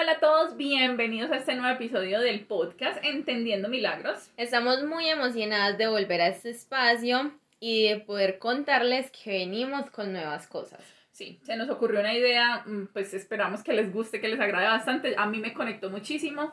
hola 0.00 0.12
a 0.12 0.20
todos, 0.20 0.56
bienvenidos 0.56 1.32
a 1.32 1.38
este 1.38 1.56
nuevo 1.56 1.74
episodio 1.74 2.20
del 2.20 2.44
podcast 2.44 3.04
Entendiendo 3.04 3.68
Milagros. 3.68 4.30
Estamos 4.36 4.84
muy 4.84 5.08
emocionadas 5.08 5.76
de 5.76 5.88
volver 5.88 6.20
a 6.20 6.28
este 6.28 6.50
espacio 6.50 7.32
y 7.58 7.88
de 7.88 7.98
poder 7.98 8.38
contarles 8.38 9.10
que 9.10 9.32
venimos 9.32 9.90
con 9.90 10.12
nuevas 10.12 10.46
cosas. 10.46 10.78
Sí, 11.10 11.40
se 11.42 11.56
nos 11.56 11.68
ocurrió 11.68 11.98
una 11.98 12.14
idea, 12.14 12.62
mm, 12.64 12.90
pues 12.92 13.12
esperamos 13.12 13.64
que 13.64 13.72
les 13.72 13.92
guste, 13.92 14.20
que 14.20 14.28
les 14.28 14.38
agrade 14.38 14.68
bastante. 14.68 15.16
A 15.18 15.26
mí 15.26 15.40
me 15.40 15.52
conectó 15.52 15.90
muchísimo 15.90 16.52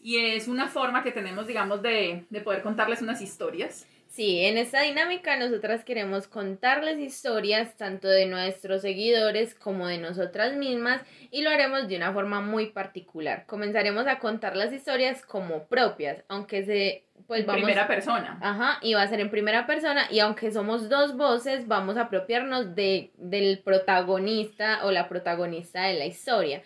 y 0.00 0.18
es 0.18 0.46
una 0.46 0.68
forma 0.68 1.02
que 1.02 1.10
tenemos, 1.10 1.48
digamos, 1.48 1.82
de, 1.82 2.26
de 2.30 2.40
poder 2.42 2.62
contarles 2.62 3.02
unas 3.02 3.20
historias. 3.20 3.88
Sí, 4.14 4.44
en 4.44 4.58
esta 4.58 4.82
dinámica 4.82 5.36
nosotras 5.36 5.82
queremos 5.84 6.28
contarles 6.28 7.00
historias 7.00 7.76
tanto 7.76 8.06
de 8.06 8.26
nuestros 8.26 8.82
seguidores 8.82 9.56
como 9.56 9.88
de 9.88 9.98
nosotras 9.98 10.54
mismas 10.54 11.02
y 11.32 11.42
lo 11.42 11.50
haremos 11.50 11.88
de 11.88 11.96
una 11.96 12.12
forma 12.12 12.40
muy 12.40 12.66
particular. 12.66 13.44
Comenzaremos 13.46 14.06
a 14.06 14.20
contar 14.20 14.54
las 14.54 14.72
historias 14.72 15.20
como 15.26 15.64
propias, 15.66 16.22
aunque 16.28 16.64
se 16.64 17.06
pues 17.26 17.40
en 17.40 17.46
vamos 17.46 17.62
primera 17.64 17.88
persona. 17.88 18.38
Ajá, 18.40 18.78
y 18.82 18.94
va 18.94 19.02
a 19.02 19.08
ser 19.08 19.18
en 19.18 19.30
primera 19.30 19.66
persona 19.66 20.06
y 20.08 20.20
aunque 20.20 20.52
somos 20.52 20.88
dos 20.88 21.16
voces, 21.16 21.66
vamos 21.66 21.96
a 21.96 22.02
apropiarnos 22.02 22.76
de 22.76 23.10
del 23.16 23.58
protagonista 23.64 24.84
o 24.84 24.92
la 24.92 25.08
protagonista 25.08 25.86
de 25.86 25.94
la 25.94 26.06
historia. 26.06 26.62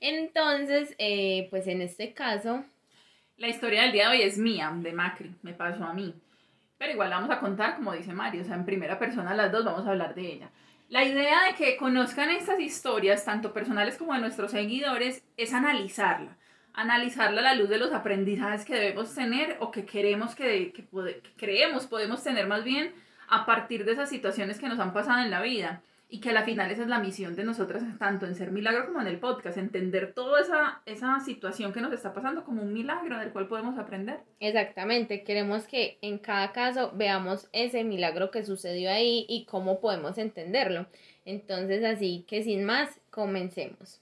Entonces, 0.00 0.94
eh, 0.98 1.48
pues 1.50 1.66
en 1.66 1.82
este 1.82 2.14
caso, 2.14 2.64
La 3.36 3.48
historia 3.48 3.82
del 3.82 3.92
día 3.92 4.08
de 4.10 4.16
hoy 4.16 4.22
es 4.22 4.38
mía, 4.38 4.72
de 4.74 4.92
Macri, 4.92 5.34
me 5.42 5.52
pasó 5.52 5.84
a 5.84 5.92
mí. 5.94 6.14
Pero 6.78 6.92
igual 6.92 7.10
la 7.10 7.16
vamos 7.16 7.30
a 7.30 7.40
contar, 7.40 7.76
como 7.76 7.92
dice 7.92 8.12
Mario, 8.12 8.42
o 8.42 8.44
sea, 8.44 8.54
en 8.54 8.64
primera 8.64 8.98
persona 8.98 9.34
las 9.34 9.50
dos 9.50 9.64
vamos 9.64 9.86
a 9.86 9.90
hablar 9.90 10.14
de 10.14 10.32
ella. 10.32 10.50
La 10.88 11.04
idea 11.04 11.44
de 11.44 11.54
que 11.54 11.76
conozcan 11.76 12.30
estas 12.30 12.60
historias, 12.60 13.24
tanto 13.24 13.52
personales 13.52 13.96
como 13.96 14.12
de 14.12 14.20
nuestros 14.20 14.52
seguidores, 14.52 15.24
es 15.36 15.52
analizarla. 15.52 16.36
Analizarla 16.74 17.40
a 17.40 17.44
la 17.44 17.54
luz 17.54 17.68
de 17.68 17.78
los 17.78 17.92
aprendizajes 17.92 18.64
que 18.64 18.74
debemos 18.74 19.14
tener 19.14 19.56
o 19.60 19.70
que 19.70 19.84
queremos 19.84 20.34
que, 20.34 20.72
que, 20.72 20.84
que 20.84 21.32
creemos 21.36 21.86
podemos 21.86 22.22
tener 22.22 22.46
más 22.46 22.62
bien 22.62 22.94
a 23.28 23.46
partir 23.46 23.84
de 23.84 23.92
esas 23.92 24.08
situaciones 24.08 24.60
que 24.60 24.68
nos 24.68 24.78
han 24.78 24.92
pasado 24.92 25.20
en 25.20 25.30
la 25.30 25.42
vida. 25.42 25.80
Y 26.08 26.20
que 26.20 26.30
a 26.30 26.32
la 26.32 26.44
final 26.44 26.70
esa 26.70 26.82
es 26.82 26.88
la 26.88 27.00
misión 27.00 27.34
de 27.34 27.42
nosotras, 27.42 27.82
tanto 27.98 28.26
en 28.26 28.36
Ser 28.36 28.52
Milagro 28.52 28.86
como 28.86 29.00
en 29.00 29.08
el 29.08 29.18
podcast, 29.18 29.58
entender 29.58 30.12
toda 30.14 30.40
esa, 30.40 30.80
esa 30.86 31.18
situación 31.18 31.72
que 31.72 31.80
nos 31.80 31.92
está 31.92 32.12
pasando 32.12 32.44
como 32.44 32.62
un 32.62 32.72
milagro 32.72 33.18
del 33.18 33.32
cual 33.32 33.48
podemos 33.48 33.76
aprender. 33.76 34.20
exactamente, 34.38 35.24
queremos 35.24 35.64
que 35.64 35.98
en 36.02 36.18
cada 36.18 36.52
caso 36.52 36.92
veamos 36.94 37.48
ese 37.52 37.82
milagro 37.82 38.30
que 38.30 38.44
sucedió 38.44 38.90
ahí 38.90 39.26
y 39.28 39.46
cómo 39.46 39.80
podemos 39.80 40.16
entenderlo. 40.16 40.86
Entonces, 41.24 41.84
así 41.84 42.24
que 42.28 42.44
sin 42.44 42.64
más, 42.64 42.88
comencemos. 43.10 44.00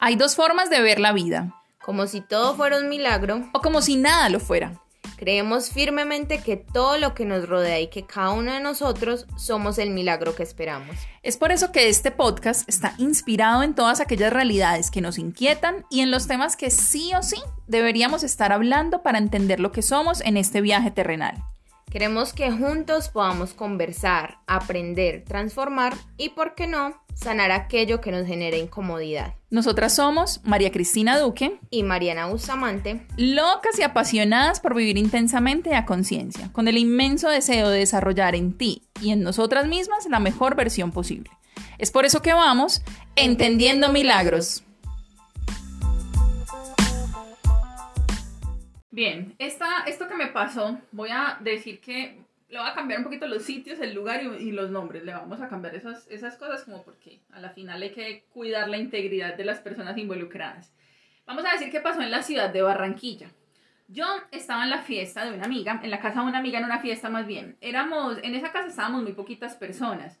Hay 0.00 0.16
dos 0.16 0.34
formas 0.34 0.70
de 0.70 0.80
ver 0.80 0.98
la 0.98 1.12
vida, 1.12 1.54
Como 1.80 2.06
si 2.06 2.20
todo 2.20 2.54
fuera 2.54 2.78
un 2.78 2.88
milagro, 2.88 3.48
o 3.52 3.60
como 3.60 3.80
si 3.80 3.96
nada 3.96 4.28
lo 4.28 4.40
fuera. 4.40 4.80
Creemos 5.18 5.70
firmemente 5.70 6.38
que 6.38 6.56
todo 6.56 6.96
lo 6.96 7.12
que 7.12 7.24
nos 7.24 7.48
rodea 7.48 7.80
y 7.80 7.88
que 7.88 8.06
cada 8.06 8.30
uno 8.30 8.52
de 8.52 8.60
nosotros 8.60 9.26
somos 9.36 9.78
el 9.78 9.90
milagro 9.90 10.34
que 10.34 10.44
esperamos. 10.44 10.96
Es 11.22 11.36
por 11.36 11.52
eso 11.52 11.72
que 11.72 11.88
este 11.88 12.10
podcast 12.10 12.66
está 12.68 12.94
inspirado 12.96 13.62
en 13.62 13.74
todas 13.74 14.00
aquellas 14.00 14.32
realidades 14.32 14.90
que 14.90 15.00
nos 15.00 15.18
inquietan 15.18 15.84
y 15.90 16.00
en 16.00 16.10
los 16.10 16.26
temas 16.26 16.56
que 16.56 16.70
sí 16.70 17.12
o 17.18 17.22
sí 17.22 17.42
deberíamos 17.66 18.22
estar 18.22 18.52
hablando 18.52 19.02
para 19.02 19.18
entender 19.18 19.60
lo 19.60 19.72
que 19.72 19.82
somos 19.82 20.20
en 20.20 20.36
este 20.36 20.60
viaje 20.60 20.90
terrenal. 20.90 21.44
Queremos 21.90 22.34
que 22.34 22.50
juntos 22.50 23.08
podamos 23.08 23.54
conversar, 23.54 24.40
aprender, 24.46 25.24
transformar 25.24 25.94
y, 26.18 26.30
por 26.30 26.54
qué 26.54 26.66
no, 26.66 27.02
sanar 27.14 27.50
aquello 27.50 28.02
que 28.02 28.12
nos 28.12 28.26
genera 28.26 28.58
incomodidad. 28.58 29.34
Nosotras 29.48 29.94
somos 29.94 30.42
María 30.44 30.70
Cristina 30.70 31.18
Duque, 31.18 31.58
Y 31.70 31.84
Mariana 31.84 32.26
Bustamante, 32.26 33.06
locas 33.16 33.78
y 33.78 33.82
apasionadas 33.82 34.60
por 34.60 34.74
vivir 34.74 34.98
intensamente 34.98 35.74
a 35.74 35.86
conciencia, 35.86 36.52
con 36.52 36.68
el 36.68 36.76
inmenso 36.76 37.30
deseo 37.30 37.70
de 37.70 37.78
desarrollar 37.78 38.34
en 38.34 38.58
ti 38.58 38.82
y 39.00 39.10
en 39.10 39.22
nosotras 39.22 39.66
mismas 39.66 40.06
la 40.10 40.20
mejor 40.20 40.56
versión 40.56 40.92
posible. 40.92 41.30
Es 41.78 41.90
por 41.90 42.04
eso 42.04 42.20
que 42.20 42.34
vamos 42.34 42.82
entendiendo 43.16 43.90
milagros. 43.90 44.62
Bien, 48.98 49.36
esta, 49.38 49.84
esto 49.86 50.08
que 50.08 50.16
me 50.16 50.26
pasó, 50.26 50.76
voy 50.90 51.10
a 51.10 51.38
decir 51.38 51.80
que 51.80 52.18
le 52.48 52.58
voy 52.58 52.66
a 52.66 52.74
cambiar 52.74 52.98
un 52.98 53.04
poquito 53.04 53.28
los 53.28 53.44
sitios, 53.44 53.78
el 53.78 53.94
lugar 53.94 54.24
y, 54.24 54.50
los 54.50 54.72
nombres. 54.72 55.04
Le 55.04 55.12
vamos 55.12 55.40
a 55.40 55.48
cambiar 55.48 55.76
esas, 55.76 56.08
esas 56.08 56.36
cosas 56.36 56.64
como 56.64 56.82
porque 56.82 57.20
a 57.30 57.38
la 57.38 57.50
final 57.50 57.80
hay 57.80 57.92
que 57.92 58.24
cuidar 58.32 58.68
la 58.68 58.76
integridad 58.76 59.36
de 59.36 59.44
las 59.44 59.60
personas 59.60 59.96
involucradas. 59.98 60.74
Vamos 61.26 61.44
a 61.44 61.52
decir 61.52 61.70
qué 61.70 61.78
pasó 61.78 62.02
en 62.02 62.10
la 62.10 62.24
ciudad 62.24 62.50
de 62.50 62.60
Barranquilla. 62.60 63.30
Yo 63.86 64.04
estaba 64.32 64.64
en 64.64 64.70
la 64.70 64.82
fiesta 64.82 65.24
de 65.24 65.32
una 65.32 65.44
amiga, 65.44 65.78
en 65.80 65.92
la 65.92 66.00
casa 66.00 66.22
de 66.22 66.26
una 66.26 66.38
amiga, 66.38 66.58
en 66.58 66.64
una 66.64 66.80
fiesta 66.80 67.08
más 67.08 67.24
bien. 67.24 67.56
Éramos, 67.60 68.18
en 68.24 68.34
esa 68.34 68.50
casa 68.50 68.66
estábamos 68.66 69.04
muy 69.04 69.12
poquitas 69.12 69.54
personas. 69.54 70.18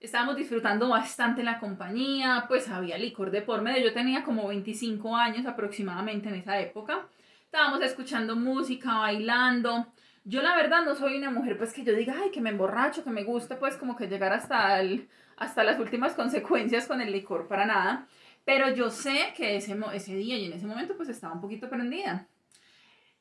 Estábamos 0.00 0.36
disfrutando 0.36 0.90
bastante 0.90 1.42
la 1.42 1.58
compañía, 1.58 2.44
pues 2.46 2.68
había 2.68 2.98
licor 2.98 3.30
de 3.30 3.40
por 3.40 3.62
medio. 3.62 3.86
Yo 3.86 3.94
tenía 3.94 4.22
como 4.22 4.46
25 4.48 5.16
años 5.16 5.46
aproximadamente 5.46 6.28
en 6.28 6.34
esa 6.34 6.60
época. 6.60 7.08
Estábamos 7.48 7.80
escuchando 7.80 8.36
música, 8.36 8.98
bailando. 8.98 9.86
Yo 10.22 10.42
la 10.42 10.54
verdad 10.54 10.84
no 10.84 10.94
soy 10.94 11.16
una 11.16 11.30
mujer 11.30 11.56
pues 11.56 11.72
que 11.72 11.82
yo 11.82 11.94
diga, 11.94 12.14
ay, 12.22 12.30
que 12.30 12.42
me 12.42 12.50
emborracho, 12.50 13.02
que 13.02 13.08
me 13.08 13.24
gusta 13.24 13.58
pues 13.58 13.78
como 13.78 13.96
que 13.96 14.06
llegar 14.06 14.34
hasta, 14.34 14.78
el, 14.80 15.08
hasta 15.38 15.64
las 15.64 15.80
últimas 15.80 16.12
consecuencias 16.20 16.86
con 16.86 17.00
el 17.00 17.10
licor, 17.10 17.48
para 17.48 17.64
nada. 17.64 18.06
Pero 18.44 18.68
yo 18.74 18.90
sé 18.90 19.32
que 19.34 19.56
ese, 19.56 19.74
ese 19.94 20.14
día 20.14 20.36
y 20.36 20.44
en 20.44 20.52
ese 20.52 20.66
momento 20.66 20.94
pues 20.94 21.08
estaba 21.08 21.32
un 21.32 21.40
poquito 21.40 21.70
prendida. 21.70 22.26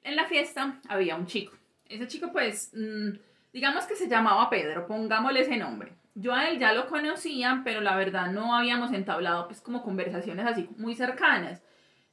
En 0.04 0.18
la 0.18 0.26
fiesta 0.26 0.82
había 0.90 1.16
un 1.16 1.26
chico. 1.26 1.54
Ese 1.88 2.06
chico 2.10 2.30
pues, 2.34 2.74
mm, 2.74 3.18
digamos 3.54 3.86
que 3.86 3.96
se 3.96 4.10
llamaba 4.10 4.50
Pedro, 4.50 4.88
pongámosle 4.88 5.40
ese 5.40 5.56
nombre. 5.56 5.94
Yo 6.16 6.34
a 6.34 6.50
él 6.50 6.60
ya 6.60 6.74
lo 6.74 6.88
conocía, 6.88 7.62
pero 7.64 7.80
la 7.80 7.96
verdad 7.96 8.30
no 8.30 8.54
habíamos 8.54 8.92
entablado 8.92 9.48
pues 9.48 9.62
como 9.62 9.84
conversaciones 9.84 10.46
así 10.46 10.68
muy 10.76 10.96
cercanas. 10.96 11.64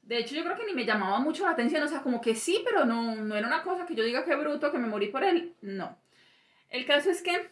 De 0.07 0.19
hecho, 0.19 0.35
yo 0.35 0.45
creo 0.45 0.57
que 0.57 0.67
ni 0.67 0.75
me 0.75 0.85
llamaba 0.85 1.19
mucho 1.19 1.45
la 1.45 1.53
atención, 1.53 1.83
o 1.83 1.89
sea, 1.89 2.03
como 2.03 2.21
que 2.21 2.35
sí, 2.35 2.63
pero 2.65 2.85
no, 2.85 3.17
no 3.17 3.37
era 3.37 3.47
una 3.47 3.63
cosa 3.63 3.87
que 3.87 3.95
yo 3.95 4.05
diga 4.05 4.25
que 4.25 4.35
bruto, 4.35 4.71
que 4.71 4.79
me 4.79 4.87
morí 4.87 5.09
por 5.09 5.25
él, 5.25 5.55
no. 5.63 5.97
El 6.69 6.85
caso 6.85 7.11
es 7.11 7.23
que 7.23 7.51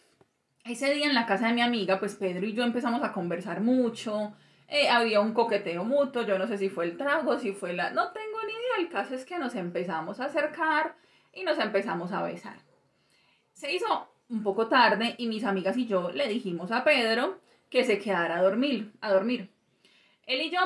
ese 0.63 0.93
día 0.93 1.07
en 1.07 1.15
la 1.15 1.25
casa 1.25 1.47
de 1.47 1.53
mi 1.53 1.61
amiga, 1.61 1.99
pues 1.99 2.15
Pedro 2.15 2.45
y 2.45 2.53
yo 2.53 2.63
empezamos 2.63 3.03
a 3.03 3.11
conversar 3.11 3.61
mucho, 3.61 4.33
eh, 4.67 4.87
había 4.87 5.19
un 5.19 5.33
coqueteo 5.33 5.83
mutuo, 5.83 6.23
yo 6.23 6.37
no 6.37 6.47
sé 6.47 6.57
si 6.57 6.69
fue 6.69 6.85
el 6.85 6.97
trago, 6.97 7.37
si 7.39 7.51
fue 7.53 7.73
la... 7.73 7.91
No 7.91 8.11
tengo 8.11 8.43
ni 8.45 8.53
idea, 8.53 8.79
el 8.79 8.89
caso 8.89 9.15
es 9.15 9.25
que 9.25 9.37
nos 9.37 9.55
empezamos 9.55 10.19
a 10.19 10.25
acercar 10.25 10.95
y 11.33 11.43
nos 11.43 11.57
empezamos 11.59 12.11
a 12.11 12.23
besar. 12.23 12.57
Se 13.51 13.73
hizo 13.73 14.09
un 14.29 14.43
poco 14.43 14.67
tarde 14.67 15.15
y 15.17 15.27
mis 15.27 15.43
amigas 15.43 15.77
y 15.77 15.85
yo 15.85 16.11
le 16.11 16.27
dijimos 16.27 16.71
a 16.71 16.83
Pedro 16.83 17.39
que 17.69 17.83
se 17.83 17.99
quedara 17.99 18.37
a 18.37 18.41
dormir, 18.41 18.91
a 19.01 19.11
dormir. 19.11 19.51
Él 20.25 20.41
y 20.41 20.49
yo 20.49 20.59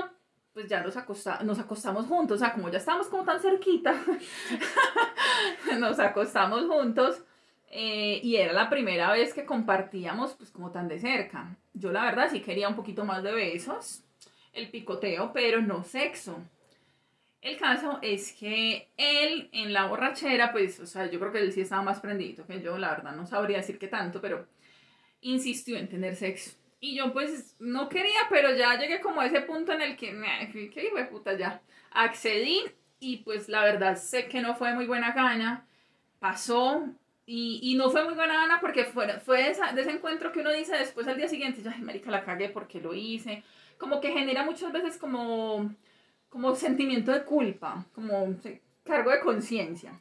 pues 0.58 0.70
ya 0.70 0.82
nos, 0.82 0.98
acosta- 0.98 1.44
nos 1.44 1.60
acostamos 1.60 2.08
juntos, 2.08 2.38
o 2.38 2.40
sea, 2.40 2.52
como 2.52 2.68
ya 2.70 2.80
estábamos 2.80 3.10
como 3.10 3.24
tan 3.24 3.40
cerquita, 3.40 3.94
nos 5.80 6.00
acostamos 6.00 6.66
juntos 6.66 7.22
eh, 7.70 8.20
y 8.24 8.38
era 8.38 8.54
la 8.54 8.68
primera 8.68 9.12
vez 9.12 9.36
que 9.36 9.46
compartíamos 9.46 10.34
pues 10.34 10.50
como 10.50 10.72
tan 10.72 10.88
de 10.88 10.98
cerca. 11.00 11.56
Yo 11.76 11.92
la 11.92 12.06
verdad 12.06 12.30
sí 12.32 12.40
quería 12.40 12.70
un 12.70 12.76
poquito 12.76 13.06
más 13.06 13.22
de 13.22 13.34
besos, 13.34 14.02
el 14.52 14.72
picoteo, 14.72 15.32
pero 15.32 15.62
no 15.62 15.84
sexo. 15.84 16.40
El 17.40 17.58
caso 17.58 18.00
es 18.02 18.34
que 18.34 18.90
él 18.98 19.50
en 19.52 19.74
la 19.74 19.86
borrachera, 19.86 20.52
pues, 20.52 20.80
o 20.80 20.88
sea, 20.88 21.06
yo 21.06 21.20
creo 21.20 21.32
que 21.32 21.38
él 21.40 21.54
sí 21.54 21.62
estaba 21.62 21.84
más 21.84 22.00
prendido 22.00 22.48
que 22.48 22.62
yo, 22.62 22.80
la 22.80 22.90
verdad 22.90 23.16
no 23.16 23.28
sabría 23.28 23.58
decir 23.58 23.78
qué 23.78 23.90
tanto, 23.90 24.22
pero 24.22 24.48
insistió 25.22 25.78
en 25.78 25.88
tener 25.88 26.16
sexo. 26.16 26.58
Y 26.80 26.96
yo 26.96 27.12
pues 27.12 27.56
no 27.60 27.90
quería, 27.90 28.20
pero 28.30 28.54
ya 28.56 28.78
llegué 28.78 29.02
como 29.02 29.22
a 29.22 29.26
ese 29.26 29.42
punto 29.42 29.72
en 29.74 29.82
el 29.82 29.98
que, 29.98 30.12
me 30.12 30.50
que 30.52 30.86
hijo 30.86 30.98
de 30.98 31.06
puta, 31.06 31.34
ya. 31.38 31.62
Accedí 31.92 32.62
y 33.00 33.18
pues 33.18 33.50
la 33.50 33.64
verdad 33.64 33.96
sé 33.98 34.28
que 34.28 34.42
no 34.42 34.56
fue 34.56 34.74
muy 34.74 34.86
buena 34.86 35.12
gana, 35.14 35.66
pasó 36.20 36.86
y, 37.26 37.60
y 37.64 37.76
no 37.76 37.90
fue 37.90 38.04
muy 38.06 38.14
buena 38.14 38.36
gana 38.36 38.60
porque 38.62 38.86
fue, 38.86 39.20
fue 39.20 39.50
esa- 39.50 39.72
ese 39.72 39.92
encuentro 39.92 40.32
que 40.32 40.42
uno 40.42 40.52
dice 40.52 40.78
después 40.78 41.08
al 41.08 41.18
día 41.18 41.28
siguiente, 41.28 41.62
ay, 41.68 41.82
marica, 41.82 42.12
la 42.12 42.24
cagué 42.24 42.50
porque 42.50 42.80
lo 42.80 42.94
hice, 42.94 43.44
como 43.78 44.00
que 44.02 44.12
genera 44.12 44.44
muchas 44.44 44.72
veces 44.72 44.98
como, 44.98 45.74
como 46.30 46.56
sentimiento 46.56 47.12
de 47.12 47.24
culpa, 47.26 47.86
como 47.94 48.36
cargo 48.84 49.12
de 49.12 49.20
conciencia. 49.20 50.00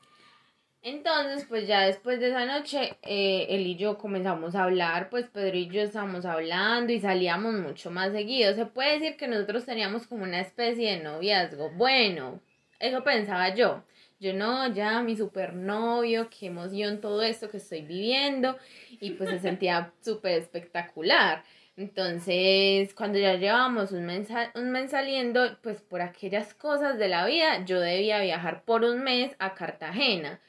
Entonces, 0.86 1.44
pues 1.48 1.66
ya 1.66 1.80
después 1.80 2.20
de 2.20 2.28
esa 2.28 2.46
noche, 2.46 2.96
eh, 3.02 3.46
él 3.48 3.66
y 3.66 3.74
yo 3.74 3.98
comenzamos 3.98 4.54
a 4.54 4.62
hablar, 4.62 5.10
pues 5.10 5.26
Pedro 5.26 5.56
y 5.56 5.66
yo 5.66 5.82
estábamos 5.82 6.24
hablando 6.24 6.92
y 6.92 7.00
salíamos 7.00 7.54
mucho 7.54 7.90
más 7.90 8.12
seguido. 8.12 8.54
Se 8.54 8.66
puede 8.66 9.00
decir 9.00 9.16
que 9.16 9.26
nosotros 9.26 9.64
teníamos 9.64 10.06
como 10.06 10.22
una 10.22 10.38
especie 10.38 10.92
de 10.92 11.02
noviazgo. 11.02 11.70
Bueno, 11.72 12.40
eso 12.78 13.02
pensaba 13.02 13.52
yo. 13.52 13.82
Yo 14.20 14.32
no, 14.32 14.72
ya 14.72 15.02
mi 15.02 15.16
supernovio, 15.16 16.30
qué 16.30 16.46
emoción 16.46 17.00
todo 17.00 17.20
esto 17.24 17.50
que 17.50 17.56
estoy 17.56 17.82
viviendo. 17.82 18.56
Y 19.00 19.10
pues 19.14 19.30
se 19.30 19.40
sentía 19.40 19.92
súper 20.02 20.38
espectacular. 20.38 21.42
Entonces, 21.76 22.94
cuando 22.94 23.18
ya 23.18 23.34
llevábamos 23.34 23.90
un 23.90 24.06
mes, 24.06 24.28
un 24.54 24.70
mes 24.70 24.92
saliendo, 24.92 25.58
pues 25.62 25.80
por 25.82 26.00
aquellas 26.00 26.54
cosas 26.54 26.96
de 26.96 27.08
la 27.08 27.26
vida, 27.26 27.64
yo 27.64 27.80
debía 27.80 28.20
viajar 28.20 28.62
por 28.62 28.84
un 28.84 29.02
mes 29.02 29.34
a 29.40 29.54
Cartagena 29.54 30.40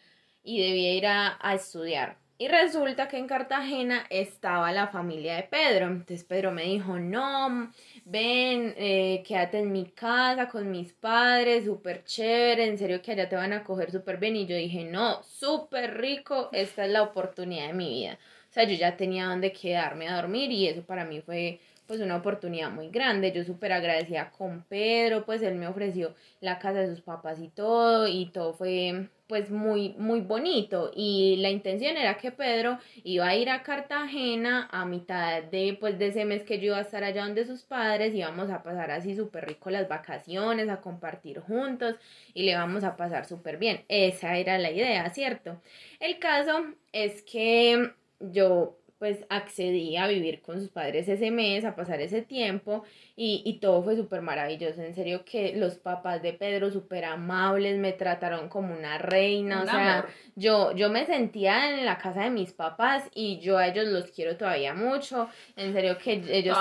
y 0.47 0.61
debía 0.61 0.93
ir 0.93 1.07
a, 1.07 1.37
a 1.41 1.55
estudiar. 1.55 2.17
Y 2.39 2.47
resulta 2.47 3.07
que 3.07 3.17
en 3.17 3.27
Cartagena 3.27 4.05
estaba 4.11 4.71
la 4.71 4.87
familia 4.87 5.35
de 5.35 5.43
Pedro. 5.43 5.87
Entonces 5.87 6.23
Pedro 6.23 6.51
me 6.51 6.63
dijo, 6.63 6.99
no, 6.99 7.71
ven, 8.05 8.75
eh, 8.77 9.23
quédate 9.25 9.59
en 9.59 9.71
mi 9.71 9.85
casa 9.85 10.47
con 10.47 10.69
mis 10.69 10.93
padres, 10.93 11.65
súper 11.65 12.03
chévere, 12.05 12.65
en 12.65 12.77
serio 12.77 13.01
que 13.01 13.11
allá 13.11 13.27
te 13.27 13.35
van 13.35 13.53
a 13.53 13.63
coger 13.63 13.91
súper 13.91 14.17
bien. 14.17 14.35
Y 14.35 14.45
yo 14.45 14.55
dije, 14.55 14.85
no, 14.85 15.21
súper 15.23 15.97
rico, 15.97 16.49
esta 16.53 16.85
es 16.85 16.91
la 16.91 17.01
oportunidad 17.01 17.67
de 17.67 17.73
mi 17.73 17.89
vida. 17.89 18.19
O 18.49 18.53
sea, 18.53 18.63
yo 18.65 18.75
ya 18.75 18.95
tenía 18.95 19.25
donde 19.25 19.51
quedarme 19.51 20.07
a 20.07 20.15
dormir 20.15 20.51
y 20.51 20.67
eso 20.67 20.83
para 20.83 21.05
mí 21.05 21.21
fue 21.21 21.59
pues 21.87 22.01
una 22.01 22.17
oportunidad 22.17 22.69
muy 22.71 22.89
grande. 22.89 23.31
Yo 23.31 23.43
súper 23.43 23.73
agradecida 23.73 24.31
con 24.31 24.63
Pedro, 24.69 25.25
pues 25.25 25.41
él 25.41 25.55
me 25.55 25.67
ofreció 25.67 26.13
la 26.41 26.59
casa 26.59 26.79
de 26.79 26.89
sus 26.89 27.01
papás 27.01 27.39
y 27.41 27.49
todo, 27.49 28.07
y 28.07 28.27
todo 28.27 28.53
fue 28.53 29.09
pues 29.27 29.51
muy, 29.51 29.93
muy 29.97 30.21
bonito. 30.21 30.91
Y 30.95 31.37
la 31.37 31.49
intención 31.49 31.97
era 31.97 32.17
que 32.17 32.31
Pedro 32.31 32.79
iba 33.03 33.27
a 33.27 33.35
ir 33.35 33.49
a 33.49 33.61
Cartagena 33.61 34.67
a 34.71 34.85
mitad 34.85 35.43
de, 35.43 35.77
pues, 35.79 35.99
de 35.99 36.07
ese 36.07 36.25
mes 36.25 36.43
que 36.43 36.59
yo 36.59 36.67
iba 36.67 36.77
a 36.77 36.81
estar 36.81 37.03
allá 37.03 37.23
donde 37.23 37.45
sus 37.45 37.63
padres, 37.63 38.15
íbamos 38.15 38.49
a 38.49 38.63
pasar 38.63 38.91
así 38.91 39.15
súper 39.15 39.47
rico 39.47 39.69
las 39.69 39.87
vacaciones, 39.89 40.69
a 40.69 40.81
compartir 40.81 41.39
juntos 41.39 41.95
y 42.33 42.43
le 42.43 42.55
vamos 42.55 42.83
a 42.83 42.95
pasar 42.95 43.25
súper 43.25 43.57
bien. 43.57 43.83
Esa 43.89 44.37
era 44.37 44.57
la 44.57 44.71
idea, 44.71 45.09
¿cierto? 45.09 45.61
El 45.99 46.19
caso 46.19 46.65
es 46.93 47.21
que 47.21 47.91
yo 48.19 48.76
pues 48.99 49.25
accedí 49.29 49.95
a 49.95 50.07
vivir 50.07 50.41
con 50.41 50.59
sus 50.59 50.69
padres 50.69 51.07
ese 51.07 51.29
mes, 51.29 51.65
a 51.65 51.75
pasar 51.75 52.01
ese 52.01 52.21
tiempo 52.21 52.83
y, 53.15 53.43
y 53.45 53.59
todo 53.59 53.83
fue 53.83 53.95
súper 53.95 54.21
maravilloso. 54.21 54.81
En 54.81 54.95
serio 54.95 55.23
que 55.23 55.53
los 55.55 55.75
papás 55.75 56.21
de 56.23 56.33
Pedro 56.33 56.71
súper 56.71 57.05
amables, 57.05 57.77
me 57.77 57.93
trataron 57.93 58.49
como 58.49 58.73
una 58.73 58.97
reina, 58.97 59.61
o 59.61 59.65
sea, 59.65 60.05
yo, 60.35 60.75
yo 60.75 60.89
me 60.89 61.05
sentía 61.05 61.69
en 61.69 61.85
la 61.85 61.97
casa 61.97 62.23
de 62.23 62.31
mis 62.31 62.53
papás 62.53 63.03
y 63.13 63.39
yo 63.39 63.57
a 63.57 63.67
ellos 63.67 63.85
los 63.85 64.11
quiero 64.11 64.35
todavía 64.35 64.73
mucho. 64.73 65.29
En 65.55 65.73
serio 65.73 65.97
que 65.97 66.23
ellos 66.29 66.57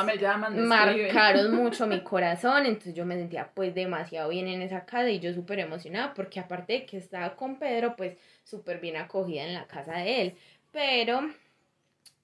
marcaron 0.56 1.54
mucho 1.54 1.86
mi 1.86 2.00
corazón, 2.00 2.66
entonces 2.66 2.94
yo 2.94 3.06
me 3.06 3.16
sentía 3.16 3.50
pues 3.54 3.74
demasiado 3.74 4.28
bien 4.28 4.48
en 4.48 4.60
esa 4.60 4.84
casa 4.84 5.08
y 5.08 5.20
yo 5.20 5.32
súper 5.32 5.60
emocionada 5.60 6.12
porque 6.12 6.40
aparte 6.40 6.74
de 6.74 6.86
que 6.86 6.98
estaba 6.98 7.34
con 7.34 7.58
Pedro, 7.58 7.96
pues 7.96 8.16
súper 8.44 8.80
bien 8.80 8.96
acogida 8.96 9.44
en 9.44 9.54
la 9.54 9.66
casa 9.66 9.94
de 9.94 10.22
él. 10.22 10.34
Pero 10.70 11.30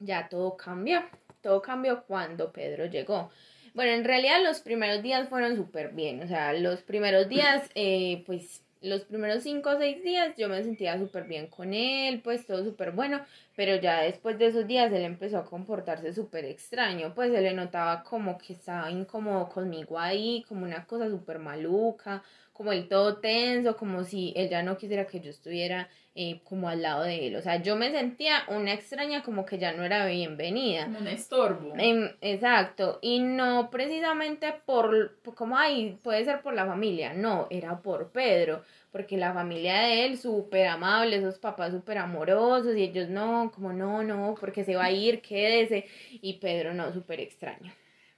ya 0.04 0.28
todo 0.28 0.56
cambió. 0.56 1.02
Todo 1.40 1.60
cambió 1.62 2.04
cuando 2.04 2.52
Pedro 2.52 2.86
llegó. 2.86 3.30
Bueno, 3.74 3.92
en 3.92 4.04
realidad 4.04 4.42
los 4.44 4.60
primeros 4.60 5.02
días 5.02 5.28
fueron 5.28 5.56
súper 5.56 5.92
bien. 5.92 6.22
O 6.22 6.28
sea, 6.28 6.52
los 6.52 6.82
primeros 6.82 7.28
días, 7.28 7.70
eh, 7.74 8.22
pues 8.26 8.62
los 8.82 9.02
primeros 9.04 9.44
cinco 9.44 9.70
o 9.70 9.78
seis 9.78 10.02
días 10.02 10.34
yo 10.36 10.48
me 10.48 10.62
sentía 10.62 10.98
súper 10.98 11.24
bien 11.24 11.46
con 11.46 11.72
él, 11.72 12.20
pues 12.22 12.46
todo 12.46 12.64
súper 12.64 12.90
bueno, 12.90 13.24
pero 13.54 13.76
ya 13.76 14.00
después 14.02 14.38
de 14.38 14.46
esos 14.46 14.66
días 14.66 14.92
él 14.92 15.04
empezó 15.04 15.38
a 15.38 15.44
comportarse 15.44 16.12
súper 16.12 16.44
extraño, 16.44 17.14
pues 17.14 17.30
se 17.32 17.40
le 17.40 17.54
notaba 17.54 18.02
como 18.02 18.38
que 18.38 18.54
estaba 18.54 18.90
incómodo 18.90 19.48
conmigo 19.48 19.98
ahí, 19.98 20.44
como 20.48 20.64
una 20.64 20.84
cosa 20.84 21.08
súper 21.08 21.38
maluca, 21.38 22.22
como 22.62 22.72
el 22.72 22.86
todo 22.86 23.16
tenso, 23.16 23.76
como 23.76 24.04
si 24.04 24.32
él 24.36 24.48
ya 24.48 24.62
no 24.62 24.76
quisiera 24.76 25.08
que 25.08 25.18
yo 25.18 25.30
estuviera 25.30 25.88
eh, 26.14 26.42
como 26.44 26.68
al 26.68 26.80
lado 26.80 27.02
de 27.02 27.26
él. 27.26 27.34
O 27.34 27.42
sea, 27.42 27.60
yo 27.60 27.74
me 27.74 27.90
sentía 27.90 28.44
una 28.46 28.72
extraña 28.72 29.24
como 29.24 29.44
que 29.44 29.58
ya 29.58 29.72
no 29.72 29.82
era 29.82 30.06
bienvenida. 30.06 30.84
Como 30.84 31.00
un 31.00 31.08
estorbo. 31.08 31.74
Em, 31.76 32.08
exacto. 32.20 33.00
Y 33.02 33.18
no 33.18 33.68
precisamente 33.68 34.54
por, 34.64 35.18
como, 35.34 35.58
ay, 35.58 35.98
puede 36.04 36.24
ser 36.24 36.40
por 36.40 36.54
la 36.54 36.64
familia. 36.64 37.14
No, 37.14 37.48
era 37.50 37.82
por 37.82 38.12
Pedro. 38.12 38.62
Porque 38.92 39.16
la 39.16 39.34
familia 39.34 39.80
de 39.80 40.04
él, 40.04 40.18
súper 40.18 40.68
amable, 40.68 41.16
esos 41.16 41.40
papás 41.40 41.72
súper 41.72 41.98
amorosos. 41.98 42.76
Y 42.76 42.84
ellos 42.84 43.08
no, 43.08 43.50
como 43.52 43.72
no, 43.72 44.04
no, 44.04 44.36
porque 44.38 44.62
se 44.62 44.76
va 44.76 44.84
a 44.84 44.92
ir, 44.92 45.20
quédese. 45.20 45.86
Y 46.12 46.34
Pedro 46.34 46.74
no, 46.74 46.92
súper 46.92 47.18
extraño. 47.18 47.72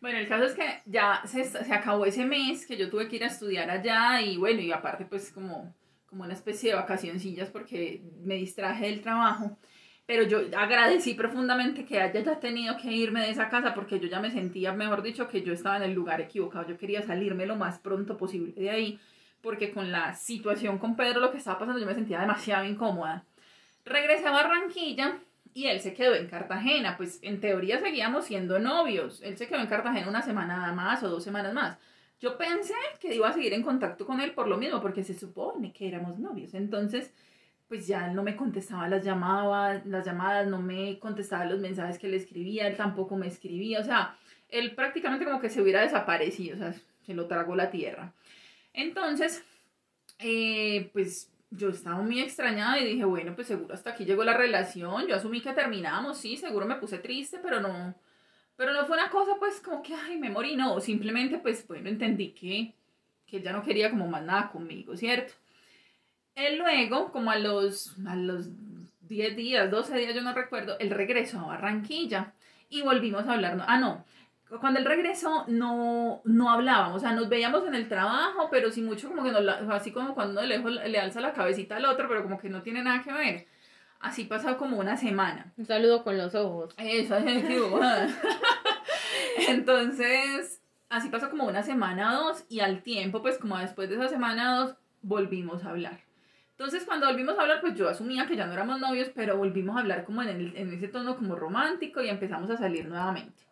Bueno, 0.04 0.18
el 0.18 0.28
caso 0.28 0.44
es 0.44 0.52
que 0.52 0.82
ya 0.84 1.22
se, 1.24 1.44
se 1.44 1.72
acabó 1.72 2.04
ese 2.04 2.26
mes 2.26 2.66
que 2.66 2.76
yo 2.76 2.90
tuve 2.90 3.08
que 3.08 3.16
ir 3.16 3.24
a 3.24 3.28
estudiar 3.28 3.70
allá 3.70 4.20
y 4.20 4.36
bueno, 4.36 4.60
y 4.60 4.70
aparte 4.70 5.06
pues 5.06 5.32
como 5.32 5.74
como 6.04 6.24
una 6.24 6.34
especie 6.34 6.68
de 6.68 6.76
vacacioncillas 6.76 7.48
porque 7.48 8.02
me 8.22 8.34
distraje 8.34 8.84
del 8.84 9.00
trabajo. 9.00 9.56
Pero 10.04 10.24
yo 10.24 10.40
agradecí 10.58 11.14
profundamente 11.14 11.86
que 11.86 12.02
haya 12.02 12.20
ya 12.20 12.38
tenido 12.38 12.76
que 12.76 12.92
irme 12.92 13.22
de 13.22 13.30
esa 13.30 13.48
casa 13.48 13.72
porque 13.72 13.98
yo 13.98 14.06
ya 14.06 14.20
me 14.20 14.30
sentía, 14.30 14.74
mejor 14.74 15.00
dicho, 15.00 15.26
que 15.26 15.40
yo 15.40 15.54
estaba 15.54 15.78
en 15.78 15.84
el 15.84 15.94
lugar 15.94 16.20
equivocado. 16.20 16.68
Yo 16.68 16.76
quería 16.76 17.00
salirme 17.00 17.46
lo 17.46 17.56
más 17.56 17.78
pronto 17.78 18.18
posible 18.18 18.52
de 18.52 18.68
ahí 18.68 19.00
porque 19.40 19.72
con 19.72 19.90
la 19.90 20.14
situación 20.14 20.76
con 20.76 20.96
Pedro, 20.96 21.20
lo 21.20 21.32
que 21.32 21.38
estaba 21.38 21.58
pasando, 21.58 21.80
yo 21.80 21.86
me 21.86 21.94
sentía 21.94 22.20
demasiado 22.20 22.66
incómoda. 22.66 23.24
Regresé 23.86 24.26
a 24.26 24.32
Barranquilla 24.32 25.18
y 25.54 25.68
él 25.68 25.80
se 25.80 25.94
quedó 25.94 26.14
en 26.14 26.26
Cartagena. 26.26 26.96
Pues 26.96 27.20
en 27.22 27.40
teoría 27.40 27.78
seguíamos 27.78 28.26
siendo 28.26 28.58
novios. 28.58 29.22
Él 29.22 29.38
se 29.38 29.46
quedó 29.46 29.60
en 29.60 29.68
Cartagena 29.68 30.08
una 30.08 30.20
semana 30.20 30.72
más 30.72 31.02
o 31.04 31.08
dos 31.08 31.22
semanas 31.22 31.54
más. 31.54 31.78
Yo 32.20 32.36
pensé 32.36 32.74
que 33.00 33.14
iba 33.14 33.28
a 33.28 33.32
seguir 33.32 33.54
en 33.54 33.62
contacto 33.62 34.04
con 34.04 34.20
él 34.20 34.32
por 34.32 34.48
lo 34.48 34.56
mismo, 34.56 34.80
porque 34.80 35.04
se 35.04 35.14
supone 35.14 35.72
que 35.72 35.88
éramos 35.88 36.18
novios. 36.18 36.54
Entonces, 36.54 37.12
pues 37.68 37.86
ya 37.86 38.08
no 38.08 38.22
me 38.22 38.36
contestaba 38.36 38.88
las 38.88 39.04
llamadas, 39.04 39.84
las 39.86 40.04
llamadas, 40.04 40.46
no 40.46 40.60
me 40.60 40.98
contestaba 40.98 41.44
los 41.44 41.60
mensajes 41.60 41.98
que 41.98 42.08
le 42.08 42.16
escribía, 42.16 42.66
él 42.66 42.76
tampoco 42.76 43.16
me 43.16 43.26
escribía, 43.26 43.80
o 43.80 43.84
sea, 43.84 44.16
él 44.48 44.74
prácticamente 44.74 45.24
como 45.24 45.40
que 45.40 45.50
se 45.50 45.60
hubiera 45.60 45.80
desaparecido, 45.82 46.56
o 46.56 46.58
sea, 46.58 46.74
se 47.04 47.14
lo 47.14 47.26
tragó 47.26 47.56
la 47.56 47.70
tierra. 47.70 48.12
Entonces, 48.72 49.44
eh, 50.18 50.90
pues 50.92 51.30
yo 51.56 51.68
estaba 51.70 52.00
muy 52.02 52.20
extrañada 52.20 52.78
y 52.78 52.86
dije, 52.86 53.04
bueno, 53.04 53.34
pues 53.34 53.46
seguro 53.46 53.74
hasta 53.74 53.90
aquí 53.90 54.04
llegó 54.04 54.24
la 54.24 54.36
relación, 54.36 55.06
yo 55.06 55.16
asumí 55.16 55.40
que 55.40 55.52
terminamos, 55.52 56.18
sí, 56.18 56.36
seguro 56.36 56.66
me 56.66 56.76
puse 56.76 56.98
triste, 56.98 57.38
pero 57.42 57.60
no, 57.60 57.94
pero 58.56 58.72
no 58.72 58.86
fue 58.86 58.96
una 58.96 59.10
cosa 59.10 59.32
pues 59.38 59.60
como 59.60 59.82
que, 59.82 59.94
ay, 59.94 60.18
me 60.18 60.30
morí, 60.30 60.56
no, 60.56 60.80
simplemente 60.80 61.38
pues 61.38 61.66
bueno, 61.66 61.88
entendí 61.88 62.32
que, 62.32 62.74
que 63.26 63.40
ya 63.40 63.52
no 63.52 63.62
quería 63.62 63.90
como 63.90 64.06
más 64.08 64.22
nada 64.22 64.50
conmigo, 64.50 64.96
¿cierto? 64.96 65.34
Él 66.34 66.58
luego, 66.58 67.12
como 67.12 67.30
a 67.30 67.38
los, 67.38 67.96
a 68.06 68.16
los 68.16 68.48
10 69.02 69.36
días, 69.36 69.70
12 69.70 69.96
días, 69.96 70.14
yo 70.14 70.22
no 70.22 70.34
recuerdo, 70.34 70.76
él 70.78 70.90
regresó 70.90 71.38
a 71.40 71.46
Barranquilla 71.46 72.34
y 72.68 72.82
volvimos 72.82 73.26
a 73.26 73.34
hablar, 73.34 73.64
ah, 73.66 73.78
no, 73.78 74.04
cuando 74.60 74.80
él 74.80 74.86
regresó 74.86 75.44
no, 75.48 76.20
no 76.24 76.50
hablábamos, 76.50 76.96
o 76.96 77.00
sea, 77.00 77.12
nos 77.12 77.28
veíamos 77.28 77.66
en 77.66 77.74
el 77.74 77.88
trabajo, 77.88 78.48
pero 78.50 78.70
sí 78.70 78.82
mucho 78.82 79.08
como 79.08 79.24
que 79.24 79.32
nos, 79.32 79.46
así 79.70 79.92
como 79.92 80.14
cuando 80.14 80.40
uno 80.40 80.46
le, 80.46 80.88
le 80.88 80.98
alza 80.98 81.20
la 81.20 81.32
cabecita 81.32 81.76
al 81.76 81.86
otro, 81.86 82.08
pero 82.08 82.22
como 82.22 82.38
que 82.38 82.48
no 82.48 82.62
tiene 82.62 82.82
nada 82.82 83.02
que 83.02 83.12
ver. 83.12 83.46
Así 84.00 84.24
pasó 84.24 84.58
como 84.58 84.78
una 84.78 84.98
semana. 84.98 85.52
Un 85.56 85.64
saludo 85.64 86.04
con 86.04 86.18
los 86.18 86.34
ojos. 86.34 86.74
Eso, 86.76 87.16
Entonces, 89.48 90.60
así 90.90 91.08
pasó 91.08 91.30
como 91.30 91.44
una 91.44 91.62
semana 91.62 92.20
o 92.20 92.24
dos 92.24 92.44
y 92.50 92.60
al 92.60 92.82
tiempo, 92.82 93.22
pues 93.22 93.38
como 93.38 93.56
después 93.56 93.88
de 93.88 93.96
esa 93.96 94.08
semana 94.08 94.56
o 94.56 94.60
dos, 94.60 94.76
volvimos 95.00 95.64
a 95.64 95.70
hablar. 95.70 96.00
Entonces, 96.50 96.84
cuando 96.84 97.06
volvimos 97.06 97.38
a 97.38 97.42
hablar, 97.42 97.60
pues 97.60 97.74
yo 97.76 97.88
asumía 97.88 98.26
que 98.26 98.36
ya 98.36 98.46
no 98.46 98.52
éramos 98.52 98.78
novios, 98.78 99.10
pero 99.14 99.38
volvimos 99.38 99.76
a 99.76 99.80
hablar 99.80 100.04
como 100.04 100.22
en, 100.22 100.28
el, 100.28 100.56
en 100.56 100.72
ese 100.72 100.88
tono 100.88 101.16
como 101.16 101.34
romántico 101.34 102.02
y 102.02 102.08
empezamos 102.08 102.50
a 102.50 102.58
salir 102.58 102.86
nuevamente. 102.86 103.43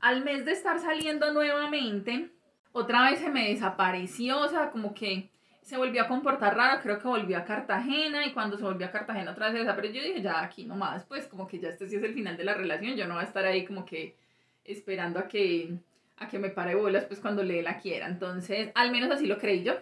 Al 0.00 0.24
mes 0.24 0.44
de 0.44 0.52
estar 0.52 0.78
saliendo 0.80 1.32
nuevamente, 1.32 2.30
otra 2.72 3.10
vez 3.10 3.20
se 3.20 3.28
me 3.28 3.48
desapareció, 3.48 4.40
o 4.40 4.48
sea, 4.48 4.70
como 4.70 4.94
que 4.94 5.30
se 5.62 5.76
volvió 5.76 6.02
a 6.02 6.08
comportar 6.08 6.56
raro, 6.56 6.80
creo 6.82 6.98
que 6.98 7.06
volvió 7.06 7.36
a 7.38 7.44
Cartagena 7.44 8.26
y 8.26 8.32
cuando 8.32 8.56
se 8.56 8.64
volvió 8.64 8.86
a 8.86 8.90
Cartagena 8.90 9.32
otra 9.32 9.50
vez 9.50 9.68
pero 9.76 9.86
yo 9.86 10.02
dije, 10.02 10.22
ya 10.22 10.42
aquí 10.42 10.64
nomás, 10.64 11.04
pues 11.04 11.26
como 11.26 11.46
que 11.46 11.60
ya 11.60 11.68
este 11.68 11.88
sí 11.88 11.96
es 11.96 12.02
el 12.02 12.14
final 12.14 12.36
de 12.36 12.44
la 12.44 12.54
relación, 12.54 12.96
yo 12.96 13.06
no 13.06 13.14
voy 13.14 13.22
a 13.22 13.26
estar 13.26 13.44
ahí 13.44 13.64
como 13.64 13.84
que 13.84 14.16
esperando 14.64 15.18
a 15.18 15.28
que, 15.28 15.74
a 16.16 16.28
que 16.28 16.38
me 16.38 16.50
pare 16.50 16.74
bolas 16.74 17.04
pues 17.04 17.20
cuando 17.20 17.42
le 17.42 17.62
la 17.62 17.78
quiera, 17.78 18.08
entonces 18.08 18.70
al 18.74 18.90
menos 18.90 19.10
así 19.10 19.26
lo 19.26 19.38
creí 19.38 19.62
yo. 19.62 19.74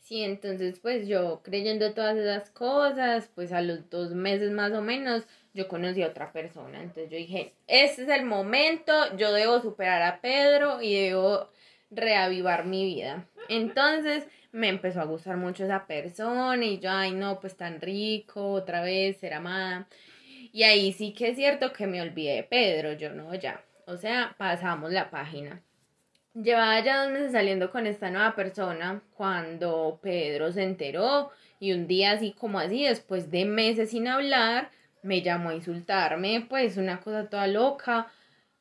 Sí, 0.00 0.22
entonces 0.22 0.78
pues 0.80 1.06
yo 1.06 1.40
creyendo 1.44 1.92
todas 1.92 2.16
esas 2.16 2.50
cosas, 2.50 3.30
pues 3.34 3.52
a 3.52 3.60
los 3.60 3.90
dos 3.90 4.14
meses 4.14 4.50
más 4.52 4.72
o 4.72 4.80
menos 4.80 5.26
yo 5.56 5.66
conocí 5.68 6.02
a 6.02 6.08
otra 6.08 6.30
persona, 6.30 6.82
entonces 6.82 7.10
yo 7.10 7.16
dije, 7.16 7.54
este 7.66 8.02
es 8.02 8.08
el 8.08 8.26
momento, 8.26 8.92
yo 9.16 9.32
debo 9.32 9.60
superar 9.60 10.02
a 10.02 10.20
Pedro 10.20 10.82
y 10.82 10.94
debo 10.94 11.48
reavivar 11.90 12.66
mi 12.66 12.84
vida. 12.84 13.26
Entonces 13.48 14.26
me 14.52 14.68
empezó 14.68 15.00
a 15.00 15.04
gustar 15.04 15.36
mucho 15.38 15.64
esa 15.64 15.86
persona 15.86 16.64
y 16.64 16.78
yo, 16.78 16.90
ay 16.90 17.12
no, 17.12 17.40
pues 17.40 17.56
tan 17.56 17.80
rico, 17.80 18.52
otra 18.52 18.82
vez, 18.82 19.16
ser 19.16 19.34
amada. 19.34 19.88
Y 20.52 20.62
ahí 20.62 20.92
sí 20.92 21.12
que 21.12 21.30
es 21.30 21.36
cierto 21.36 21.72
que 21.72 21.86
me 21.86 22.02
olvidé 22.02 22.36
de 22.36 22.42
Pedro, 22.44 22.92
yo 22.92 23.10
no, 23.12 23.34
ya. 23.34 23.62
O 23.86 23.96
sea, 23.96 24.34
pasamos 24.38 24.92
la 24.92 25.10
página. 25.10 25.62
Llevaba 26.34 26.80
ya 26.80 27.02
dos 27.02 27.12
meses 27.12 27.32
saliendo 27.32 27.70
con 27.70 27.86
esta 27.86 28.10
nueva 28.10 28.34
persona 28.34 29.02
cuando 29.14 29.98
Pedro 30.02 30.52
se 30.52 30.64
enteró 30.64 31.30
y 31.58 31.72
un 31.72 31.86
día 31.86 32.12
así 32.12 32.32
como 32.32 32.58
así, 32.58 32.84
después 32.84 33.30
de 33.30 33.46
meses 33.46 33.90
sin 33.90 34.06
hablar, 34.06 34.70
me 35.06 35.22
llamó 35.22 35.50
a 35.50 35.54
insultarme, 35.54 36.46
pues 36.48 36.76
una 36.76 37.00
cosa 37.00 37.28
toda 37.28 37.46
loca. 37.46 38.08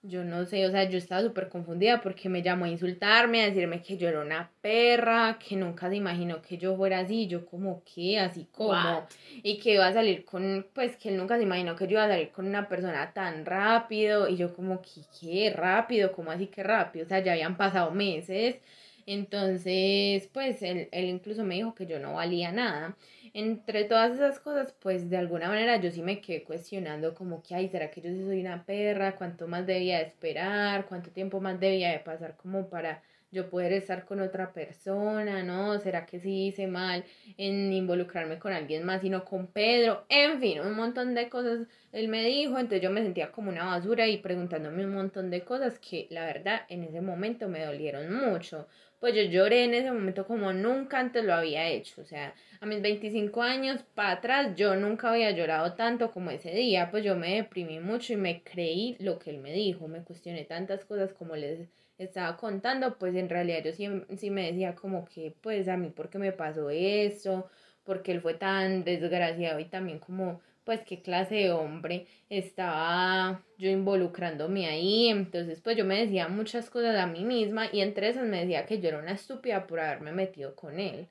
Yo 0.08 0.24
no 0.24 0.46
sé, 0.46 0.68
o 0.68 0.72
sea, 0.72 0.84
yo 0.88 1.00
estaba 1.00 1.24
súper 1.24 1.50
confundida 1.50 2.00
porque 2.00 2.30
me 2.30 2.44
llamó 2.44 2.66
a 2.66 2.70
insultarme, 2.70 3.42
a 3.42 3.46
decirme 3.48 3.82
que 3.82 3.98
yo 3.98 4.08
era 4.08 4.22
una 4.22 4.52
perra, 4.62 5.40
que 5.40 5.56
nunca 5.56 5.90
se 5.90 5.96
imaginó 5.96 6.44
que 6.44 6.60
yo 6.60 6.78
fuera 6.78 7.00
así, 7.00 7.26
yo 7.26 7.44
como 7.48 7.84
que, 7.84 8.20
así 8.20 8.48
como, 8.52 8.70
What? 8.70 9.06
y 9.42 9.58
que 9.58 9.74
iba 9.74 9.88
a 9.88 9.94
salir 9.94 10.24
con, 10.24 10.68
pues 10.74 10.96
que 10.98 11.10
él 11.10 11.18
nunca 11.18 11.38
se 11.38 11.44
imaginó 11.44 11.76
que 11.76 11.86
yo 11.88 11.94
iba 11.94 12.04
a 12.06 12.10
salir 12.10 12.30
con 12.30 12.46
una 12.46 12.70
persona 12.70 13.14
tan 13.14 13.46
rápido, 13.46 14.30
y 14.30 14.38
yo 14.38 14.54
como 14.54 14.80
que, 14.80 15.02
¿qué? 15.20 15.52
Rápido, 15.52 16.12
¿cómo 16.12 16.30
así 16.30 16.48
que 16.48 16.62
rápido? 16.62 17.06
O 17.06 17.10
sea, 17.10 17.24
ya 17.24 17.32
habían 17.32 17.58
pasado 17.58 17.90
meses, 17.90 18.58
entonces, 19.06 20.28
pues 20.34 20.62
él, 20.62 20.90
él 20.92 21.06
incluso 21.06 21.44
me 21.44 21.56
dijo 21.56 21.76
que 21.76 21.86
yo 21.86 22.00
no 22.00 22.14
valía 22.16 22.52
nada. 22.52 22.98
Entre 23.34 23.84
todas 23.84 24.14
esas 24.16 24.40
cosas, 24.40 24.74
pues 24.80 25.10
de 25.10 25.18
alguna 25.18 25.50
manera 25.50 25.78
yo 25.78 25.92
sí 25.92 26.02
me 26.02 26.22
quedé 26.22 26.44
cuestionando 26.44 27.14
como 27.14 27.44
que, 27.44 27.54
ay, 27.56 27.70
¿será 27.70 27.92
que 27.92 28.02
yo 28.02 28.10
sí 28.10 28.24
soy 28.24 28.42
una 28.42 28.66
perra? 28.66 29.16
¿Cuánto 29.16 29.48
más 29.48 29.66
debía 29.68 30.00
de 30.00 30.06
esperar? 30.06 30.86
¿Cuánto 30.88 31.12
tiempo 31.12 31.40
más 31.40 31.60
debía 31.60 31.92
de 31.92 32.00
pasar 32.00 32.36
como 32.38 32.70
para 32.70 33.04
yo 33.32 33.50
poder 33.50 33.74
estar 33.74 34.06
con 34.06 34.22
otra 34.22 34.54
persona? 34.54 35.44
¿No? 35.44 35.78
¿Será 35.80 36.06
que 36.06 36.20
sí 36.20 36.48
hice 36.48 36.68
mal 36.68 37.04
en 37.38 37.74
involucrarme 37.74 38.40
con 38.40 38.54
alguien 38.54 38.86
más 38.86 39.04
y 39.04 39.10
no 39.10 39.26
con 39.26 39.48
Pedro? 39.48 40.06
En 40.10 40.40
fin, 40.40 40.62
un 40.62 40.76
montón 40.76 41.14
de 41.14 41.30
cosas 41.30 41.68
él 41.96 42.10
me 42.10 42.26
dijo, 42.26 42.60
entonces 42.60 42.82
yo 42.82 42.92
me 42.92 43.04
sentía 43.04 43.32
como 43.32 43.50
una 43.50 43.64
basura 43.66 44.06
y 44.06 44.18
preguntándome 44.18 44.86
un 44.86 44.94
montón 44.94 45.30
de 45.30 45.46
cosas 45.46 45.80
que 45.80 46.08
la 46.10 46.26
verdad 46.26 46.64
en 46.68 46.84
ese 46.84 47.00
momento 47.00 47.48
me 47.48 47.64
dolieron 47.66 48.12
mucho. 48.14 48.68
Pues 49.00 49.14
yo 49.14 49.22
lloré 49.24 49.66
en 49.66 49.74
ese 49.74 49.92
momento 49.92 50.26
como 50.26 50.52
nunca 50.54 51.00
antes 51.00 51.24
lo 51.24 51.34
había 51.34 51.68
hecho, 51.70 52.02
o 52.02 52.06
sea, 52.06 52.34
a 52.60 52.66
mis 52.66 52.82
25 52.82 53.42
años 53.44 53.84
para 53.94 54.12
atrás 54.14 54.56
yo 54.56 54.76
nunca 54.76 55.12
había 55.12 55.32
llorado 55.32 55.74
tanto 55.74 56.12
como 56.12 56.32
ese 56.32 56.52
día, 56.52 56.90
pues 56.92 57.04
yo 57.04 57.16
me 57.16 57.36
deprimí 57.36 57.80
mucho 57.80 58.14
y 58.14 58.18
me 58.18 58.42
creí 58.44 58.96
lo 59.00 59.20
que 59.20 59.30
él 59.30 59.40
me 59.40 59.54
dijo, 59.54 59.88
me 59.88 60.04
cuestioné 60.04 60.44
tantas 60.46 60.86
cosas 60.86 61.14
como 61.14 61.36
les 61.36 61.70
estaba 61.98 62.36
contando, 62.38 62.98
pues 62.98 63.16
en 63.16 63.30
realidad 63.30 63.64
yo 63.64 63.74
sí, 63.74 63.88
sí 64.18 64.30
me 64.32 64.48
decía 64.48 64.76
como 64.76 65.06
que 65.06 65.36
pues 65.42 65.68
a 65.68 65.78
mí 65.78 65.90
por 65.90 66.10
qué 66.10 66.18
me 66.18 66.32
pasó 66.32 66.70
esto, 66.70 67.50
porque 67.84 68.12
él 68.12 68.22
fue 68.22 68.34
tan 68.34 68.84
desgraciado 68.84 69.60
y 69.60 69.66
también 69.66 70.00
como 70.00 70.42
pues 70.66 70.82
qué 70.82 71.02
clase 71.02 71.36
de 71.36 71.52
hombre 71.52 72.08
estaba 72.30 73.42
yo 73.58 73.70
involucrándome 73.70 74.68
ahí, 74.68 75.10
entonces 75.10 75.62
pues 75.62 75.78
yo 75.78 75.86
me 75.86 76.00
decía 76.00 76.28
muchas 76.28 76.70
cosas 76.70 76.98
a 76.98 77.08
mí 77.08 77.24
misma 77.24 77.68
y 77.72 77.82
entre 77.82 78.10
esas 78.10 78.26
me 78.26 78.42
decía 78.42 78.66
que 78.66 78.82
yo 78.82 78.90
era 78.90 79.00
una 79.00 79.14
estúpida 79.14 79.68
por 79.68 79.80
haberme 79.80 80.12
metido 80.12 80.56
con 80.56 80.80
él. 80.80 81.08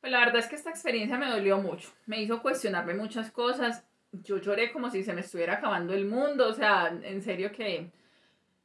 Pues 0.00 0.12
la 0.12 0.20
verdad 0.20 0.36
es 0.36 0.46
que 0.46 0.56
esta 0.56 0.70
experiencia 0.70 1.18
me 1.18 1.28
dolió 1.28 1.58
mucho. 1.58 1.90
Me 2.06 2.20
hizo 2.22 2.40
cuestionarme 2.40 2.94
muchas 2.94 3.32
cosas. 3.32 3.84
Yo 4.12 4.38
lloré 4.38 4.70
como 4.70 4.90
si 4.90 5.02
se 5.02 5.12
me 5.12 5.22
estuviera 5.22 5.54
acabando 5.54 5.92
el 5.92 6.04
mundo. 6.04 6.48
O 6.48 6.52
sea, 6.52 6.96
en 7.02 7.20
serio 7.20 7.50
que 7.50 7.90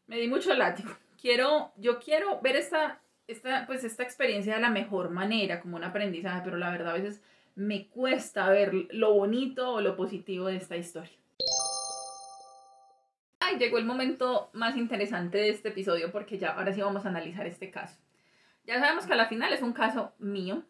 me 0.06 0.20
di 0.20 0.28
mucho 0.28 0.54
látigo. 0.54 0.92
Quiero, 1.20 1.72
yo 1.78 2.00
quiero 2.00 2.40
ver 2.42 2.58
esta, 2.58 3.02
esta, 3.28 3.66
pues 3.66 3.84
esta 3.84 4.04
experiencia 4.04 4.56
de 4.56 4.62
la 4.62 4.70
mejor 4.70 5.10
manera, 5.10 5.60
como 5.60 5.78
un 5.78 5.84
aprendizaje, 5.84 6.42
pero 6.44 6.58
la 6.58 6.70
verdad 6.70 6.92
a 6.92 7.00
veces 7.00 7.24
me 7.56 7.88
cuesta 7.88 8.50
ver 8.50 8.74
lo 8.92 9.14
bonito 9.14 9.74
o 9.74 9.82
lo 9.82 9.96
positivo 9.96 10.48
de 10.48 10.58
esta 10.58 10.76
historia. 10.78 11.18
Ay, 13.40 13.58
llegó 13.58 13.78
el 13.78 13.86
momento 13.86 14.50
más 14.54 14.78
interesante 14.78 15.38
de 15.38 15.50
este 15.50 15.70
episodio 15.70 16.12
porque 16.12 16.38
ya 16.38 16.54
ahora 16.54 16.74
sí 16.74 16.82
vamos 16.82 17.06
a 17.06 17.10
analizar 17.10 17.46
este 17.46 17.70
caso. 17.70 17.98
Ya 18.66 18.80
sabemos 18.80 19.06
que 19.06 19.14
a 19.14 19.18
la 19.18 19.28
final 19.28 19.52
es 19.52 19.62
un 19.62 19.74
caso 19.74 20.14
mío, 20.20 20.64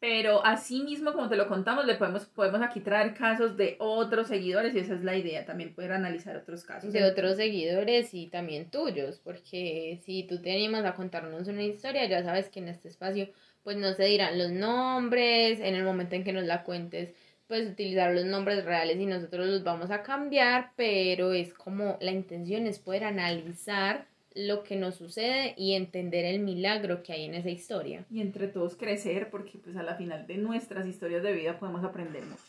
pero 0.00 0.44
así 0.44 0.82
mismo, 0.82 1.12
como 1.12 1.28
te 1.28 1.36
lo 1.36 1.46
contamos, 1.46 1.84
le 1.84 1.94
podemos, 1.94 2.24
podemos 2.24 2.62
aquí 2.62 2.80
traer 2.80 3.14
casos 3.14 3.56
de 3.58 3.76
otros 3.78 4.28
seguidores 4.28 4.74
y 4.74 4.78
esa 4.78 4.94
es 4.94 5.04
la 5.04 5.14
idea, 5.14 5.44
también 5.44 5.74
poder 5.74 5.92
analizar 5.92 6.36
otros 6.38 6.64
casos. 6.64 6.90
De 6.90 7.04
otros 7.04 7.36
seguidores 7.36 8.14
y 8.14 8.28
también 8.28 8.70
tuyos, 8.70 9.20
porque 9.22 10.00
si 10.02 10.24
tú 10.24 10.40
te 10.40 10.52
animas 10.52 10.86
a 10.86 10.94
contarnos 10.94 11.46
una 11.48 11.62
historia, 11.62 12.08
ya 12.08 12.24
sabes 12.24 12.48
que 12.48 12.60
en 12.60 12.68
este 12.68 12.88
espacio 12.88 13.28
pues 13.62 13.76
no 13.76 13.92
se 13.94 14.04
dirán 14.04 14.38
los 14.38 14.50
nombres, 14.50 15.60
en 15.60 15.74
el 15.74 15.84
momento 15.84 16.14
en 16.14 16.24
que 16.24 16.32
nos 16.32 16.44
la 16.44 16.64
cuentes, 16.64 17.12
pues 17.46 17.68
utilizar 17.68 18.14
los 18.14 18.24
nombres 18.24 18.64
reales 18.64 18.98
y 18.98 19.06
nosotros 19.06 19.46
los 19.46 19.64
vamos 19.64 19.90
a 19.90 20.02
cambiar, 20.02 20.72
pero 20.76 21.32
es 21.32 21.52
como 21.52 21.98
la 22.00 22.12
intención 22.12 22.66
es 22.66 22.78
poder 22.78 23.04
analizar 23.04 24.06
lo 24.34 24.62
que 24.62 24.76
nos 24.76 24.94
sucede 24.94 25.54
y 25.56 25.74
entender 25.74 26.24
el 26.24 26.38
milagro 26.38 27.02
que 27.02 27.12
hay 27.12 27.24
en 27.24 27.34
esa 27.34 27.50
historia. 27.50 28.04
Y 28.10 28.20
entre 28.20 28.46
todos 28.46 28.76
crecer, 28.76 29.30
porque 29.30 29.58
pues 29.58 29.76
a 29.76 29.82
la 29.82 29.96
final 29.96 30.26
de 30.26 30.36
nuestras 30.36 30.86
historias 30.86 31.22
de 31.22 31.32
vida 31.32 31.58
podemos 31.58 31.84
aprender 31.84 32.22
mucho. 32.22 32.42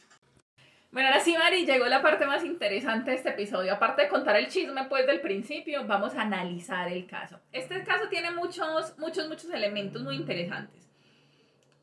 Bueno, 0.92 1.08
ahora 1.08 1.22
sí, 1.22 1.34
Mari, 1.38 1.66
llegó 1.66 1.86
la 1.86 2.02
parte 2.02 2.26
más 2.26 2.44
interesante 2.44 3.12
de 3.12 3.18
este 3.18 3.30
episodio. 3.30 3.74
Aparte 3.74 4.04
de 4.04 4.10
contar 4.10 4.36
el 4.36 4.50
chisme, 4.50 4.84
pues, 4.90 5.08
del 5.08 5.22
principio, 5.22 5.88
vamos 5.88 6.16
a 6.16 6.24
analizar 6.24 6.92
el 6.92 7.06
caso. 7.08 7.40
Este 7.54 7.82
caso 7.86 8.10
tiene 8.10 8.30
muchos, 8.32 8.98
muchos, 9.00 9.30
muchos 9.30 9.50
elementos 9.52 10.04
muy 10.04 10.18
interesantes. 10.18 10.91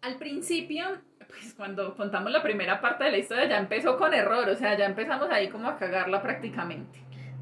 Al 0.02 0.16
principio, 0.16 0.84
pues, 1.26 1.54
cuando 1.54 1.94
contamos 1.96 2.32
la 2.32 2.42
primera 2.42 2.80
parte 2.80 3.04
de 3.04 3.10
la 3.10 3.18
historia, 3.18 3.48
ya 3.48 3.58
empezó 3.58 3.96
con 3.98 4.14
error, 4.14 4.48
o 4.48 4.56
sea, 4.56 4.76
ya 4.76 4.86
empezamos 4.86 5.28
ahí 5.30 5.48
como 5.48 5.68
a 5.68 5.76
cagarla 5.76 6.22
prácticamente. 6.22 7.00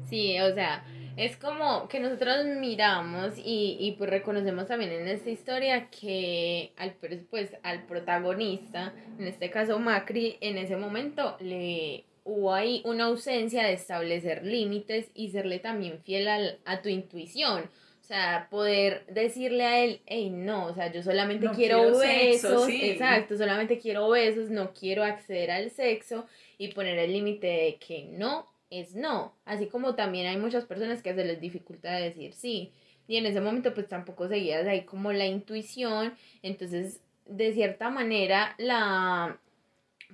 Sí, 0.09 0.39
o 0.39 0.53
sea, 0.53 0.83
es 1.17 1.35
como 1.37 1.87
que 1.87 1.99
nosotros 1.99 2.45
miramos 2.45 3.37
y, 3.37 3.77
y 3.79 3.93
pues 3.97 4.09
reconocemos 4.09 4.67
también 4.67 4.91
en 4.91 5.07
esta 5.07 5.29
historia 5.29 5.89
que 5.89 6.73
al, 6.77 6.95
pues, 7.29 7.55
al 7.63 7.85
protagonista, 7.85 8.93
en 9.17 9.27
este 9.27 9.49
caso 9.49 9.79
Macri, 9.79 10.37
en 10.41 10.57
ese 10.57 10.77
momento 10.77 11.35
le 11.39 12.05
hubo 12.23 12.53
ahí 12.53 12.81
una 12.85 13.05
ausencia 13.05 13.63
de 13.63 13.73
establecer 13.73 14.45
límites 14.45 15.09
y 15.13 15.29
serle 15.29 15.59
también 15.59 16.01
fiel 16.03 16.27
al, 16.27 16.59
a 16.65 16.81
tu 16.81 16.89
intuición. 16.89 17.69
O 18.07 18.09
sea, 18.09 18.47
poder 18.49 19.05
decirle 19.07 19.65
a 19.65 19.83
él, 19.83 19.99
hey, 20.05 20.29
no, 20.29 20.67
o 20.67 20.73
sea, 20.73 20.89
yo 20.89 21.03
solamente 21.03 21.45
No 21.47 21.51
quiero, 21.51 21.79
quiero 21.79 21.97
besos, 21.99 22.39
sexo, 22.39 22.65
sí. 22.65 22.91
exacto, 22.91 23.35
solamente 23.35 23.79
quiero 23.79 24.07
besos, 24.07 24.49
no 24.49 24.71
quiero 24.71 25.03
acceder 25.03 25.51
al 25.51 25.69
sexo 25.71 26.25
y 26.57 26.69
poner 26.69 26.97
el 26.99 27.11
límite 27.11 27.47
de 27.47 27.75
que 27.85 28.05
no 28.05 28.47
es 28.69 28.95
no. 28.95 29.33
Así 29.43 29.67
como 29.67 29.95
también 29.95 30.25
hay 30.25 30.37
muchas 30.37 30.63
personas 30.63 31.03
que 31.03 31.13
se 31.13 31.25
les 31.25 31.41
dificulta 31.41 31.91
decir 31.91 32.31
sí. 32.31 32.71
Y 33.09 33.17
en 33.17 33.25
ese 33.25 33.41
momento 33.41 33.73
pues 33.73 33.89
tampoco 33.89 34.29
seguías 34.29 34.65
ahí 34.67 34.85
como 34.85 35.11
la 35.11 35.25
intuición. 35.25 36.13
Entonces, 36.43 37.01
de 37.25 37.51
cierta 37.51 37.89
manera, 37.89 38.55
la 38.57 39.37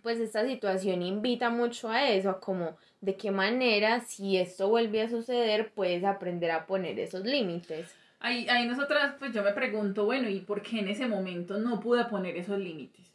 pues 0.03 0.19
esta 0.19 0.45
situación 0.45 1.01
invita 1.01 1.50
mucho 1.50 1.89
a 1.89 2.10
eso, 2.10 2.29
a 2.29 2.39
como 2.39 2.77
de 3.01 3.15
qué 3.15 3.31
manera 3.31 4.01
si 4.01 4.38
esto 4.38 4.67
vuelve 4.67 5.01
a 5.01 5.10
suceder 5.10 5.72
puedes 5.72 6.03
aprender 6.03 6.51
a 6.51 6.67
poner 6.67 7.00
esos 7.00 7.25
límites. 7.25 7.95
Ahí, 8.19 8.48
ahí 8.50 8.67
nosotras, 8.67 9.15
pues 9.17 9.33
yo 9.33 9.43
me 9.43 9.53
pregunto, 9.53 10.05
bueno, 10.05 10.29
¿y 10.29 10.41
por 10.41 10.62
qué 10.62 10.79
en 10.79 10.89
ese 10.89 11.07
momento 11.07 11.57
no 11.57 11.79
pude 11.79 12.05
poner 12.05 12.38
esos 12.38 12.60
límites? 12.60 13.05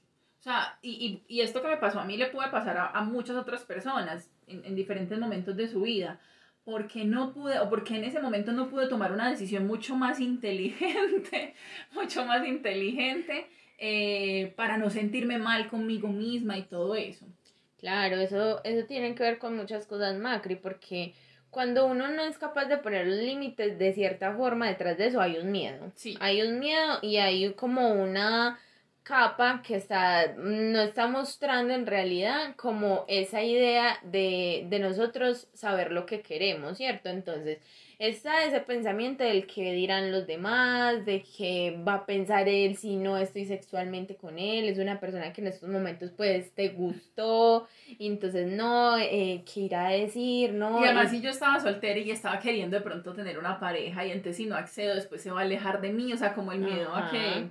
O 0.41 0.43
sea, 0.43 0.79
y, 0.83 1.23
y, 1.29 1.37
y 1.37 1.41
esto 1.41 1.63
que 1.63 1.69
me 1.69 1.77
pasó 1.77 2.01
a 2.01 2.05
mí 2.05 2.17
le 2.17 2.27
puede 2.27 2.51
pasar 2.51 2.77
a, 2.77 2.89
a 2.89 3.03
muchas 3.03 3.37
otras 3.37 3.65
personas 3.65 4.31
en, 4.47 4.65
en, 4.65 4.75
diferentes 4.75 5.19
momentos 5.19 5.57
de 5.57 5.69
su 5.69 5.83
vida. 5.83 6.21
¿Por 6.65 6.87
qué 6.87 7.05
no 7.05 7.33
pude, 7.33 7.59
o 7.59 7.69
por 7.69 7.85
qué 7.85 7.97
en 7.97 8.05
ese 8.05 8.21
momento 8.21 8.53
no 8.53 8.69
pude 8.69 8.89
tomar 8.89 9.13
una 9.13 9.31
decisión 9.31 9.67
mucho 9.67 9.97
más 9.97 10.21
inteligente, 10.21 11.55
mucho 11.93 12.25
más 12.25 12.47
inteligente, 12.47 13.49
eh, 13.79 14.53
para 14.57 14.77
no 14.77 14.91
sentirme 14.91 15.39
mal 15.39 15.69
conmigo 15.69 16.09
misma 16.09 16.59
y 16.59 16.63
todo 16.63 16.95
eso? 16.95 17.27
Claro, 17.79 18.17
eso, 18.17 18.61
eso 18.65 18.87
tiene 18.87 19.15
que 19.15 19.23
ver 19.23 19.39
con 19.39 19.57
muchas 19.57 19.87
cosas, 19.87 20.19
Macri, 20.19 20.57
porque 20.57 21.15
cuando 21.51 21.87
uno 21.87 22.09
no 22.09 22.23
es 22.25 22.37
capaz 22.37 22.67
de 22.67 22.79
poner 22.79 23.07
los 23.07 23.19
límites 23.19 23.79
de 23.79 23.93
cierta 23.93 24.35
forma, 24.35 24.69
detrás 24.69 24.99
de 24.99 25.07
eso 25.07 25.21
hay 25.21 25.39
un 25.39 25.53
miedo. 25.53 25.93
Sí. 25.95 26.17
Hay 26.21 26.43
un 26.43 26.59
miedo 26.59 26.99
y 27.03 27.17
hay 27.17 27.53
como 27.55 27.93
una 27.93 28.59
capa 29.09 29.63
que 29.67 29.77
está, 29.77 30.35
no 30.37 30.81
está 30.83 31.07
mostrando 31.09 31.73
en 31.73 31.87
realidad 31.87 32.55
como 32.57 33.07
esa 33.09 33.43
idea 33.43 33.99
de, 34.03 34.67
de 34.69 34.79
nosotros 34.79 35.49
saber 35.55 35.93
lo 35.93 36.05
que 36.05 36.21
queremos, 36.21 36.77
¿cierto? 36.77 37.09
Entonces, 37.09 37.59
está 37.99 38.45
ese 38.45 38.61
pensamiento 38.61 39.25
del 39.25 39.47
que 39.47 39.73
dirán 39.73 40.13
los 40.13 40.27
demás, 40.27 41.07
de 41.07 41.23
que 41.23 41.83
va 41.89 41.95
a 41.95 42.07
pensar 42.07 42.51
él 42.51 42.77
si 42.77 42.97
no 42.97 43.17
estoy 43.17 43.47
sexualmente 43.47 44.15
con 44.15 44.39
él, 44.39 44.69
es 44.69 44.79
una 44.79 45.01
persona 45.01 45.33
que 45.33 45.41
en 45.41 45.47
estos 45.47 45.71
momentos 45.71 46.11
pues 46.15 46.53
te 46.53 46.69
gustó, 46.69 47.67
y 47.99 48.07
entonces 48.09 48.47
no, 48.47 48.99
eh, 48.99 49.43
¿qué 49.51 49.61
irá 49.61 49.87
a 49.87 49.93
decir? 49.93 50.53
No, 50.53 50.81
Y 50.83 50.85
además 50.85 51.11
y- 51.13 51.17
si 51.17 51.23
yo 51.23 51.31
estaba 51.31 51.59
soltera 51.61 51.99
y 51.99 52.11
estaba 52.11 52.39
queriendo 52.41 52.77
de 52.77 52.83
pronto 52.83 53.15
tener 53.15 53.39
una 53.39 53.59
pareja 53.59 54.05
y 54.05 54.11
entonces 54.11 54.37
si 54.37 54.45
no 54.45 54.55
accedo 54.55 54.95
después 54.95 55.23
se 55.23 55.31
va 55.31 55.41
a 55.41 55.45
alejar 55.45 55.81
de 55.81 55.93
mí, 55.93 56.13
o 56.13 56.17
sea, 56.19 56.35
como 56.35 56.53
el 56.53 56.59
miedo 56.59 56.95
a 56.95 57.11
que... 57.11 57.49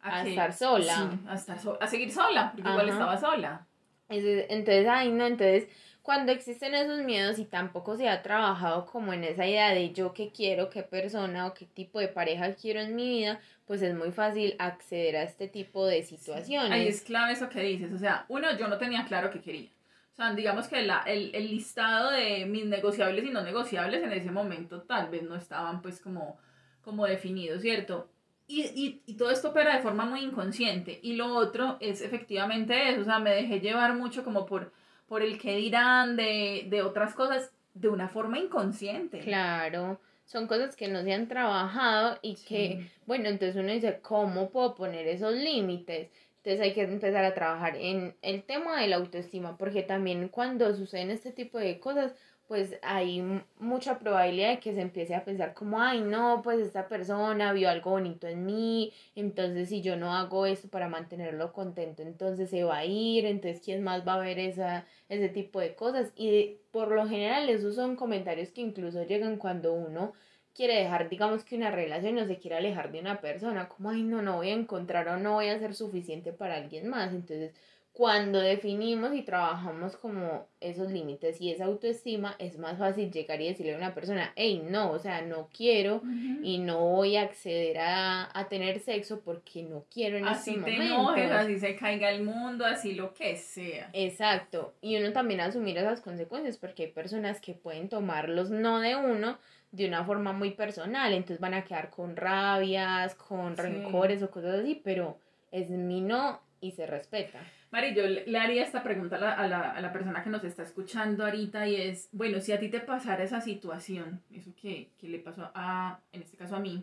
A 0.00 0.22
que- 0.22 0.30
estar 0.30 0.52
sola. 0.52 0.94
Sí, 1.10 1.18
a, 1.28 1.34
estar 1.34 1.58
so- 1.60 1.78
a 1.82 1.86
seguir 1.86 2.10
sola, 2.12 2.52
porque 2.54 2.68
igual 2.68 2.88
estaba 2.88 3.16
sola. 3.18 3.66
Entonces, 4.08 4.86
ay, 4.88 5.10
no, 5.12 5.26
entonces, 5.26 5.68
cuando 6.02 6.32
existen 6.32 6.74
esos 6.74 7.00
miedos 7.02 7.38
y 7.38 7.44
tampoco 7.44 7.96
se 7.96 8.08
ha 8.08 8.22
trabajado 8.22 8.86
como 8.86 9.12
en 9.12 9.24
esa 9.24 9.46
idea 9.46 9.74
de 9.74 9.92
yo 9.92 10.14
qué 10.14 10.32
quiero, 10.32 10.70
qué 10.70 10.82
persona 10.82 11.46
o 11.46 11.52
qué 11.54 11.66
tipo 11.66 12.00
de 12.00 12.08
pareja 12.08 12.54
quiero 12.54 12.80
en 12.80 12.96
mi 12.96 13.06
vida, 13.08 13.40
pues 13.66 13.82
es 13.82 13.94
muy 13.94 14.10
fácil 14.10 14.54
acceder 14.58 15.16
a 15.16 15.22
este 15.24 15.48
tipo 15.48 15.84
de 15.86 16.02
situaciones. 16.02 16.72
Ahí 16.72 16.88
es 16.88 17.02
clave 17.02 17.32
eso 17.34 17.50
que 17.50 17.60
dices, 17.60 17.92
o 17.92 17.98
sea, 17.98 18.24
uno, 18.28 18.56
yo 18.56 18.68
no 18.68 18.78
tenía 18.78 19.04
claro 19.04 19.30
qué 19.30 19.40
quería. 19.42 19.68
O 20.14 20.16
sea, 20.16 20.32
digamos 20.32 20.66
que 20.68 20.82
la, 20.82 21.02
el, 21.02 21.30
el 21.34 21.48
listado 21.50 22.10
de 22.10 22.46
mis 22.46 22.64
negociables 22.64 23.24
y 23.24 23.30
no 23.30 23.42
negociables 23.42 24.02
en 24.02 24.12
ese 24.12 24.30
momento 24.30 24.80
tal 24.82 25.10
vez 25.10 25.22
no 25.22 25.36
estaban 25.36 25.82
pues 25.82 26.00
como, 26.00 26.38
como 26.82 27.04
definidos, 27.06 27.60
¿cierto? 27.60 28.08
Y, 28.50 28.62
y, 28.62 29.02
y, 29.04 29.14
todo 29.14 29.30
esto 29.30 29.50
opera 29.50 29.76
de 29.76 29.82
forma 29.82 30.06
muy 30.06 30.20
inconsciente. 30.20 30.98
Y 31.02 31.16
lo 31.16 31.34
otro 31.36 31.76
es 31.80 32.00
efectivamente 32.00 32.90
eso, 32.90 33.02
o 33.02 33.04
sea, 33.04 33.18
me 33.18 33.30
dejé 33.30 33.60
llevar 33.60 33.94
mucho 33.94 34.24
como 34.24 34.46
por, 34.46 34.72
por 35.06 35.22
el 35.22 35.38
que 35.38 35.56
dirán 35.56 36.16
de, 36.16 36.66
de 36.70 36.82
otras 36.82 37.14
cosas 37.14 37.52
de 37.74 37.88
una 37.88 38.08
forma 38.08 38.38
inconsciente. 38.38 39.20
Claro, 39.20 40.00
son 40.24 40.46
cosas 40.46 40.76
que 40.76 40.88
no 40.88 41.02
se 41.02 41.12
han 41.12 41.28
trabajado 41.28 42.18
y 42.22 42.36
que, 42.36 42.90
bueno, 43.06 43.28
entonces 43.28 43.56
uno 43.56 43.72
dice, 43.72 44.00
¿cómo 44.02 44.50
puedo 44.50 44.74
poner 44.74 45.06
esos 45.08 45.32
límites? 45.34 46.08
Entonces 46.48 46.66
hay 46.66 46.72
que 46.72 46.90
empezar 46.90 47.26
a 47.26 47.34
trabajar 47.34 47.76
en 47.76 48.16
el 48.22 48.42
tema 48.42 48.80
de 48.80 48.88
la 48.88 48.96
autoestima, 48.96 49.58
porque 49.58 49.82
también 49.82 50.30
cuando 50.30 50.74
suceden 50.74 51.10
este 51.10 51.30
tipo 51.30 51.58
de 51.58 51.78
cosas, 51.78 52.14
pues 52.46 52.78
hay 52.80 53.22
mucha 53.58 53.98
probabilidad 53.98 54.52
de 54.52 54.58
que 54.58 54.72
se 54.72 54.80
empiece 54.80 55.14
a 55.14 55.26
pensar 55.26 55.52
como, 55.52 55.78
ay, 55.78 56.00
no, 56.00 56.40
pues 56.42 56.60
esta 56.60 56.88
persona 56.88 57.52
vio 57.52 57.68
algo 57.68 57.90
bonito 57.90 58.26
en 58.26 58.46
mí, 58.46 58.94
entonces 59.14 59.68
si 59.68 59.82
yo 59.82 59.96
no 59.98 60.14
hago 60.14 60.46
esto 60.46 60.68
para 60.68 60.88
mantenerlo 60.88 61.52
contento, 61.52 62.00
entonces 62.00 62.48
se 62.48 62.64
va 62.64 62.78
a 62.78 62.86
ir, 62.86 63.26
entonces 63.26 63.60
quién 63.62 63.82
más 63.82 64.08
va 64.08 64.14
a 64.14 64.20
ver 64.20 64.38
esa, 64.38 64.86
ese 65.10 65.28
tipo 65.28 65.60
de 65.60 65.74
cosas. 65.74 66.12
Y 66.16 66.60
por 66.70 66.90
lo 66.92 67.06
general 67.06 67.50
esos 67.50 67.74
son 67.74 67.94
comentarios 67.94 68.52
que 68.52 68.62
incluso 68.62 69.02
llegan 69.02 69.36
cuando 69.36 69.74
uno 69.74 70.14
quiere 70.58 70.74
dejar, 70.74 71.08
digamos 71.08 71.44
que 71.44 71.54
una 71.54 71.70
relación 71.70 72.16
no 72.16 72.26
se 72.26 72.38
quiere 72.38 72.56
alejar 72.56 72.90
de 72.90 72.98
una 72.98 73.20
persona, 73.20 73.68
como, 73.68 73.90
ay, 73.90 74.02
no, 74.02 74.22
no 74.22 74.38
voy 74.38 74.50
a 74.50 74.54
encontrar 74.54 75.06
o 75.06 75.16
no 75.16 75.34
voy 75.34 75.46
a 75.46 75.58
ser 75.60 75.72
suficiente 75.72 76.32
para 76.32 76.56
alguien 76.56 76.88
más, 76.88 77.12
entonces 77.12 77.52
cuando 77.92 78.38
definimos 78.38 79.12
y 79.12 79.22
trabajamos 79.22 79.96
como 79.96 80.46
esos 80.60 80.92
límites 80.92 81.40
y 81.40 81.50
esa 81.50 81.64
autoestima, 81.64 82.36
es 82.38 82.56
más 82.56 82.78
fácil 82.78 83.10
llegar 83.10 83.40
y 83.40 83.48
decirle 83.48 83.74
a 83.74 83.76
una 83.76 83.94
persona, 83.94 84.32
hey, 84.36 84.62
no, 84.68 84.92
o 84.92 84.98
sea, 85.00 85.22
no 85.22 85.48
quiero 85.56 86.02
y 86.42 86.58
no 86.58 86.78
voy 86.78 87.16
a 87.16 87.22
acceder 87.22 87.78
a, 87.78 88.30
a, 88.38 88.48
tener 88.48 88.78
sexo 88.78 89.20
porque 89.20 89.64
no 89.64 89.84
quiero 89.92 90.16
en 90.16 90.28
así 90.28 90.50
este 90.50 90.62
te 90.62 90.70
momento. 90.72 90.94
enojes, 90.94 91.30
así 91.32 91.58
se 91.58 91.74
caiga 91.74 92.10
el 92.10 92.22
mundo, 92.22 92.64
así 92.64 92.94
lo 92.94 93.14
que 93.14 93.36
sea. 93.36 93.90
Exacto, 93.92 94.74
y 94.80 94.96
uno 94.96 95.12
también 95.12 95.40
asumir 95.40 95.76
esas 95.78 96.00
consecuencias 96.00 96.56
porque 96.56 96.84
hay 96.84 96.92
personas 96.92 97.40
que 97.40 97.54
pueden 97.54 97.88
tomar 97.88 98.28
los 98.28 98.50
no 98.50 98.78
de 98.78 98.94
uno 98.94 99.38
de 99.70 99.86
una 99.86 100.04
forma 100.04 100.32
muy 100.32 100.52
personal, 100.52 101.12
entonces 101.12 101.40
van 101.40 101.54
a 101.54 101.64
quedar 101.64 101.90
con 101.90 102.16
rabias, 102.16 103.14
con 103.14 103.54
Sí. 103.56 103.62
rencores 103.62 104.22
o 104.22 104.30
cosas 104.30 104.60
así, 104.60 104.80
pero 104.82 105.18
es 105.50 105.68
mi 105.70 106.00
no 106.00 106.40
y 106.60 106.72
se 106.72 106.86
respeta. 106.86 107.38
Mari, 107.70 107.94
yo 107.94 108.06
le 108.06 108.24
le 108.26 108.38
haría 108.38 108.62
esta 108.62 108.82
pregunta 108.82 109.16
a 109.16 109.20
la, 109.20 109.32
a, 109.34 109.46
la, 109.46 109.70
a 109.72 109.80
la 109.82 109.92
persona 109.92 110.22
que 110.24 110.30
nos 110.30 110.42
está 110.42 110.62
escuchando 110.62 111.24
ahorita 111.24 111.68
y 111.68 111.76
es, 111.76 112.08
bueno, 112.12 112.40
si 112.40 112.52
a 112.52 112.58
ti 112.58 112.70
te 112.70 112.80
pasara 112.80 113.22
esa 113.22 113.42
situación, 113.42 114.22
eso 114.32 114.52
que, 114.60 114.90
que 114.98 115.06
le 115.08 115.18
pasó 115.18 115.50
a, 115.54 116.00
en 116.12 116.22
este 116.22 116.38
caso 116.38 116.56
a 116.56 116.60
mí, 116.60 116.82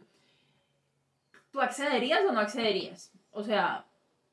¿tú 1.52 1.60
accederías 1.62 2.22
o 2.28 2.32
no 2.32 2.40
accederías? 2.40 3.12
O 3.32 3.44
sea, 3.44 3.86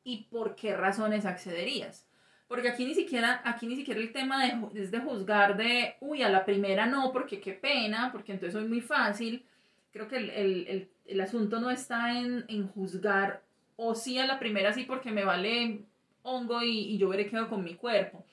¿y 0.04 0.24
por 0.24 0.54
qué 0.54 0.76
razones 0.76 1.24
accederías? 1.24 2.06
Porque 2.52 2.68
aquí 2.68 2.84
ni 2.84 2.94
siquiera, 2.94 3.40
aquí 3.46 3.66
ni 3.66 3.76
siquiera 3.76 3.98
el 3.98 4.12
tema 4.12 4.44
de, 4.44 4.54
es 4.78 4.90
de 4.90 4.98
juzgar 4.98 5.56
de, 5.56 5.96
uy, 6.00 6.22
a 6.22 6.28
la 6.28 6.44
primera 6.44 6.84
no, 6.84 7.10
porque 7.10 7.40
qué 7.40 7.54
pena, 7.54 8.12
porque 8.12 8.32
entonces 8.32 8.52
soy 8.52 8.68
muy 8.68 8.82
fácil. 8.82 9.46
Creo 9.90 10.06
que 10.06 10.18
el, 10.18 10.28
el, 10.28 10.66
el, 10.68 10.90
el 11.06 11.20
asunto 11.22 11.60
no 11.60 11.70
está 11.70 12.12
en, 12.12 12.44
en 12.48 12.68
juzgar, 12.68 13.42
o 13.76 13.94
sí 13.94 14.18
a 14.18 14.26
la 14.26 14.38
primera 14.38 14.74
sí 14.74 14.84
porque 14.84 15.10
me 15.10 15.24
vale 15.24 15.86
hongo 16.20 16.62
y, 16.62 16.78
y 16.78 16.98
yo 16.98 17.08
veré 17.08 17.26
qué 17.26 17.38
hago 17.38 17.48
con 17.48 17.64
mi 17.64 17.74
cuerpo. 17.74 18.26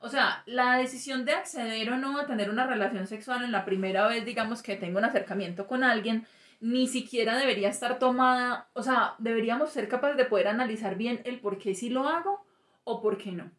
O 0.00 0.10
sea, 0.10 0.42
la 0.44 0.76
decisión 0.76 1.24
de 1.24 1.32
acceder 1.32 1.88
o 1.92 1.96
no 1.96 2.18
a 2.18 2.26
tener 2.26 2.50
una 2.50 2.66
relación 2.66 3.06
sexual 3.06 3.42
en 3.42 3.52
la 3.52 3.64
primera 3.64 4.06
vez, 4.06 4.26
digamos 4.26 4.62
que 4.62 4.76
tengo 4.76 4.98
un 4.98 5.06
acercamiento 5.06 5.66
con 5.66 5.82
alguien, 5.82 6.26
ni 6.60 6.88
siquiera 6.88 7.38
debería 7.38 7.70
estar 7.70 7.98
tomada, 7.98 8.68
o 8.74 8.82
sea, 8.82 9.14
deberíamos 9.16 9.70
ser 9.70 9.88
capaces 9.88 10.18
de 10.18 10.26
poder 10.26 10.48
analizar 10.48 10.98
bien 10.98 11.22
el 11.24 11.40
por 11.40 11.56
qué 11.56 11.74
sí 11.74 11.88
lo 11.88 12.06
hago 12.06 12.44
o 12.84 13.00
por 13.00 13.16
qué 13.16 13.32
no. 13.32 13.50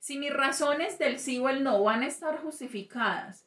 Si 0.00 0.18
mis 0.18 0.32
razones 0.32 0.98
del 0.98 1.18
sí 1.18 1.38
o 1.38 1.50
el 1.50 1.62
no 1.62 1.82
van 1.82 2.02
a 2.02 2.06
estar 2.06 2.38
justificadas 2.38 3.46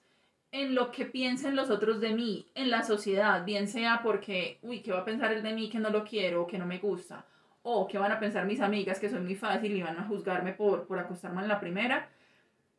en 0.52 0.76
lo 0.76 0.92
que 0.92 1.06
piensen 1.06 1.56
los 1.56 1.72
otros 1.72 2.00
de 2.00 2.14
mí, 2.14 2.46
en 2.54 2.70
la 2.70 2.84
sociedad, 2.84 3.44
bien 3.44 3.68
sea 3.68 4.02
porque, 4.04 4.60
uy, 4.62 4.84
¿qué 4.84 4.92
va 4.92 5.00
a 5.00 5.06
pensar 5.06 5.34
el 5.34 5.42
de 5.42 5.52
mí 5.52 5.68
que 5.68 5.80
no 5.80 5.90
lo 5.90 6.04
quiero 6.04 6.44
o 6.44 6.48
que 6.48 6.60
no 6.60 6.68
me 6.68 6.78
gusta? 6.78 7.26
O 7.64 7.88
qué 7.88 7.98
van 7.98 8.12
a 8.12 8.20
pensar 8.20 8.46
mis 8.46 8.62
amigas 8.62 9.00
que 9.00 9.10
soy 9.10 9.22
muy 9.22 9.34
fácil 9.34 9.76
y 9.76 9.82
van 9.82 9.98
a 9.98 10.06
juzgarme 10.06 10.54
por, 10.54 10.86
por 10.86 11.00
acostarme 11.00 11.42
en 11.42 11.48
la 11.48 11.60
primera. 11.60 12.08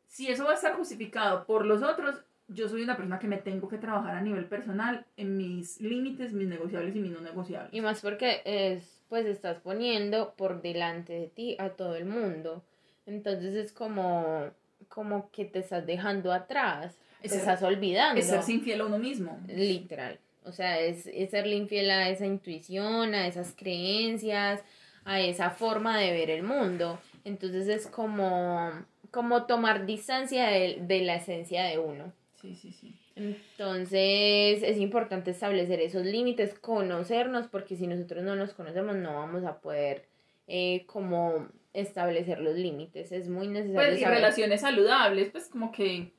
Si 0.07 0.29
eso 0.29 0.45
va 0.45 0.51
a 0.51 0.55
estar 0.55 0.73
justificado 0.77 1.45
por 1.45 1.65
los 1.65 1.83
otros, 1.83 2.23
yo 2.47 2.69
soy 2.69 2.81
una 2.81 2.95
persona 2.95 3.19
que 3.19 3.27
me 3.27 3.39
tengo 3.39 3.67
que 3.67 3.77
trabajar 3.77 4.15
a 4.15 4.21
nivel 4.21 4.45
personal 4.45 5.05
en 5.17 5.35
mis 5.35 5.81
límites, 5.81 6.31
mis 6.31 6.47
negociables 6.47 6.95
y 6.95 6.99
mis 6.99 7.11
no 7.11 7.19
negociables. 7.19 7.73
Y 7.73 7.81
más 7.81 7.99
porque 7.99 8.41
es, 8.45 9.03
pues 9.09 9.25
estás 9.25 9.59
poniendo 9.59 10.33
por 10.37 10.61
delante 10.61 11.11
de 11.11 11.27
ti 11.27 11.57
a 11.59 11.71
todo 11.71 11.97
el 11.97 12.05
mundo. 12.05 12.63
Entonces 13.05 13.55
es 13.55 13.71
como, 13.71 14.49
como 14.89 15.29
que 15.31 15.45
te 15.45 15.59
estás 15.59 15.85
dejando 15.85 16.31
atrás, 16.33 16.95
Es 17.21 17.21
te 17.21 17.29
ser- 17.29 17.39
estás 17.39 17.63
olvidando. 17.63 18.19
Es 18.19 18.27
ser 18.27 18.41
infiel 18.49 18.81
a 18.81 18.85
uno 18.85 18.97
mismo. 18.97 19.39
Literal. 19.47 20.19
O 20.43 20.51
sea, 20.51 20.79
es, 20.79 21.07
es 21.07 21.31
serle 21.31 21.55
infiel 21.55 21.89
a 21.89 22.09
esa 22.09 22.25
intuición, 22.25 23.13
a 23.15 23.27
esas 23.27 23.53
creencias, 23.55 24.61
a 25.03 25.19
esa 25.19 25.49
forma 25.51 25.97
de 25.99 26.11
ver 26.11 26.29
el 26.29 26.43
mundo. 26.43 26.99
Entonces 27.23 27.67
es 27.67 27.87
como, 27.87 28.71
como 29.11 29.45
tomar 29.45 29.85
distancia 29.85 30.47
de, 30.47 30.77
de 30.81 31.01
la 31.01 31.15
esencia 31.15 31.63
de 31.63 31.79
uno. 31.79 32.11
Sí, 32.41 32.55
sí, 32.55 32.71
sí. 32.71 32.95
Entonces 33.15 34.61
es 34.61 34.77
importante 34.77 35.31
establecer 35.31 35.79
esos 35.79 36.05
límites, 36.05 36.53
conocernos, 36.59 37.47
porque 37.47 37.75
si 37.75 37.87
nosotros 37.87 38.23
no 38.23 38.35
nos 38.35 38.53
conocemos 38.53 38.95
no 38.97 39.15
vamos 39.15 39.43
a 39.45 39.59
poder 39.59 40.05
eh, 40.47 40.83
como 40.85 41.47
establecer 41.75 42.39
los 42.39 42.55
límites. 42.55 43.11
Es 43.11 43.27
muy 43.29 43.47
necesario 43.47 43.89
Pues, 43.89 43.99
y 43.99 44.03
saber- 44.03 44.17
relaciones 44.17 44.61
saludables, 44.61 45.29
pues 45.31 45.47
como 45.49 45.71
que, 45.71 46.11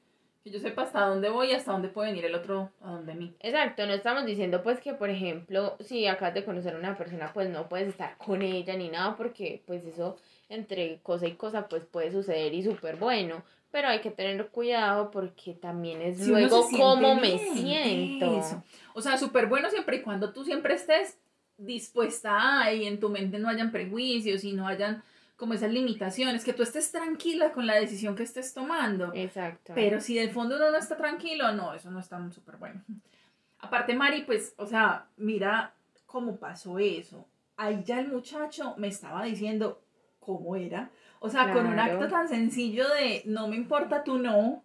que 0.45 0.51
yo 0.51 0.61
sepa 0.61 0.83
hasta 0.83 1.01
dónde 1.07 1.29
voy 1.29 1.49
y 1.51 1.55
hasta 1.55 1.73
dónde 1.73 1.89
puede 1.89 2.11
venir 2.11 2.25
el 2.27 2.35
otro 2.37 2.71
a 2.81 2.91
donde 2.93 3.15
mí. 3.15 3.35
Exacto, 3.41 3.85
no 3.87 3.93
estamos 3.93 4.25
diciendo 4.27 4.63
pues 4.63 4.79
que 4.81 4.95
por 4.95 5.11
ejemplo 5.11 5.77
si 5.81 6.07
acabas 6.07 6.35
de 6.35 6.45
conocer 6.45 6.75
a 6.75 6.79
una 6.79 6.97
persona 6.97 7.33
pues 7.35 7.49
no 7.51 7.69
puedes 7.69 7.89
estar 7.89 8.17
con 8.19 8.43
ella 8.43 8.77
ni 8.77 8.89
nada 8.89 9.17
porque 9.17 9.63
pues 9.67 9.85
eso 9.85 10.17
entre 10.49 11.01
cosa 11.03 11.27
y 11.27 11.33
cosa 11.33 11.67
pues 11.69 11.85
puede 11.85 12.13
suceder 12.13 12.55
y 12.55 12.63
súper 12.63 12.95
bueno, 12.97 13.43
pero 13.73 13.89
hay 13.89 13.99
que 14.01 14.11
tener 14.13 14.47
cuidado 14.49 15.11
porque 15.11 15.55
también 15.55 16.01
es 16.01 16.19
Si 16.19 16.31
luego 16.31 16.69
cómo 16.77 17.17
me 17.17 17.37
siento. 17.39 18.39
eso. 18.39 18.63
O 18.95 19.03
sea, 19.03 19.17
súper 19.19 19.47
bueno 19.47 19.69
siempre 19.71 19.97
y 19.97 20.03
cuando 20.03 20.33
tú 20.33 20.45
siempre 20.45 20.75
estés 20.75 21.19
dispuesta 21.59 22.63
a 22.63 22.73
y 22.73 22.87
en 22.87 23.01
tu 23.01 23.09
mente 23.09 23.39
no 23.39 23.49
hayan 23.49 23.73
prejuicios 23.73 24.45
y 24.45 24.53
no 24.53 24.67
hayan 24.69 25.03
como 25.37 25.53
esas 25.55 25.71
limitaciones, 25.71 26.45
que 26.45 26.55
tú 26.55 26.63
estés 26.63 26.91
tranquila 26.91 27.53
con 27.53 27.67
la 27.67 27.75
decisión 27.75 28.17
que 28.17 28.23
estés 28.23 28.55
tomando. 28.55 29.13
Exacto. 29.15 29.73
Pero 29.75 30.01
si 30.01 30.15
del 30.15 30.31
fondo 30.31 30.57
uno 30.57 30.71
no 30.71 30.79
está 30.79 30.97
tranquilo, 30.97 31.53
no, 31.53 31.75
eso 31.75 31.91
no 31.91 32.01
está 32.01 32.19
súper 32.31 32.57
bueno. 32.57 32.83
Aparte, 33.59 33.95
Mari, 33.95 34.23
pues, 34.23 34.55
o 34.57 34.67
sea, 34.67 35.07
mira 35.17 35.75
cómo 36.07 36.37
pasó 36.37 36.79
eso. 36.79 37.27
Ahí 37.57 37.83
ya 37.85 38.01
el 38.01 38.09
muchacho 38.09 38.75
me 38.77 38.89
estaba 38.89 39.25
diciendo 39.25 39.83
cómo 40.21 40.57
era. 40.57 40.91
O 41.21 41.29
sea, 41.29 41.53
con 41.53 41.67
un 41.67 41.79
acto 41.79 42.09
tan 42.09 42.29
sencillo 42.29 42.87
de 42.89 43.23
no 43.25 43.49
me 43.49 43.57
importa 43.57 44.05
tu 44.05 44.19
no, 44.19 44.63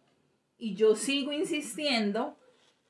y 0.57 0.75
yo 0.75 0.95
sigo 0.95 1.31
insistiendo. 1.31 2.37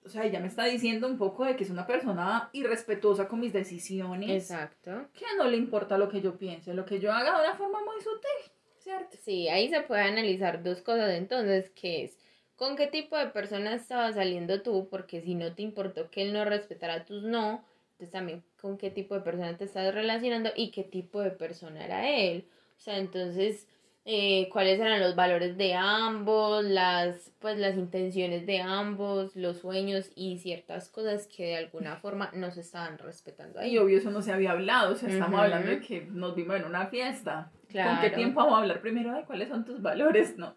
O 0.04 0.10
sea, 0.10 0.26
ella 0.26 0.40
me 0.40 0.48
está 0.48 0.66
diciendo 0.66 1.08
un 1.08 1.18
poco 1.18 1.46
de 1.46 1.56
que 1.56 1.64
es 1.64 1.70
una 1.70 1.86
persona 1.86 2.50
irrespetuosa 2.54 3.28
con 3.28 3.40
mis 3.40 3.54
decisiones. 3.54 4.30
Exacto. 4.30 5.08
Que 5.14 5.26
no 5.38 5.46
le 5.46 5.58
importa 5.58 5.98
lo 5.98 6.10
que 6.10 6.22
yo 6.22 6.38
piense, 6.38 6.74
lo 6.74 6.86
que 6.86 7.00
yo 7.00 7.14
haga 7.14 7.38
de 7.38 7.48
una 7.48 7.56
forma 7.56 7.80
muy 7.84 8.02
sutil, 8.02 8.52
¿cierto? 8.80 9.18
Sí, 9.22 9.48
ahí 9.48 9.70
se 9.70 9.82
puede 9.82 10.02
analizar 10.02 10.64
dos 10.64 10.82
cosas 10.82 11.12
entonces, 11.12 11.70
que 11.70 12.06
es 12.06 12.18
con 12.56 12.76
qué 12.76 12.88
tipo 12.88 13.18
de 13.18 13.28
persona 13.28 13.74
estabas 13.74 14.16
saliendo 14.16 14.62
tú, 14.62 14.88
porque 14.90 15.22
si 15.22 15.36
no 15.36 15.54
te 15.54 15.64
importó 15.64 16.10
que 16.10 16.22
él 16.22 16.34
no 16.34 16.46
respetara 16.46 17.06
tus 17.06 17.24
no, 17.24 17.64
entonces 17.94 18.12
también 18.12 18.44
con 18.60 18.78
qué 18.78 18.90
tipo 18.90 19.16
de 19.16 19.22
persona 19.22 19.58
te 19.58 19.66
estás 19.66 19.94
relacionando 19.94 20.52
y 20.56 20.72
qué 20.72 20.84
tipo 20.84 21.22
de 21.22 21.32
persona 21.32 21.84
era 21.84 22.10
él. 22.10 22.48
O 22.78 22.80
sea, 22.80 22.98
entonces, 22.98 23.68
eh, 24.04 24.50
cuáles 24.52 24.80
eran 24.80 25.00
los 25.00 25.16
valores 25.16 25.58
de 25.58 25.76
ambos, 25.76 26.64
las, 26.64 27.32
pues, 27.40 27.58
las 27.60 27.76
intenciones 27.76 28.46
de 28.48 28.60
ambos, 28.62 29.36
los 29.36 29.60
sueños 29.60 30.10
y 30.16 30.40
ciertas 30.40 30.90
cosas 30.90 31.28
que 31.28 31.46
de 31.46 31.58
alguna 31.58 31.98
forma 31.98 32.32
no 32.34 32.50
se 32.52 32.62
estaban 32.62 32.98
respetando 32.98 33.60
ahí. 33.60 33.74
Y 33.74 33.78
obvio 33.78 34.00
eso 34.00 34.10
no 34.10 34.22
se 34.24 34.32
había 34.34 34.52
hablado, 34.52 34.94
o 34.94 34.96
sea, 34.96 35.08
estamos 35.10 35.34
Ujú. 35.36 35.42
hablando 35.44 35.70
de 35.70 35.80
que 35.82 36.02
nos 36.10 36.36
vimos 36.36 36.56
en 36.56 36.66
una 36.66 36.88
fiesta. 36.88 37.52
¿Con 37.54 37.68
qué 37.70 37.74
Claro. 37.74 38.16
tiempo 38.16 38.40
vamos 38.42 38.56
a 38.56 38.62
hablar 38.62 38.82
primero 38.82 39.14
de 39.14 39.24
cuáles 39.24 39.50
son 39.50 39.64
tus 39.66 39.82
valores? 39.82 40.36
No, 40.38 40.56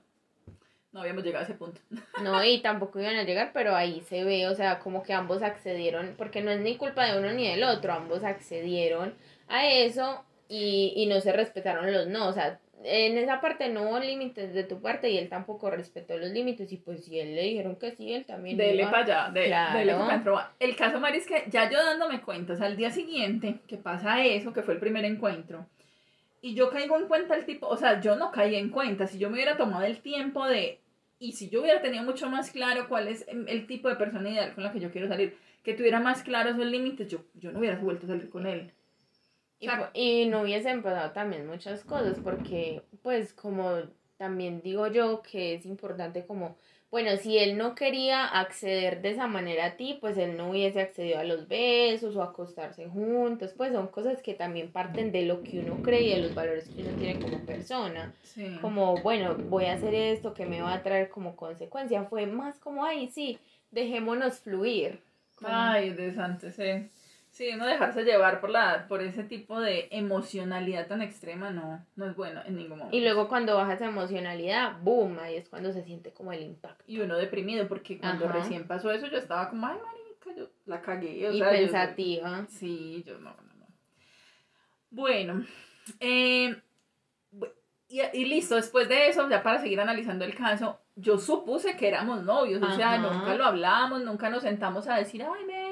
no 0.92 1.00
habíamos 1.00 1.22
llegado 1.24 1.42
a 1.42 1.46
ese 1.46 1.54
punto. 1.54 1.80
No, 2.22 2.42
y 2.44 2.62
tampoco 2.62 3.00
iban 3.00 3.16
a 3.16 3.24
llegar, 3.24 3.50
pero 3.52 3.74
ahí 3.74 4.00
se 4.09 4.22
ve, 4.24 4.46
o 4.46 4.54
sea, 4.54 4.78
como 4.78 5.02
que 5.02 5.12
ambos 5.12 5.42
accedieron, 5.42 6.14
porque 6.16 6.40
no 6.42 6.50
es 6.52 6.61
ni 6.61 6.76
culpa 6.76 7.04
de 7.04 7.18
uno 7.18 7.30
ni 7.33 7.46
del 7.48 7.64
otro, 7.64 7.92
ambos 7.92 8.22
accedieron 8.24 9.14
a 9.48 9.66
eso 9.68 10.24
y, 10.48 10.92
y 10.96 11.07
no 11.07 11.20
se 11.20 11.33
respetaron 11.33 11.92
los 11.92 12.07
no, 12.07 12.28
o 12.28 12.33
sea, 12.33 12.61
en 12.86 13.16
esa 13.16 13.40
parte 13.40 13.70
no 13.70 13.88
hubo 13.88 13.98
límites 13.98 14.52
de 14.52 14.62
tu 14.62 14.80
parte 14.80 15.10
y 15.10 15.16
él 15.16 15.30
tampoco 15.30 15.70
respetó 15.70 16.18
los 16.18 16.30
límites 16.30 16.70
y 16.70 16.76
pues 16.76 17.04
si 17.04 17.18
él 17.18 17.34
le 17.34 17.42
dijeron 17.42 17.76
que 17.76 17.92
sí, 17.92 18.12
él 18.12 18.26
también 18.26 18.58
Dele 18.58 18.82
iba. 18.82 18.90
para 18.90 19.02
allá, 19.04 19.32
de, 19.32 19.46
Claro. 19.46 19.78
dele. 19.78 19.94
El 20.60 20.76
caso, 20.76 21.00
Mari, 21.00 21.18
es 21.18 21.26
que 21.26 21.44
ya 21.50 21.70
yo 21.70 21.82
dándome 21.82 22.20
cuenta, 22.20 22.52
o 22.52 22.56
sea, 22.56 22.66
al 22.66 22.76
día 22.76 22.90
siguiente 22.90 23.56
que 23.66 23.78
pasa 23.78 24.22
eso, 24.24 24.52
que 24.52 24.62
fue 24.62 24.74
el 24.74 24.80
primer 24.80 25.04
encuentro, 25.06 25.66
y 26.42 26.54
yo 26.54 26.68
caigo 26.68 26.98
en 26.98 27.06
cuenta 27.08 27.34
el 27.34 27.46
tipo, 27.46 27.66
o 27.68 27.76
sea, 27.78 28.02
yo 28.02 28.16
no 28.16 28.30
caí 28.30 28.54
en 28.56 28.68
cuenta, 28.68 29.06
si 29.06 29.18
yo 29.18 29.30
me 29.30 29.36
hubiera 29.36 29.56
tomado 29.56 29.84
el 29.84 30.00
tiempo 30.00 30.46
de, 30.46 30.78
y 31.18 31.32
si 31.32 31.48
yo 31.48 31.62
hubiera 31.62 31.80
tenido 31.80 32.04
mucho 32.04 32.28
más 32.28 32.50
claro 32.50 32.86
cuál 32.86 33.08
es 33.08 33.26
el 33.28 33.66
tipo 33.66 33.88
de 33.88 33.96
persona 33.96 34.28
ideal 34.28 34.54
con 34.54 34.62
la 34.62 34.72
que 34.72 34.80
yo 34.80 34.90
quiero 34.92 35.08
salir, 35.08 35.38
que 35.62 35.72
tuviera 35.72 36.00
más 36.00 36.22
claros 36.22 36.52
esos 36.56 36.66
límites, 36.66 37.08
yo, 37.08 37.20
yo 37.32 37.50
no 37.50 37.60
hubiera 37.60 37.76
vuelto 37.78 38.04
a 38.04 38.10
salir 38.10 38.28
con 38.28 38.46
él. 38.46 38.70
Y, 39.94 40.27
no 40.27 40.42
hubiesen 40.42 40.83
pasado 40.83 41.12
también 41.12 41.46
muchas 41.46 41.85
cosas, 41.85 42.18
porque 42.22 42.83
pues 43.03 43.33
como 43.33 43.72
también 44.16 44.61
digo 44.62 44.87
yo 44.87 45.22
que 45.22 45.55
es 45.55 45.66
importante 45.66 46.24
como, 46.27 46.57
bueno, 46.90 47.16
si 47.16 47.38
él 47.38 47.59
no 47.59 47.74
quería 47.74 48.24
acceder 48.24 49.03
de 49.03 49.11
esa 49.11 49.27
manera 49.27 49.66
a 49.66 49.77
ti, 49.77 49.98
pues 50.00 50.16
él 50.16 50.37
no 50.37 50.50
hubiese 50.50 50.81
accedido 50.81 51.18
a 51.18 51.24
los 51.24 51.48
besos 51.48 52.14
o 52.14 52.22
a 52.22 52.27
acostarse 52.27 52.87
juntos, 52.87 53.53
pues 53.57 53.72
son 53.72 53.88
cosas 53.88 54.22
que 54.22 54.35
también 54.35 54.70
parten 54.70 55.11
de 55.11 55.22
lo 55.22 55.42
que 55.42 55.59
uno 55.59 55.83
cree 55.83 56.03
y 56.03 56.11
de 56.14 56.20
los 56.20 56.35
valores 56.35 56.68
que 56.68 56.83
uno 56.83 56.96
tiene 56.96 57.20
como 57.20 57.44
persona. 57.44 58.14
Sí. 58.22 58.59
Como, 58.61 58.96
bueno, 59.03 59.35
voy 59.35 59.64
a 59.64 59.72
hacer 59.72 59.92
esto 59.94 60.35
que 60.35 60.46
me 60.46 60.62
va 60.62 60.74
a 60.74 60.83
traer 60.83 61.09
como 61.09 61.35
consecuencia. 61.35 62.05
Fue 62.05 62.27
más 62.27 62.61
como, 62.61 62.85
ay, 62.85 63.09
sí, 63.09 63.38
dejémonos 63.72 64.38
fluir. 64.38 65.00
Como- 65.35 65.50
Ay, 65.53 65.90
de 65.90 66.14
santo, 66.14 66.50
sí. 66.53 66.88
Sí, 67.34 67.48
uno 67.52 67.66
dejarse 67.66 68.04
llevar 68.04 68.40
por 68.40 68.50
la 68.50 68.86
por 68.86 69.02
ese 69.02 69.24
tipo 69.24 69.60
de 69.60 69.88
emocionalidad 69.90 70.86
tan 70.86 71.02
extrema 71.02 71.50
no, 71.50 71.84
no 71.96 72.06
es 72.06 72.14
bueno 72.14 72.40
en 72.46 72.54
ningún 72.54 72.78
momento. 72.78 72.96
Y 72.96 73.00
luego 73.00 73.26
cuando 73.28 73.56
baja 73.56 73.72
esa 73.72 73.86
emocionalidad, 73.86 74.76
boom, 74.82 75.18
ahí 75.18 75.34
es 75.34 75.48
cuando 75.48 75.72
se 75.72 75.82
siente 75.82 76.12
como 76.12 76.32
el 76.32 76.42
impacto. 76.44 76.84
Y 76.86 77.00
uno 77.00 77.16
deprimido, 77.16 77.66
porque 77.66 77.98
cuando 77.98 78.26
Ajá. 78.26 78.34
recién 78.38 78.68
pasó 78.68 78.92
eso 78.92 79.08
yo 79.08 79.18
estaba 79.18 79.50
como, 79.50 79.66
ay, 79.66 79.78
marica, 79.84 80.40
yo 80.40 80.48
la 80.66 80.80
cagué. 80.80 81.28
O 81.28 81.32
y 81.32 81.38
sea, 81.38 81.52
yo- 81.52 81.58
pensativa. 81.58 82.46
sí, 82.48 83.02
yo 83.04 83.18
no, 83.18 83.30
no, 83.30 83.54
no. 83.58 83.66
Bueno, 84.90 85.44
eh, 85.98 86.56
y, 87.88 88.00
y 88.12 88.24
listo, 88.26 88.54
después 88.54 88.88
de 88.88 89.08
eso, 89.08 89.28
ya 89.28 89.42
para 89.42 89.58
seguir 89.58 89.80
analizando 89.80 90.24
el 90.24 90.36
caso, 90.36 90.78
yo 90.94 91.18
supuse 91.18 91.76
que 91.76 91.88
éramos 91.88 92.22
novios, 92.22 92.62
o 92.62 92.70
sea, 92.76 92.96
nunca 92.98 93.34
lo 93.34 93.44
hablamos, 93.44 94.02
nunca 94.04 94.30
nos 94.30 94.42
sentamos 94.44 94.86
a 94.86 94.94
decir, 94.96 95.24
ay, 95.24 95.44
venga, 95.46 95.63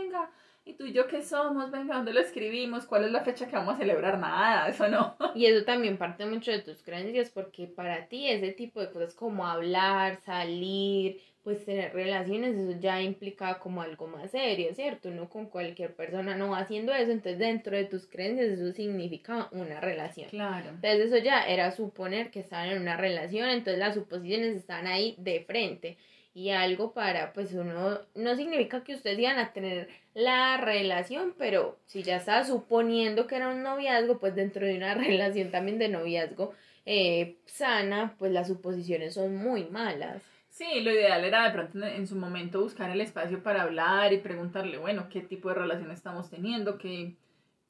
¿y 0.65 0.75
tú 0.75 0.87
y 0.87 0.93
yo 0.93 1.07
qué 1.09 1.23
somos? 1.23 1.71
Venga, 1.71 1.97
¿dónde 1.97 2.13
lo 2.13 2.21
escribimos? 2.21 2.87
¿Cuál 2.87 3.05
es 3.05 3.13
la 3.13 3.25
fecha 3.25 3.47
que 3.47 3.57
vamos 3.57 3.75
a 3.75 3.79
celebrar? 3.79 4.19
Nada, 4.19 4.69
eso 4.69 4.89
no. 4.89 5.17
Y 5.35 5.47
eso 5.47 5.65
también 5.65 5.99
parte 5.99 6.27
mucho 6.27 6.51
de 6.51 6.61
tus 6.61 6.83
creencias 6.83 7.31
porque 7.31 7.67
para 7.67 8.07
ti 8.07 8.29
ese 8.29 8.53
tipo 8.53 8.81
de 8.81 8.91
cosas 8.91 9.15
como 9.15 9.47
hablar, 9.47 10.21
salir, 10.21 11.21
pues 11.43 11.65
tener 11.65 11.93
relaciones, 11.93 12.57
eso 12.57 12.79
ya 12.79 13.03
implica 13.03 13.59
como 13.59 13.83
algo 13.83 14.07
más 14.07 14.31
serio, 14.31 14.73
¿cierto? 14.75 15.11
No 15.11 15.29
con 15.29 15.47
cualquier 15.47 15.95
persona 15.95 16.37
no 16.37 16.51
va 16.51 16.59
haciendo 16.59 16.93
eso, 16.93 17.11
entonces 17.11 17.39
dentro 17.39 17.77
de 17.77 17.85
tus 17.85 18.07
creencias 18.07 18.51
eso 18.51 18.73
significa 18.73 19.49
una 19.51 19.81
relación. 19.81 20.31
Claro. 20.31 20.71
Entonces 20.71 21.07
eso 21.07 21.19
ya 21.19 21.43
era 21.43 21.73
suponer 21.73 22.31
que 22.31 22.41
estaban 22.41 22.69
en 22.69 22.81
una 22.81 22.97
relación, 22.97 23.49
entonces 23.49 23.79
las 23.79 23.95
suposiciones 23.95 24.57
están 24.57 24.87
ahí 24.87 25.17
de 25.19 25.41
frente. 25.41 25.97
Y 26.35 26.49
algo 26.51 26.93
para, 26.95 27.33
pues 27.35 27.53
uno, 27.53 28.01
no 28.15 28.37
significa 28.37 28.83
que 28.85 28.95
ustedes 28.95 29.19
iban 29.19 29.39
a 29.39 29.53
tener 29.53 29.89
la 30.15 30.59
relación, 30.59 31.35
pero 31.39 31.79
si 31.87 32.03
ya 32.03 32.17
estaba 32.17 32.45
suponiendo 32.45 33.27
que 33.27 33.37
era 33.37 33.49
un 33.49 33.63
noviazgo, 33.63 34.19
pues 34.19 34.35
dentro 34.35 34.67
de 34.67 34.77
una 34.77 34.95
relación 34.95 35.51
también 35.51 35.79
de 35.79 35.89
noviazgo 35.89 36.53
eh, 36.85 37.37
sana, 37.47 38.15
pues 38.19 38.33
las 38.33 38.49
suposiciones 38.49 39.15
son 39.15 39.37
muy 39.37 39.65
malas. 39.65 40.23
Sí, 40.49 40.81
lo 40.81 40.91
ideal 40.91 41.25
era 41.25 41.45
de 41.45 41.51
pronto 41.51 41.83
en, 41.87 42.07
su 42.07 42.15
momento 42.15 42.61
buscar 42.61 42.91
el 42.91 43.01
espacio 43.01 43.43
para 43.43 43.63
hablar 43.63 44.13
y 44.13 44.19
preguntarle, 44.19 44.77
bueno, 44.77 45.09
qué 45.09 45.23
tipo 45.23 45.49
de 45.49 45.55
relación 45.55 45.91
estamos 45.91 46.29
teniendo, 46.29 46.77
qué, 46.77 47.17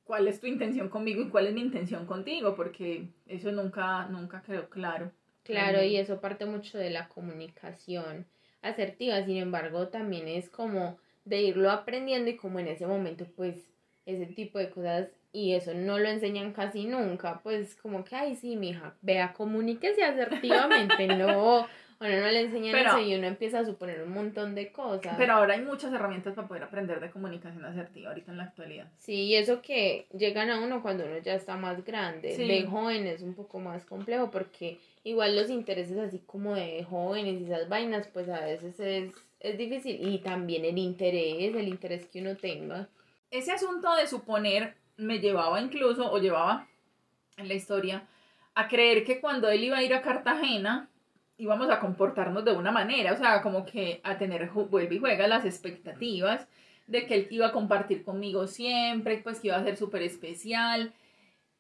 cuál 0.03 0.27
es 0.27 0.41
tu 0.41 0.49
intención 0.49 0.89
conmigo 0.89 1.23
y 1.23 1.29
cuál 1.29 1.47
es 1.47 1.55
mi 1.55 1.61
intención 1.61 2.07
contigo, 2.07 2.57
porque 2.57 3.07
eso 3.29 3.53
nunca, 3.53 4.07
nunca 4.07 4.43
quedó 4.43 4.69
claro. 4.69 5.13
Claro, 5.45 5.83
y 5.83 5.97
eso 5.97 6.21
parte 6.21 6.45
mucho 6.45 6.79
de 6.79 6.91
la 6.91 7.09
comunicación 7.09 8.27
asertiva, 8.63 9.25
sin 9.25 9.37
embargo, 9.37 9.89
también 9.89 10.27
es 10.27 10.49
como 10.49 10.99
de 11.25 11.43
irlo 11.43 11.71
aprendiendo 11.71 12.31
y 12.31 12.37
como 12.37 12.59
en 12.59 12.69
ese 12.69 12.87
momento, 12.87 13.27
pues, 13.37 13.57
ese 14.07 14.27
tipo 14.27 14.59
de 14.59 14.71
cosas 14.71 15.09
y 15.33 15.55
eso 15.55 15.73
no 15.75 15.99
lo 15.99 16.09
enseñan 16.09 16.53
casi 16.53 16.85
nunca, 16.85 17.41
pues 17.43 17.77
como 17.77 18.05
que, 18.05 18.15
ay, 18.17 18.35
sí, 18.35 18.57
mija, 18.57 18.95
vea, 19.01 19.33
comuníquese 19.33 20.03
asertivamente, 20.05 21.07
no, 21.07 21.67
bueno, 21.99 22.21
no 22.21 22.27
le 22.33 22.41
enseñan 22.41 22.73
Pero- 22.73 22.91
eso 22.91 22.99
y 23.01 23.15
uno 23.15 23.29
empieza 23.29 23.61
a 23.61 23.65
suponer 23.65 24.03
un 24.03 24.13
montón 24.13 24.55
de 24.57 24.73
cosas. 24.73 25.15
Pero 25.17 25.35
ahora 25.35 25.55
hay 25.55 25.63
muchas 25.63 25.93
herramientas 25.93 26.35
para 26.35 26.49
poder 26.49 26.65
aprender 26.65 27.01
de 27.01 27.11
comunicación 27.11 27.65
asertiva 27.65 28.09
ahorita 28.11 28.33
en 28.33 28.39
la 28.39 28.45
actualidad. 28.45 28.89
Sí, 28.99 29.15
y 29.15 29.37
eso 29.37 29.63
que 29.63 30.07
llegan 30.13 30.51
a 30.51 30.61
uno 30.61 30.83
cuando 30.83 31.05
uno 31.05 31.19
ya 31.19 31.35
está 31.35 31.57
más 31.57 31.85
grande. 31.85 32.35
Sí. 32.35 32.47
De 32.49 32.65
joven 32.67 33.07
es 33.07 33.23
un 33.23 33.35
poco 33.35 33.61
más 33.61 33.85
complejo 33.85 34.31
porque 34.33 34.79
igual 35.05 35.37
los 35.37 35.49
intereses 35.49 35.97
así 35.97 36.19
como 36.27 36.57
de 36.57 36.83
jóvenes 36.85 37.41
y 37.41 37.45
esas 37.45 37.69
vainas, 37.69 38.09
pues 38.09 38.29
a 38.29 38.41
veces 38.41 38.79
es, 38.81 39.13
es 39.43 39.59
difícil. 39.59 40.09
Y 40.09 40.19
también 40.19 40.65
el 40.65 40.79
interés, 40.79 41.55
el 41.55 41.69
interés 41.69 42.07
que 42.07 42.21
uno 42.21 42.37
tenga. 42.37 42.89
Ese 43.31 43.53
asunto 43.53 43.95
de 43.97 44.07
suponer 44.07 44.77
me 44.97 45.19
llevaba 45.19 45.61
incluso, 45.61 46.11
o 46.11 46.19
llevaba 46.19 46.69
en 47.37 47.49
la 47.49 47.55
historia, 47.55 48.07
a 48.55 48.69
creer 48.69 49.05
que 49.05 49.21
cuando 49.21 49.49
él 49.49 49.65
iba 49.65 49.79
a 49.79 49.83
ir 49.83 49.95
a 49.95 50.03
Cartagena 50.03 50.89
íbamos 51.43 51.69
a 51.71 51.81
comportarnos 51.81 52.45
de 52.45 52.53
una 52.53 52.71
manera, 52.71 53.13
o 53.13 53.17
sea, 53.17 53.43
como 53.43 53.65
que 53.65 54.01
a 54.05 54.17
tener, 54.17 54.49
vuelve 54.51 54.95
y 54.95 54.99
juega 54.99 55.27
las 55.27 55.45
expectativas 55.45 56.47
de 56.87 57.07
que 57.07 57.15
él 57.15 57.29
iba 57.31 57.49
a 57.49 57.53
compartir 57.53 58.05
conmigo 58.05 58.47
siempre, 58.47 59.19
pues 59.19 59.41
que 59.41 59.49
iba 59.49 59.57
a 59.57 59.65
ser 59.65 59.77
súper 59.77 60.03
especial. 60.03 60.93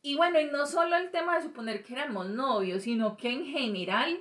Y 0.01 0.17
bueno, 0.17 0.41
y 0.41 0.47
no 0.47 0.67
solo 0.67 0.97
el 0.97 1.11
tema 1.11 1.37
de 1.37 1.43
suponer 1.43 1.83
que 1.83 1.95
éramos 1.95 2.29
novios, 2.29 2.85
sino 2.85 3.17
que 3.17 3.31
en 3.31 3.47
general, 3.47 4.21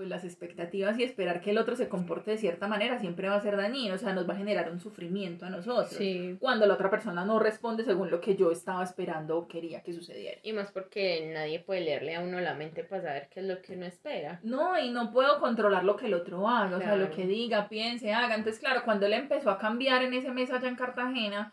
pues 0.00 0.08
las 0.08 0.24
expectativas 0.24 0.98
y 0.98 1.02
esperar 1.02 1.42
que 1.42 1.50
el 1.50 1.58
otro 1.58 1.76
se 1.76 1.90
comporte 1.90 2.30
de 2.30 2.38
cierta 2.38 2.66
manera 2.66 2.98
siempre 2.98 3.28
va 3.28 3.34
a 3.34 3.40
ser 3.42 3.58
dañino, 3.58 3.96
o 3.96 3.98
sea, 3.98 4.14
nos 4.14 4.26
va 4.26 4.32
a 4.32 4.38
generar 4.38 4.72
un 4.72 4.80
sufrimiento 4.80 5.44
a 5.44 5.50
nosotros 5.50 5.90
Sí. 5.90 6.38
cuando 6.40 6.64
la 6.64 6.72
otra 6.72 6.88
persona 6.88 7.22
no 7.26 7.38
responde 7.38 7.84
según 7.84 8.10
lo 8.10 8.18
que 8.18 8.34
yo 8.34 8.50
estaba 8.50 8.82
esperando 8.82 9.36
o 9.36 9.46
quería 9.46 9.82
que 9.82 9.92
sucediera. 9.92 10.40
Y 10.42 10.54
más 10.54 10.72
porque 10.72 11.30
nadie 11.34 11.60
puede 11.60 11.82
leerle 11.82 12.16
a 12.16 12.20
uno 12.20 12.40
la 12.40 12.54
mente 12.54 12.82
para 12.82 13.02
saber 13.02 13.28
qué 13.28 13.40
es 13.40 13.46
lo 13.46 13.60
que 13.60 13.74
uno 13.74 13.84
espera. 13.84 14.40
No, 14.42 14.78
y 14.78 14.88
no 14.88 15.12
puedo 15.12 15.38
controlar 15.38 15.84
lo 15.84 15.96
que 15.96 16.06
el 16.06 16.14
otro 16.14 16.48
haga, 16.48 16.78
o 16.78 16.80
sea, 16.80 16.96
lo 16.96 17.10
que 17.10 17.26
diga, 17.26 17.68
piense, 17.68 18.14
haga. 18.14 18.36
Entonces, 18.36 18.58
claro, 18.58 18.80
cuando 18.86 19.04
él 19.04 19.12
empezó 19.12 19.50
a 19.50 19.58
cambiar 19.58 20.02
en 20.02 20.14
ese 20.14 20.30
mes 20.30 20.50
allá 20.50 20.70
en 20.70 20.76
Cartagena, 20.76 21.52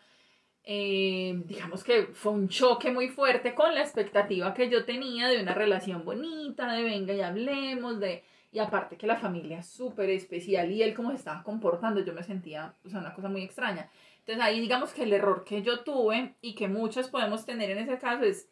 eh, 0.64 1.34
digamos 1.48 1.84
que 1.84 2.04
fue 2.14 2.32
un 2.32 2.48
choque 2.48 2.92
muy 2.92 3.10
fuerte 3.10 3.54
con 3.54 3.76
la 3.76 3.82
expectativa 3.82 4.54
que 4.54 4.70
yo 4.70 4.86
tenía 4.86 5.28
de 5.28 5.42
una 5.42 5.54
relación 5.54 6.06
bonita, 6.06 6.72
de 6.72 6.84
venga 6.84 7.14
y 7.14 7.20
hablemos, 7.20 8.00
de... 8.00 8.24
Y 8.52 8.60
aparte 8.60 8.98
que 8.98 9.08
la 9.08 9.18
familia 9.18 9.60
es 9.60 9.68
súper 9.68 10.10
especial 10.10 10.72
y 10.72 10.82
él 10.82 10.94
como 10.94 11.10
se 11.10 11.18
estaba 11.18 11.44
comportando, 11.44 12.04
yo 12.04 12.14
me 12.14 12.24
sentía, 12.24 12.74
o 12.86 12.90
sea, 12.90 13.00
una 13.00 13.14
cosa 13.14 13.30
muy 13.30 13.44
extraña. 13.44 13.90
Entonces 14.20 14.44
ahí 14.44 14.60
digamos 14.60 14.94
que 14.94 15.04
el 15.04 15.14
error 15.14 15.44
que 15.44 15.62
yo 15.62 15.82
tuve 15.82 16.36
y 16.42 16.56
que 16.56 16.68
muchos 16.68 17.10
podemos 17.10 17.46
tener 17.46 17.70
en 17.70 17.80
ese 17.80 17.98
caso 17.98 18.24
es, 18.24 18.50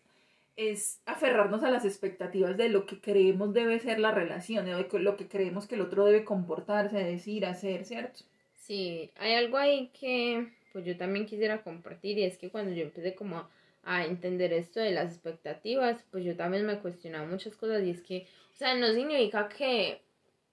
es 0.55 1.01
aferrarnos 1.05 1.63
a 1.63 1.71
las 1.71 1.85
expectativas 1.85 2.55
de 2.57 2.69
lo 2.69 2.85
que 2.85 2.99
creemos 2.99 3.53
debe 3.53 3.79
ser 3.79 3.99
la 3.99 4.11
relación, 4.11 4.65
de 4.65 4.87
lo 4.99 5.17
que 5.17 5.27
creemos 5.27 5.67
que 5.67 5.75
el 5.75 5.81
otro 5.81 6.05
debe 6.05 6.23
comportarse, 6.23 6.97
decir, 6.97 7.45
hacer, 7.45 7.85
¿cierto? 7.85 8.21
Sí, 8.55 9.11
hay 9.17 9.33
algo 9.33 9.57
ahí 9.57 9.91
que 9.99 10.49
pues 10.73 10.85
yo 10.85 10.97
también 10.97 11.25
quisiera 11.25 11.61
compartir 11.61 12.17
y 12.17 12.23
es 12.23 12.37
que 12.37 12.49
cuando 12.49 12.73
yo 12.73 12.83
empecé 12.83 13.15
como 13.15 13.37
a, 13.37 13.49
a 13.85 14.03
entender 14.03 14.51
esto 14.51 14.79
de 14.79 14.91
las 14.91 15.13
expectativas, 15.13 16.03
pues 16.11 16.25
yo 16.25 16.35
también 16.35 16.65
me 16.65 16.79
cuestionaba 16.79 17.25
muchas 17.27 17.55
cosas 17.55 17.83
y 17.83 17.91
es 17.91 18.01
que, 18.01 18.27
o 18.53 18.55
sea, 18.57 18.73
no 18.75 18.91
significa 18.91 19.47
que 19.47 20.01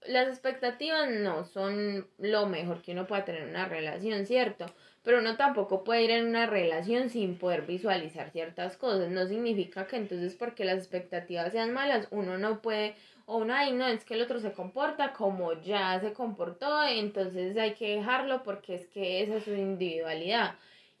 las 0.05 0.27
expectativas 0.27 1.09
no 1.09 1.45
son 1.45 2.07
lo 2.17 2.45
mejor 2.45 2.81
que 2.81 2.91
uno 2.91 3.07
pueda 3.07 3.25
tener 3.25 3.43
en 3.43 3.49
una 3.49 3.67
relación, 3.67 4.25
¿cierto? 4.25 4.65
Pero 5.01 5.19
uno 5.19 5.35
tampoco 5.35 5.83
puede 5.83 6.03
ir 6.03 6.11
en 6.11 6.27
una 6.27 6.45
relación 6.45 7.09
sin 7.09 7.37
poder 7.37 7.63
visualizar 7.63 8.29
ciertas 8.29 8.77
cosas. 8.77 9.09
No 9.09 9.25
significa 9.27 9.87
que 9.87 9.97
entonces 9.97 10.35
porque 10.35 10.65
las 10.65 10.77
expectativas 10.77 11.51
sean 11.51 11.73
malas, 11.73 12.07
uno 12.11 12.37
no 12.37 12.61
puede, 12.61 12.95
o 13.25 13.37
uno, 13.37 13.53
ay, 13.55 13.71
no, 13.73 13.87
es 13.87 14.05
que 14.05 14.13
el 14.13 14.21
otro 14.21 14.39
se 14.39 14.53
comporta 14.53 15.13
como 15.13 15.53
ya 15.61 15.99
se 15.99 16.13
comportó, 16.13 16.83
entonces 16.83 17.57
hay 17.57 17.73
que 17.73 17.95
dejarlo 17.95 18.43
porque 18.43 18.75
es 18.75 18.87
que 18.87 19.23
esa 19.23 19.37
es 19.37 19.43
su 19.45 19.53
individualidad. 19.53 20.55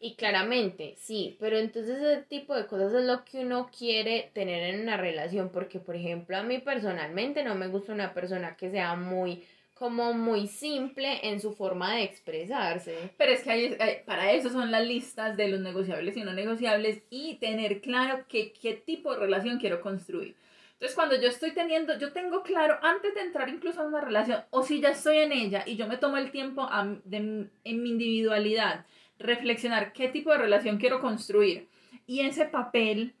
Y 0.05 0.15
claramente, 0.15 0.95
sí, 0.97 1.37
pero 1.39 1.57
entonces 1.57 1.95
ese 1.97 2.23
tipo 2.23 2.53
de 2.53 2.65
cosas 2.67 2.93
es 2.93 3.05
lo 3.05 3.23
que 3.23 3.39
uno 3.39 3.69
quiere 3.71 4.31
tener 4.33 4.73
en 4.75 4.81
una 4.81 4.97
relación, 4.97 5.47
porque 5.47 5.79
por 5.79 5.95
ejemplo 5.95 6.35
a 6.35 6.43
mí 6.43 6.57
personalmente 6.59 7.41
no 7.41 7.55
me 7.55 7.67
gusta 7.67 7.93
una 7.93 8.13
persona 8.13 8.57
que 8.57 8.69
sea 8.69 8.97
muy 8.97 9.45
como 9.73 10.13
muy 10.13 10.47
simple 10.47 11.21
en 11.23 11.39
su 11.39 11.53
forma 11.53 11.95
de 11.95 12.03
expresarse. 12.03 13.11
Pero 13.17 13.31
es 13.31 13.43
que 13.43 13.51
hay, 13.51 13.77
hay- 13.79 13.97
para 14.05 14.33
eso 14.33 14.49
son 14.49 14.71
las 14.71 14.85
listas 14.85 15.37
de 15.37 15.47
los 15.47 15.61
negociables 15.61 16.17
y 16.17 16.23
no 16.23 16.33
negociables 16.33 17.01
y 17.09 17.35
tener 17.35 17.79
claro 17.79 18.25
que, 18.27 18.51
qué 18.51 18.73
tipo 18.73 19.13
de 19.13 19.21
relación 19.21 19.57
quiero 19.57 19.79
construir. 19.79 20.35
Entonces, 20.73 20.95
cuando 20.95 21.15
yo 21.15 21.29
estoy 21.29 21.51
teniendo, 21.53 21.97
yo 21.97 22.11
tengo 22.11 22.43
claro, 22.43 22.77
antes 22.81 23.15
de 23.15 23.21
entrar 23.21 23.47
incluso 23.47 23.79
a 23.79 23.87
una 23.87 24.01
relación, 24.01 24.41
o 24.49 24.63
si 24.63 24.81
ya 24.81 24.89
estoy 24.89 25.19
en 25.19 25.31
ella 25.31 25.63
y 25.65 25.77
yo 25.77 25.87
me 25.87 25.95
tomo 25.95 26.17
el 26.17 26.29
tiempo 26.29 26.67
de- 27.05 27.47
en 27.63 27.83
mi 27.83 27.89
individualidad, 27.91 28.85
reflexionar 29.23 29.93
qué 29.93 30.09
tipo 30.09 30.31
de 30.31 30.37
relación 30.37 30.77
quiero 30.77 30.99
construir. 30.99 31.67
Y 32.05 32.21
ese 32.21 32.45
papel, 32.45 33.15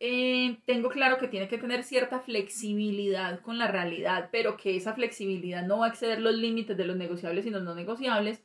eh, 0.00 0.58
tengo 0.64 0.88
claro 0.88 1.18
que 1.18 1.28
tiene 1.28 1.48
que 1.48 1.58
tener 1.58 1.82
cierta 1.82 2.20
flexibilidad 2.20 3.40
con 3.40 3.58
la 3.58 3.66
realidad, 3.66 4.28
pero 4.32 4.56
que 4.56 4.76
esa 4.76 4.94
flexibilidad 4.94 5.66
no 5.66 5.78
va 5.78 5.86
a 5.86 5.88
exceder 5.90 6.20
los 6.20 6.34
límites 6.34 6.76
de 6.76 6.86
los 6.86 6.96
negociables 6.96 7.44
y 7.46 7.50
los 7.50 7.62
no 7.62 7.74
negociables. 7.74 8.40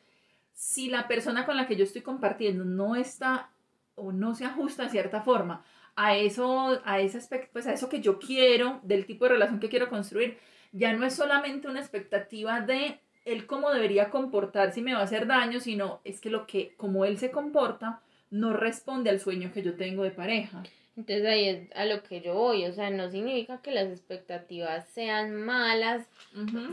Si 0.53 0.89
la 0.89 1.07
persona 1.07 1.45
con 1.45 1.55
la 1.57 1.67
que 1.67 1.75
yo 1.75 1.83
estoy 1.83 2.01
compartiendo 2.01 2.65
no 2.65 2.95
está 2.95 3.51
o 3.95 4.11
no 4.11 4.35
se 4.35 4.45
ajusta 4.45 4.83
de 4.83 4.89
cierta 4.89 5.21
forma 5.21 5.63
a 5.95 6.15
eso, 6.15 6.81
a 6.85 6.99
ese 6.99 7.19
aspecto, 7.19 7.49
pues 7.53 7.67
a 7.67 7.73
eso 7.73 7.89
que 7.89 8.01
yo 8.01 8.19
quiero, 8.19 8.79
del 8.83 9.05
tipo 9.05 9.25
de 9.25 9.31
relación 9.31 9.59
que 9.59 9.69
quiero 9.69 9.89
construir, 9.89 10.37
ya 10.71 10.93
no 10.93 11.05
es 11.05 11.13
solamente 11.13 11.67
una 11.67 11.79
expectativa 11.79 12.61
de 12.61 12.99
él 13.25 13.45
cómo 13.45 13.71
debería 13.71 14.09
comportarse 14.09 14.79
y 14.79 14.83
me 14.83 14.93
va 14.93 15.01
a 15.01 15.03
hacer 15.03 15.27
daño, 15.27 15.59
sino 15.59 15.99
es 16.03 16.19
que 16.19 16.29
lo 16.29 16.45
que, 16.45 16.73
como 16.77 17.05
él 17.05 17.17
se 17.17 17.31
comporta, 17.31 18.01
no 18.29 18.53
responde 18.53 19.09
al 19.09 19.19
sueño 19.19 19.51
que 19.53 19.61
yo 19.61 19.75
tengo 19.75 20.03
de 20.03 20.11
pareja. 20.11 20.63
Entonces 20.95 21.25
ahí 21.25 21.49
es 21.49 21.75
a 21.75 21.85
lo 21.85 22.03
que 22.03 22.21
yo 22.21 22.35
voy, 22.35 22.65
o 22.65 22.73
sea, 22.73 22.91
no 22.91 23.09
significa 23.09 23.61
que 23.63 23.71
las 23.71 23.87
expectativas 23.87 24.87
sean 24.89 25.33
malas, 25.33 26.05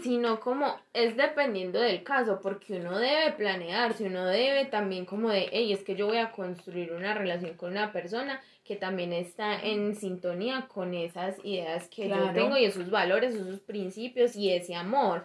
sino 0.03 0.41
como 0.41 0.77
es 0.93 1.17
dependiendo 1.17 1.81
del 1.81 2.03
caso, 2.03 2.41
porque 2.43 2.75
uno 2.75 2.99
debe 2.99 3.33
planearse, 3.33 4.05
uno 4.05 4.27
debe 4.27 4.67
también 4.67 5.07
como 5.07 5.31
de, 5.31 5.49
hey, 5.53 5.73
es 5.73 5.83
que 5.83 5.97
yo 5.97 6.07
voy 6.07 6.19
a 6.19 6.33
construir 6.33 6.93
una 6.93 7.15
relación 7.15 7.55
con 7.55 7.71
una 7.71 7.93
persona 7.93 8.43
que 8.63 8.77
también 8.77 9.15
está 9.15 9.59
en 9.59 9.97
sintonía 9.97 10.69
con 10.69 10.93
esas 10.93 11.37
ideas 11.43 11.89
que 11.89 12.09
yo 12.09 12.31
tengo 12.35 12.59
y 12.59 12.67
esos 12.67 12.91
valores, 12.91 13.35
esos 13.35 13.61
principios 13.61 14.37
y 14.37 14.53
ese 14.53 14.75
amor. 14.75 15.25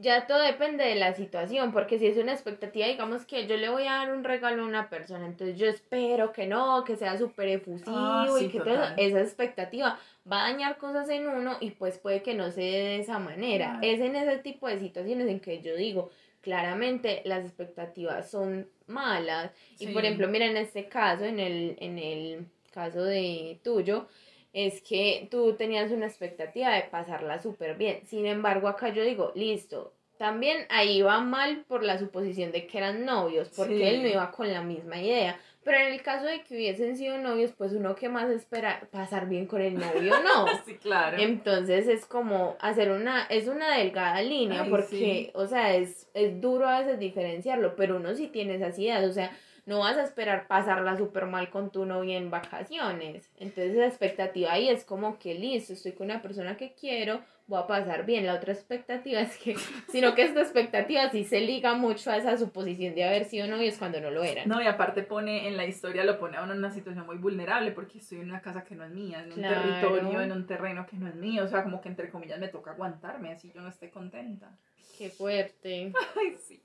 Ya 0.00 0.26
todo 0.26 0.40
depende 0.40 0.84
de 0.84 0.94
la 0.94 1.12
situación, 1.14 1.72
porque 1.72 1.98
si 1.98 2.06
es 2.06 2.16
una 2.16 2.32
expectativa, 2.32 2.86
digamos 2.86 3.26
que 3.26 3.46
yo 3.46 3.56
le 3.56 3.68
voy 3.68 3.86
a 3.86 3.92
dar 3.92 4.12
un 4.12 4.24
regalo 4.24 4.62
a 4.62 4.66
una 4.66 4.88
persona, 4.88 5.26
entonces 5.26 5.58
yo 5.58 5.66
espero 5.66 6.32
que 6.32 6.46
no, 6.46 6.84
que 6.84 6.96
sea 6.96 7.18
súper 7.18 7.48
efusivo 7.48 7.96
Ah, 7.96 8.26
sí, 8.38 8.46
y 8.46 8.48
que 8.48 8.60
todo 8.60 8.74
eso, 8.74 8.94
esa 8.96 9.20
expectativa 9.20 9.98
va 10.30 10.46
a 10.46 10.50
dañar 10.50 10.78
cosas 10.78 11.08
en 11.10 11.28
uno 11.28 11.56
y 11.60 11.72
pues 11.72 11.98
puede 11.98 12.22
que 12.22 12.34
no 12.34 12.50
se 12.50 12.62
dé 12.62 12.70
de 12.70 12.98
esa 13.00 13.18
manera. 13.18 13.78
Claro. 13.78 13.80
Es 13.82 14.00
en 14.00 14.16
ese 14.16 14.38
tipo 14.38 14.68
de 14.68 14.78
situaciones 14.78 15.28
en 15.28 15.40
que 15.40 15.60
yo 15.60 15.76
digo, 15.76 16.10
claramente 16.40 17.22
las 17.24 17.44
expectativas 17.44 18.30
son 18.30 18.68
malas. 18.86 19.50
Y 19.78 19.88
por 19.88 20.04
ejemplo, 20.04 20.28
mira, 20.28 20.46
en 20.46 20.56
este 20.56 20.88
caso, 20.88 21.24
en 21.24 21.38
el, 21.38 21.76
en 21.78 21.98
el 21.98 22.46
caso 22.72 23.04
de 23.04 23.60
tuyo, 23.62 24.08
es 24.52 24.82
que 24.82 25.28
tú 25.30 25.54
tenías 25.54 25.90
una 25.92 26.06
expectativa 26.06 26.70
de 26.70 26.82
pasarla 26.82 27.40
súper 27.40 27.76
bien. 27.76 28.00
Sin 28.06 28.26
embargo, 28.26 28.68
acá 28.68 28.88
yo 28.90 29.02
digo, 29.04 29.32
listo. 29.34 29.92
También 30.18 30.66
ahí 30.68 31.00
va 31.00 31.20
mal 31.20 31.64
por 31.66 31.82
la 31.82 31.98
suposición 31.98 32.52
de 32.52 32.66
que 32.66 32.76
eran 32.76 33.06
novios, 33.06 33.48
porque 33.56 33.76
Sí. 33.76 33.82
él 33.84 34.02
no 34.02 34.08
iba 34.08 34.30
con 34.32 34.52
la 34.52 34.60
misma 34.60 35.00
idea. 35.00 35.38
Pero 35.64 35.78
en 35.78 35.92
el 35.94 36.02
caso 36.02 36.26
de 36.26 36.42
que 36.42 36.54
hubiesen 36.56 36.96
sido 36.96 37.16
novios, 37.18 37.52
pues 37.56 37.72
uno 37.72 37.94
que 37.94 38.08
más 38.10 38.28
espera 38.30 38.86
pasar 38.90 39.28
bien 39.28 39.46
con 39.46 39.60
el 39.62 39.74
novio, 39.78 40.14
no. 40.22 40.44
Sí, 40.66 40.74
claro. 40.76 41.16
Entonces 41.18 41.86
es 41.88 42.04
como 42.04 42.56
hacer 42.60 42.90
una, 42.90 43.24
es 43.30 43.46
una 43.48 43.76
delgada 43.78 44.20
línea, 44.20 44.62
Ay, 44.64 44.70
porque, 44.70 44.86
sí. 44.88 45.30
o 45.34 45.46
sea, 45.46 45.74
es, 45.76 46.08
es 46.12 46.38
duro 46.40 46.68
a 46.68 46.80
veces 46.80 46.98
diferenciarlo, 46.98 47.74
pero 47.76 47.96
uno 47.96 48.14
sí 48.14 48.26
tiene 48.28 48.56
esas 48.56 48.78
ideas, 48.78 49.04
o 49.04 49.12
sea, 49.12 49.30
no 49.70 49.78
vas 49.78 49.96
a 49.96 50.02
esperar 50.02 50.48
pasarla 50.48 50.96
súper 50.96 51.26
mal 51.26 51.48
con 51.48 51.70
tu 51.70 51.86
novia 51.86 52.18
en 52.18 52.28
vacaciones. 52.28 53.30
Entonces 53.38 53.76
la 53.76 53.86
expectativa 53.86 54.52
ahí 54.52 54.68
es 54.68 54.84
como 54.84 55.16
que 55.20 55.34
listo, 55.34 55.72
estoy 55.72 55.92
con 55.92 56.06
una 56.06 56.20
persona 56.20 56.56
que 56.56 56.72
quiero, 56.72 57.20
voy 57.46 57.60
a 57.60 57.68
pasar 57.68 58.04
bien. 58.04 58.26
La 58.26 58.34
otra 58.34 58.52
expectativa 58.52 59.20
es 59.20 59.38
que, 59.38 59.54
sino 59.88 60.16
que 60.16 60.22
esta 60.22 60.40
expectativa 60.40 61.08
sí 61.10 61.22
se 61.22 61.40
liga 61.40 61.74
mucho 61.74 62.10
a 62.10 62.16
esa 62.16 62.36
suposición 62.36 62.96
de 62.96 63.04
haber 63.04 63.26
sido 63.26 63.46
novios 63.46 63.78
cuando 63.78 64.00
no 64.00 64.10
lo 64.10 64.24
eran. 64.24 64.48
No, 64.48 64.60
y 64.60 64.66
aparte 64.66 65.04
pone 65.04 65.46
en 65.46 65.56
la 65.56 65.66
historia, 65.66 66.02
lo 66.02 66.18
pone 66.18 66.36
a 66.36 66.42
uno 66.42 66.52
en 66.52 66.58
una 66.58 66.72
situación 66.72 67.06
muy 67.06 67.18
vulnerable 67.18 67.70
porque 67.70 67.98
estoy 67.98 68.18
en 68.18 68.28
una 68.28 68.40
casa 68.40 68.64
que 68.64 68.74
no 68.74 68.84
es 68.84 68.90
mía, 68.90 69.22
en 69.22 69.32
un 69.32 69.40
territorio, 69.40 70.20
en 70.20 70.32
un 70.32 70.48
terreno 70.48 70.84
que 70.84 70.96
no 70.96 71.06
es 71.06 71.14
mío, 71.14 71.44
o 71.44 71.48
sea, 71.48 71.62
como 71.62 71.80
que 71.80 71.88
entre 71.88 72.10
comillas 72.10 72.40
me 72.40 72.48
toca 72.48 72.72
aguantarme, 72.72 73.30
así 73.30 73.52
yo 73.54 73.60
no 73.60 73.68
esté 73.68 73.88
contenta. 73.88 74.50
Qué 74.98 75.10
fuerte. 75.10 75.92
Ay, 76.18 76.36
sí. 76.44 76.60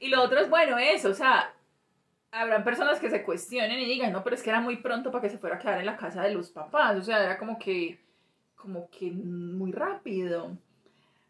Y 0.00 0.08
lo 0.08 0.22
otro 0.22 0.40
es, 0.40 0.48
bueno, 0.48 0.78
eso, 0.78 1.10
o 1.10 1.14
sea, 1.14 1.52
habrán 2.32 2.64
personas 2.64 2.98
que 2.98 3.10
se 3.10 3.22
cuestionen 3.22 3.78
y 3.78 3.84
digan, 3.84 4.12
no, 4.12 4.24
pero 4.24 4.34
es 4.34 4.42
que 4.42 4.50
era 4.50 4.60
muy 4.60 4.76
pronto 4.76 5.10
para 5.10 5.22
que 5.22 5.30
se 5.30 5.38
fuera 5.38 5.56
a 5.56 5.58
quedar 5.58 5.78
en 5.78 5.86
la 5.86 5.96
casa 5.96 6.22
de 6.22 6.34
los 6.34 6.50
papás, 6.50 6.96
o 6.96 7.02
sea, 7.02 7.22
era 7.22 7.38
como 7.38 7.58
que, 7.58 8.00
como 8.56 8.88
que 8.90 9.10
muy 9.10 9.70
rápido. 9.70 10.56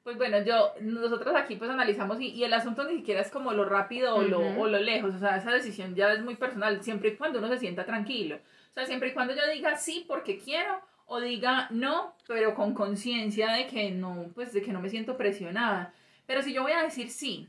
Pues 0.04 0.16
bueno, 0.16 0.42
yo, 0.42 0.72
nosotros 0.80 1.34
aquí 1.36 1.56
pues 1.56 1.70
analizamos 1.70 2.20
y, 2.20 2.28
y 2.28 2.44
el 2.44 2.52
asunto 2.54 2.84
ni 2.84 2.96
siquiera 2.96 3.20
es 3.20 3.30
como 3.30 3.52
lo 3.52 3.64
rápido 3.64 4.16
o, 4.16 4.22
lo, 4.22 4.40
o 4.40 4.66
lo 4.66 4.78
lejos, 4.78 5.14
o 5.14 5.18
sea, 5.18 5.36
esa 5.36 5.52
decisión 5.52 5.94
ya 5.94 6.12
es 6.12 6.22
muy 6.22 6.36
personal, 6.36 6.82
siempre 6.82 7.10
y 7.10 7.16
cuando 7.16 7.38
uno 7.38 7.48
se 7.48 7.58
sienta 7.58 7.84
tranquilo. 7.84 8.36
O 8.70 8.74
sea, 8.74 8.86
siempre 8.86 9.10
y 9.10 9.12
cuando 9.12 9.34
yo 9.34 9.42
diga 9.52 9.76
sí 9.76 10.04
porque 10.08 10.38
quiero 10.38 10.80
o 11.06 11.20
diga 11.20 11.68
no, 11.70 12.14
pero 12.26 12.54
con 12.54 12.74
conciencia 12.74 13.52
de 13.52 13.66
que 13.66 13.90
no, 13.90 14.30
pues 14.34 14.52
de 14.52 14.62
que 14.62 14.72
no 14.72 14.80
me 14.80 14.88
siento 14.88 15.16
presionada. 15.16 15.92
Pero 16.26 16.42
si 16.42 16.52
yo 16.52 16.62
voy 16.62 16.72
a 16.72 16.82
decir 16.82 17.10
sí, 17.10 17.48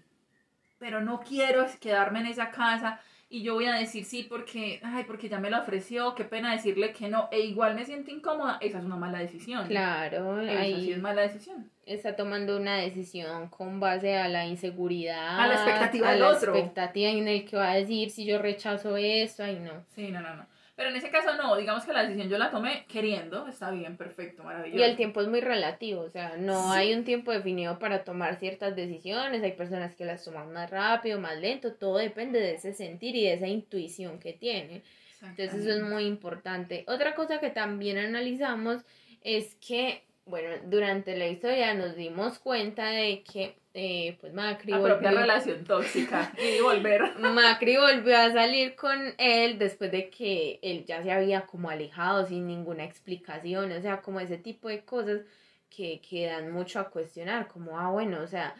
pero 0.78 1.02
no 1.02 1.22
quiero 1.22 1.66
quedarme 1.80 2.20
en 2.20 2.28
esa 2.28 2.52
casa 2.52 3.00
y 3.34 3.42
yo 3.42 3.56
voy 3.56 3.66
a 3.66 3.74
decir 3.74 4.06
sí 4.06 4.28
porque, 4.30 4.80
ay, 4.84 5.06
porque 5.06 5.28
ya 5.28 5.40
me 5.40 5.50
lo 5.50 5.60
ofreció, 5.60 6.14
qué 6.14 6.24
pena 6.24 6.52
decirle 6.54 6.94
que 6.94 7.10
no, 7.10 7.28
e 7.32 7.40
igual 7.42 7.74
me 7.74 7.84
siento 7.84 8.12
incómoda, 8.12 8.60
esa 8.62 8.78
es 8.78 8.86
una 8.86 8.96
mala 8.96 9.18
decisión. 9.20 9.68
Claro, 9.68 10.40
Esa 10.42 10.60
ahí 10.62 10.86
sí 10.86 10.92
es 10.92 11.02
mala 11.02 11.24
decisión. 11.24 11.70
está 11.86 12.16
tomando 12.16 12.56
una 12.58 12.78
decisión 12.78 13.50
con 13.50 13.80
base 13.80 14.16
a 14.18 14.28
la 14.28 14.46
inseguridad, 14.46 15.40
A 15.40 15.48
la 15.48 15.54
expectativa 15.56 16.10
a 16.10 16.12
del 16.12 16.20
la 16.22 16.30
otro. 16.30 16.54
expectativa 16.56 17.10
en 17.10 17.28
el 17.28 17.46
que 17.46 17.58
va 17.58 17.72
a 17.72 17.76
decir 17.76 18.12
si 18.12 18.24
yo 18.26 18.38
rechazo 18.40 18.98
esto, 18.98 19.44
ay 19.44 19.60
no. 19.60 19.84
Sí, 19.96 20.12
no, 20.12 20.22
no, 20.22 20.36
no. 20.36 20.46
Pero 20.76 20.90
en 20.90 20.96
ese 20.96 21.12
caso 21.12 21.36
no, 21.36 21.56
digamos 21.56 21.86
que 21.86 21.94
la 21.94 22.02
decisión 22.04 22.30
yo 22.30 22.38
la 22.40 22.50
tomé 22.50 22.86
queriendo, 22.88 23.48
está 23.48 23.70
bien, 23.70 23.96
perfecto, 23.96 24.44
maravilloso. 24.44 24.80
Y 24.80 24.84
el 24.84 24.96
tiempo 24.96 25.22
es 25.22 25.28
muy 25.28 25.40
relativo, 25.40 26.02
o 26.02 26.10
sea, 26.10 26.36
no 26.38 26.72
Sí. 26.74 26.80
hay 26.80 26.94
un 26.96 27.04
tiempo 27.04 27.32
definido 27.32 27.78
para 27.78 28.04
tomar 28.04 28.38
ciertas 28.40 28.76
decisiones, 28.76 29.44
hay 29.44 29.52
personas 29.52 29.94
que 29.94 30.04
las 30.04 30.24
toman 30.24 30.52
más 30.52 30.72
rápido, 30.72 31.20
más 31.20 31.38
lento, 31.38 31.74
todo 31.74 31.98
depende 32.00 32.40
de 32.40 32.56
ese 32.56 32.74
sentir 32.74 33.16
y 33.16 33.24
de 33.26 33.34
esa 33.34 33.48
intuición 33.48 34.20
que 34.20 34.34
tiene. 34.34 34.82
Entonces 35.22 35.54
eso 35.54 35.72
es 35.74 35.84
muy 35.84 36.06
importante. 36.06 36.84
Otra 36.88 37.14
cosa 37.16 37.40
que 37.40 37.50
también 37.52 37.98
analizamos 38.00 38.84
es 39.22 39.56
que, 39.56 40.04
bueno, 40.26 40.50
durante 40.66 41.18
la 41.18 41.28
historia 41.28 41.74
nos 41.74 41.96
dimos 41.96 42.40
cuenta 42.40 42.88
de 42.90 43.24
que, 43.24 43.58
eh, 43.74 44.18
pues 44.22 44.34
Macri 44.34 44.72
La 44.72 44.82
propia 44.82 45.10
volvió- 45.10 45.20
relación 45.22 45.64
tóxica 45.66 46.32
y 46.58 46.62
volver. 46.62 47.18
Macri 47.20 47.76
volvió 47.78 48.18
a 48.18 48.32
salir 48.32 48.76
con 48.76 48.98
él 49.18 49.58
después 49.60 49.92
de 49.92 50.10
que 50.10 50.60
él 50.62 50.86
ya 50.86 51.04
se 51.04 51.12
había 51.12 51.42
como 51.46 51.70
alejado 51.70 52.26
sin 52.26 52.48
ninguna 52.48 52.84
explicación, 52.86 53.72
o 53.72 53.82
sea, 53.82 54.02
como 54.02 54.20
ese 54.20 54.38
tipo 54.38 54.70
de 54.70 54.86
cosas 54.86 55.22
que, 55.70 56.00
que 56.08 56.28
dan 56.28 56.52
mucho 56.52 56.80
a 56.80 56.90
cuestionar, 56.90 57.48
como, 57.48 57.80
ah, 57.80 57.90
bueno, 57.90 58.22
o 58.22 58.28
sea, 58.28 58.56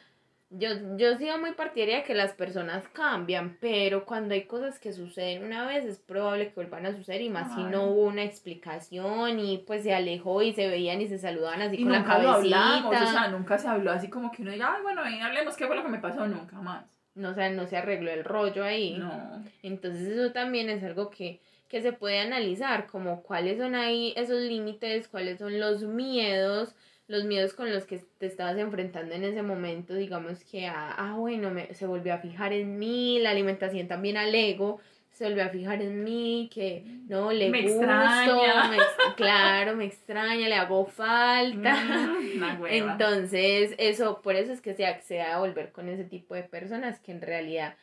yo, 0.56 0.70
yo 0.98 1.10
he 1.12 1.18
sido 1.18 1.38
muy 1.40 1.52
partidaria 1.54 1.98
de 1.98 2.04
que 2.04 2.14
las 2.14 2.34
personas 2.34 2.88
cambian, 2.90 3.58
pero 3.60 4.06
cuando 4.06 4.34
hay 4.34 4.44
cosas 4.46 4.80
que 4.80 4.94
suceden 4.94 5.44
una 5.44 5.66
vez 5.66 5.84
es 5.86 6.00
probable 6.00 6.48
que 6.50 6.56
vuelvan 6.56 6.86
a 6.86 6.96
suceder 6.96 7.22
y 7.22 7.30
más 7.30 7.54
si 7.54 7.62
Ay. 7.62 7.68
no 7.72 7.86
hubo 7.88 8.04
una 8.04 8.24
explicación 8.24 9.40
y 9.40 9.60
pues 9.60 9.84
se 9.84 9.94
alejó 9.94 10.42
y 10.42 10.54
se 10.54 10.68
veían 10.68 11.02
y 11.02 11.08
se 11.08 11.18
saludaban 11.20 11.62
así 11.62 11.78
Y 11.78 11.84
con 11.84 11.92
la 11.92 12.00
nunca 12.00 12.18
lo 12.20 12.32
cabecita. 12.34 12.78
hablamos, 12.78 13.10
o 13.10 13.12
sea, 13.12 13.28
nunca 13.30 13.58
se 13.58 13.68
habló 13.68 13.92
así 13.92 14.10
como 14.10 14.32
que 14.32 14.42
uno 14.42 14.52
diga, 14.52 14.74
ay, 14.76 14.82
bueno, 14.84 15.04
ven, 15.04 15.22
hablemos 15.22 15.56
qué 15.56 15.66
fue 15.68 15.76
lo 15.76 15.84
que 15.84 15.90
me 15.90 16.00
pasó, 16.00 16.28
nunca 16.28 16.58
más. 16.62 16.86
no, 17.16 17.30
o 17.30 17.34
sea, 17.34 17.50
no 17.50 17.66
se 17.68 17.78
arregló 17.78 18.12
el 18.12 18.24
rollo 18.24 18.64
ahí. 18.64 18.98
No. 18.98 19.44
Entonces 19.62 20.08
eso 20.08 20.32
también 20.32 20.70
es 20.70 20.84
algo 20.84 21.10
que, 21.10 21.42
que 21.68 21.82
se 21.82 21.94
puede 21.94 22.20
analizar, 22.20 22.88
como 22.88 23.24
cuáles 23.24 23.58
son 23.58 23.76
ahí 23.76 24.14
esos 24.18 24.42
límites, 24.42 25.08
cuáles 25.08 25.40
son 25.40 25.60
los 25.60 25.84
miedos, 25.84 26.76
los 27.08 27.26
miedos 27.26 27.54
con 27.54 27.72
los 27.72 27.86
que 27.86 28.00
te 28.18 28.26
estabas 28.26 28.58
enfrentando 28.58 29.14
en 29.14 29.24
ese 29.24 29.42
momento, 29.42 29.94
digamos 29.94 30.44
que, 30.46 30.68
ah, 30.68 30.94
ah, 30.98 31.16
bueno, 31.18 31.50
me, 31.52 31.74
se 31.74 31.86
volvió 31.86 32.14
a 32.14 32.20
fijar 32.20 32.54
en 32.54 32.80
mí, 32.80 33.20
la 33.20 33.32
alimentación 33.32 33.88
también 33.88 34.16
al 34.18 34.34
ego, 34.34 34.80
se 35.12 35.26
volvió 35.26 35.44
a 35.44 35.50
fijar 35.50 35.82
en 35.82 36.04
mí, 36.04 36.50
que 36.52 36.84
no, 37.08 37.32
le 37.32 37.50
Me 37.50 37.62
gusto, 37.64 37.82
extraña. 37.82 38.68
me 38.70 38.78
ex- 38.78 39.16
claro, 39.16 39.76
me 39.76 39.86
extraña, 39.86 40.48
le 40.48 40.56
hago 40.56 40.86
falta. 40.86 41.76
Mm. 41.76 42.66
Entonces, 42.68 43.76
eso, 43.78 44.22
por 44.24 44.36
eso 44.36 44.52
es 44.54 44.62
que 44.62 44.74
se 44.74 44.88
accede 44.88 45.22
a 45.22 45.38
volver 45.40 45.72
con 45.72 45.88
ese 45.90 46.04
tipo 46.06 46.34
de 46.34 46.44
personas 46.44 47.00
que 47.00 47.12
en 47.12 47.22
realidad 47.22 47.76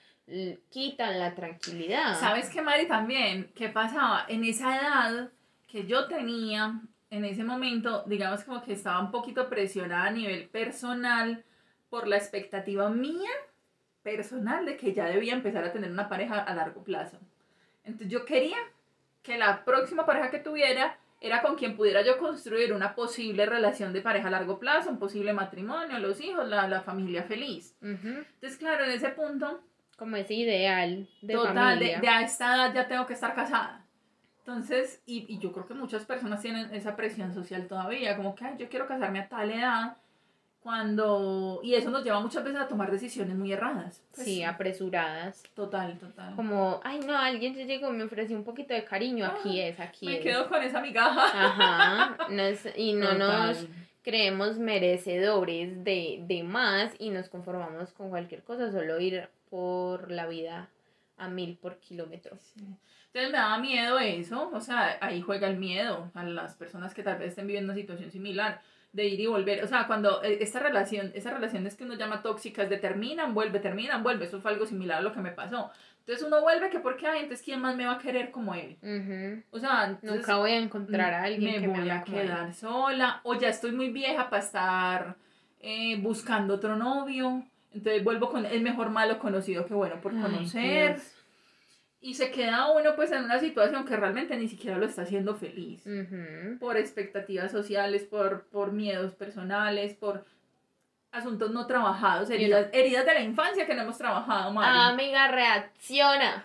quitan 0.70 1.18
la 1.18 1.34
tranquilidad. 1.34 2.18
¿Sabes 2.18 2.50
qué, 2.50 2.62
Mari? 2.62 2.86
También, 2.86 3.50
¿qué 3.54 3.68
pasaba? 3.68 4.24
En 4.28 4.44
esa 4.44 4.76
edad 4.76 5.28
que 5.68 5.86
yo 5.86 6.06
tenía, 6.08 6.80
en 7.10 7.24
ese 7.24 7.42
momento, 7.44 8.04
digamos 8.06 8.44
como 8.44 8.62
que 8.62 8.72
estaba 8.72 9.00
un 9.00 9.10
poquito 9.10 9.48
presionada 9.48 10.04
a 10.06 10.10
nivel 10.10 10.48
personal 10.48 11.44
por 11.88 12.06
la 12.06 12.16
expectativa 12.16 12.88
mía 12.88 13.30
personal 14.02 14.64
de 14.64 14.76
que 14.76 14.94
ya 14.94 15.06
debía 15.06 15.34
empezar 15.34 15.64
a 15.64 15.72
tener 15.72 15.90
una 15.90 16.08
pareja 16.08 16.38
a 16.40 16.54
largo 16.54 16.82
plazo. 16.82 17.18
Entonces 17.84 18.08
yo 18.08 18.24
quería 18.24 18.56
que 19.22 19.36
la 19.36 19.64
próxima 19.64 20.06
pareja 20.06 20.30
que 20.30 20.38
tuviera 20.38 20.96
era 21.20 21.42
con 21.42 21.56
quien 21.56 21.76
pudiera 21.76 22.00
yo 22.02 22.16
construir 22.16 22.72
una 22.72 22.94
posible 22.94 23.44
relación 23.44 23.92
de 23.92 24.00
pareja 24.00 24.28
a 24.28 24.30
largo 24.30 24.58
plazo, 24.58 24.88
un 24.88 24.98
posible 24.98 25.34
matrimonio, 25.34 25.98
los 25.98 26.18
hijos, 26.20 26.48
la, 26.48 26.66
la 26.66 26.80
familia 26.80 27.24
feliz. 27.24 27.76
Entonces, 27.82 28.56
claro, 28.58 28.84
en 28.84 28.92
ese 28.92 29.10
punto, 29.10 29.60
Como 29.98 30.16
ese 30.16 30.32
ideal 30.32 31.06
de 31.20 31.34
total, 31.34 31.78
de, 31.78 31.92
familia. 31.92 32.00
de 32.00 32.08
a 32.08 32.22
esta 32.22 32.54
edad 32.54 32.74
ya 32.74 32.88
tengo 32.88 33.06
que 33.06 33.12
estar 33.12 33.34
casada. 33.34 33.84
Entonces, 34.40 35.02
y, 35.06 35.26
y 35.32 35.38
yo 35.38 35.52
creo 35.52 35.66
que 35.66 35.74
muchas 35.74 36.04
personas 36.04 36.40
tienen 36.42 36.74
esa 36.74 36.96
presión 36.96 37.32
social 37.34 37.66
todavía, 37.68 38.16
como 38.16 38.34
que 38.34 38.44
"Ay, 38.44 38.54
yo 38.58 38.68
quiero 38.68 38.86
casarme 38.88 39.20
a 39.20 39.28
tal 39.28 39.50
edad, 39.50 39.96
cuando... 40.62 41.60
Y 41.62 41.74
eso 41.74 41.90
nos 41.90 42.04
lleva 42.04 42.20
muchas 42.20 42.44
veces 42.44 42.60
a 42.60 42.68
tomar 42.68 42.90
decisiones 42.90 43.34
muy 43.36 43.52
erradas. 43.52 44.02
Pues, 44.14 44.26
Sí, 44.26 44.42
apresuradas. 44.42 45.42
Total, 45.54 45.98
total. 45.98 46.34
Como, 46.36 46.80
ay 46.84 47.00
no, 47.00 47.16
alguien 47.16 47.54
se 47.54 47.64
llegó, 47.66 47.90
me 47.90 48.04
ofreció 48.04 48.36
un 48.36 48.44
poquito 48.44 48.74
de 48.74 48.84
cariño, 48.84 49.24
aquí 49.26 49.60
es, 49.60 49.80
aquí 49.80 50.06
Me 50.06 50.16
es. 50.18 50.22
quedo 50.22 50.48
con 50.48 50.62
esa 50.62 50.80
migaja. 50.80 51.24
Ajá, 51.46 52.16
no 52.30 52.42
es- 52.42 52.68
y 52.76 52.92
no 52.92 53.14
nos 53.14 53.66
creemos 54.02 54.58
merecedores 54.58 55.82
de, 55.84 56.24
de 56.26 56.42
más 56.42 56.92
y 56.98 57.10
nos 57.10 57.28
conformamos 57.28 57.92
con 57.92 58.10
cualquier 58.10 58.42
cosa, 58.42 58.70
solo 58.70 59.00
ir 59.00 59.28
por 59.50 60.10
la 60.10 60.26
vida 60.26 60.68
a 61.20 61.28
mil 61.28 61.56
por 61.56 61.78
kilómetro. 61.78 62.36
Entonces 62.56 63.32
me 63.32 63.38
daba 63.38 63.58
miedo 63.58 63.98
eso, 63.98 64.50
o 64.52 64.60
sea, 64.60 64.98
ahí 65.00 65.20
juega 65.20 65.48
el 65.48 65.56
miedo 65.56 66.10
a 66.14 66.24
las 66.24 66.54
personas 66.54 66.94
que 66.94 67.02
tal 67.02 67.18
vez 67.18 67.28
estén 67.28 67.46
viviendo 67.46 67.72
una 67.72 67.80
situación 67.80 68.10
similar, 68.10 68.60
de 68.92 69.06
ir 69.06 69.20
y 69.20 69.26
volver, 69.26 69.62
o 69.62 69.68
sea, 69.68 69.86
cuando 69.86 70.20
eh, 70.24 70.38
esta 70.40 70.58
relación, 70.58 71.12
esas 71.14 71.32
relaciones 71.32 71.76
que 71.76 71.84
uno 71.84 71.94
llama 71.94 72.22
tóxicas, 72.22 72.68
de 72.68 72.76
terminan, 72.76 73.34
vuelve, 73.34 73.60
terminan, 73.60 74.02
vuelve, 74.02 74.24
eso 74.24 74.40
fue 74.40 74.50
algo 74.50 74.66
similar 74.66 74.98
a 74.98 75.02
lo 75.02 75.12
que 75.12 75.20
me 75.20 75.30
pasó. 75.30 75.70
Entonces 76.00 76.26
uno 76.26 76.40
vuelve 76.40 76.70
que 76.70 76.80
porque, 76.80 77.06
ay, 77.06 77.20
entonces 77.20 77.44
¿quién 77.44 77.60
más 77.60 77.76
me 77.76 77.86
va 77.86 77.92
a 77.92 77.98
querer 77.98 78.32
como 78.32 78.54
él? 78.54 78.76
O 79.52 79.60
sea, 79.60 79.84
entonces, 79.84 80.20
Nunca 80.20 80.36
voy 80.38 80.50
a 80.50 80.58
encontrar 80.58 81.14
a 81.14 81.22
alguien 81.24 81.54
me 81.54 81.60
que 81.60 81.68
voy 81.68 81.80
me 81.82 81.90
a 81.92 81.98
él. 81.98 82.04
quedar 82.04 82.52
sola, 82.54 83.20
o 83.22 83.34
ya 83.34 83.48
estoy 83.48 83.70
muy 83.72 83.90
vieja 83.90 84.28
para 84.28 84.42
estar 84.42 85.16
eh, 85.60 85.96
buscando 86.00 86.54
otro 86.54 86.74
novio, 86.74 87.44
entonces 87.72 88.02
vuelvo 88.04 88.30
con 88.30 88.46
el 88.46 88.62
mejor 88.62 88.90
malo 88.90 89.18
conocido 89.18 89.66
que 89.66 89.74
bueno 89.74 90.00
por 90.00 90.14
Ay, 90.14 90.22
conocer. 90.22 90.94
Dios. 90.94 91.14
Y 92.02 92.14
se 92.14 92.30
queda 92.30 92.70
uno 92.70 92.96
pues 92.96 93.12
en 93.12 93.24
una 93.24 93.38
situación 93.38 93.84
que 93.84 93.94
realmente 93.94 94.34
ni 94.36 94.48
siquiera 94.48 94.78
lo 94.78 94.86
está 94.86 95.02
haciendo 95.02 95.34
feliz. 95.34 95.84
Por 96.58 96.78
expectativas 96.78 97.52
sociales, 97.52 98.04
por, 98.04 98.46
por 98.46 98.72
miedos 98.72 99.14
personales, 99.14 99.94
por 99.94 100.24
asuntos 101.12 101.50
no 101.50 101.66
trabajados, 101.66 102.30
heridas, 102.30 102.68
heridas 102.72 103.04
de 103.04 103.14
la 103.14 103.20
infancia 103.20 103.66
que 103.66 103.74
no 103.74 103.82
hemos 103.82 103.98
trabajado, 103.98 104.52
Mari. 104.52 104.94
Amiga, 104.94 105.28
reacciona. 105.28 106.44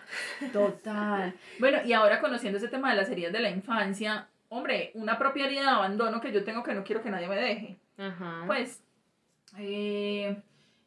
Total. 0.52 1.32
Bueno, 1.58 1.78
y 1.84 1.92
ahora 1.92 2.20
conociendo 2.20 2.58
ese 2.58 2.68
tema 2.68 2.90
de 2.90 2.96
las 2.96 3.08
heridas 3.08 3.32
de 3.32 3.40
la 3.40 3.50
infancia, 3.50 4.26
hombre, 4.50 4.90
una 4.94 5.18
propia 5.18 5.46
herida 5.46 5.62
de 5.62 5.68
abandono 5.68 6.20
que 6.20 6.32
yo 6.32 6.44
tengo 6.44 6.62
que 6.62 6.74
no 6.74 6.84
quiero 6.84 7.00
que 7.02 7.10
nadie 7.10 7.28
me 7.28 7.36
deje. 7.36 7.76
Ajá. 7.96 8.42
Pues, 8.46 8.82
eh, 9.58 10.36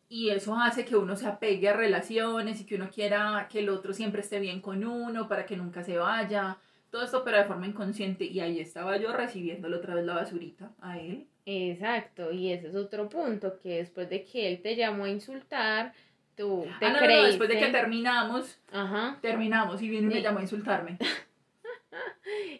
y 0.09 0.31
eso 0.31 0.55
hace 0.55 0.83
que 0.85 0.95
uno 0.95 1.15
se 1.15 1.27
apegue 1.27 1.69
a 1.69 1.73
relaciones 1.73 2.59
y 2.59 2.65
que 2.65 2.75
uno 2.75 2.89
quiera 2.89 3.47
que 3.49 3.59
el 3.59 3.69
otro 3.69 3.93
siempre 3.93 4.21
esté 4.21 4.39
bien 4.39 4.59
con 4.59 4.83
uno 4.83 5.27
para 5.27 5.45
que 5.45 5.55
nunca 5.55 5.83
se 5.83 5.97
vaya. 5.97 6.57
Todo 6.89 7.03
esto, 7.03 7.23
pero 7.23 7.37
de 7.37 7.45
forma 7.45 7.67
inconsciente. 7.67 8.25
Y 8.25 8.39
ahí 8.39 8.59
estaba 8.59 8.97
yo 8.97 9.13
recibiéndole 9.13 9.75
otra 9.75 9.93
vez 9.93 10.05
la 10.05 10.15
basurita 10.15 10.71
a 10.81 10.97
él. 10.97 11.27
Exacto, 11.45 12.31
y 12.31 12.51
ese 12.51 12.67
es 12.67 12.75
otro 12.75 13.09
punto, 13.09 13.59
que 13.59 13.77
después 13.77 14.09
de 14.09 14.23
que 14.23 14.47
él 14.47 14.61
te 14.61 14.75
llamó 14.75 15.05
a 15.05 15.09
insultar, 15.09 15.93
tú 16.35 16.67
te 16.79 16.85
ah, 16.85 16.91
no, 16.91 16.99
creíste... 16.99 17.21
no, 17.21 17.27
después 17.27 17.49
de 17.49 17.59
que 17.59 17.67
terminamos, 17.67 18.59
Ajá. 18.71 19.17
terminamos 19.21 19.81
y 19.81 19.89
viene 19.89 20.11
y 20.11 20.15
me 20.15 20.21
llamó 20.21 20.39
a 20.39 20.43
insultarme. 20.43 20.97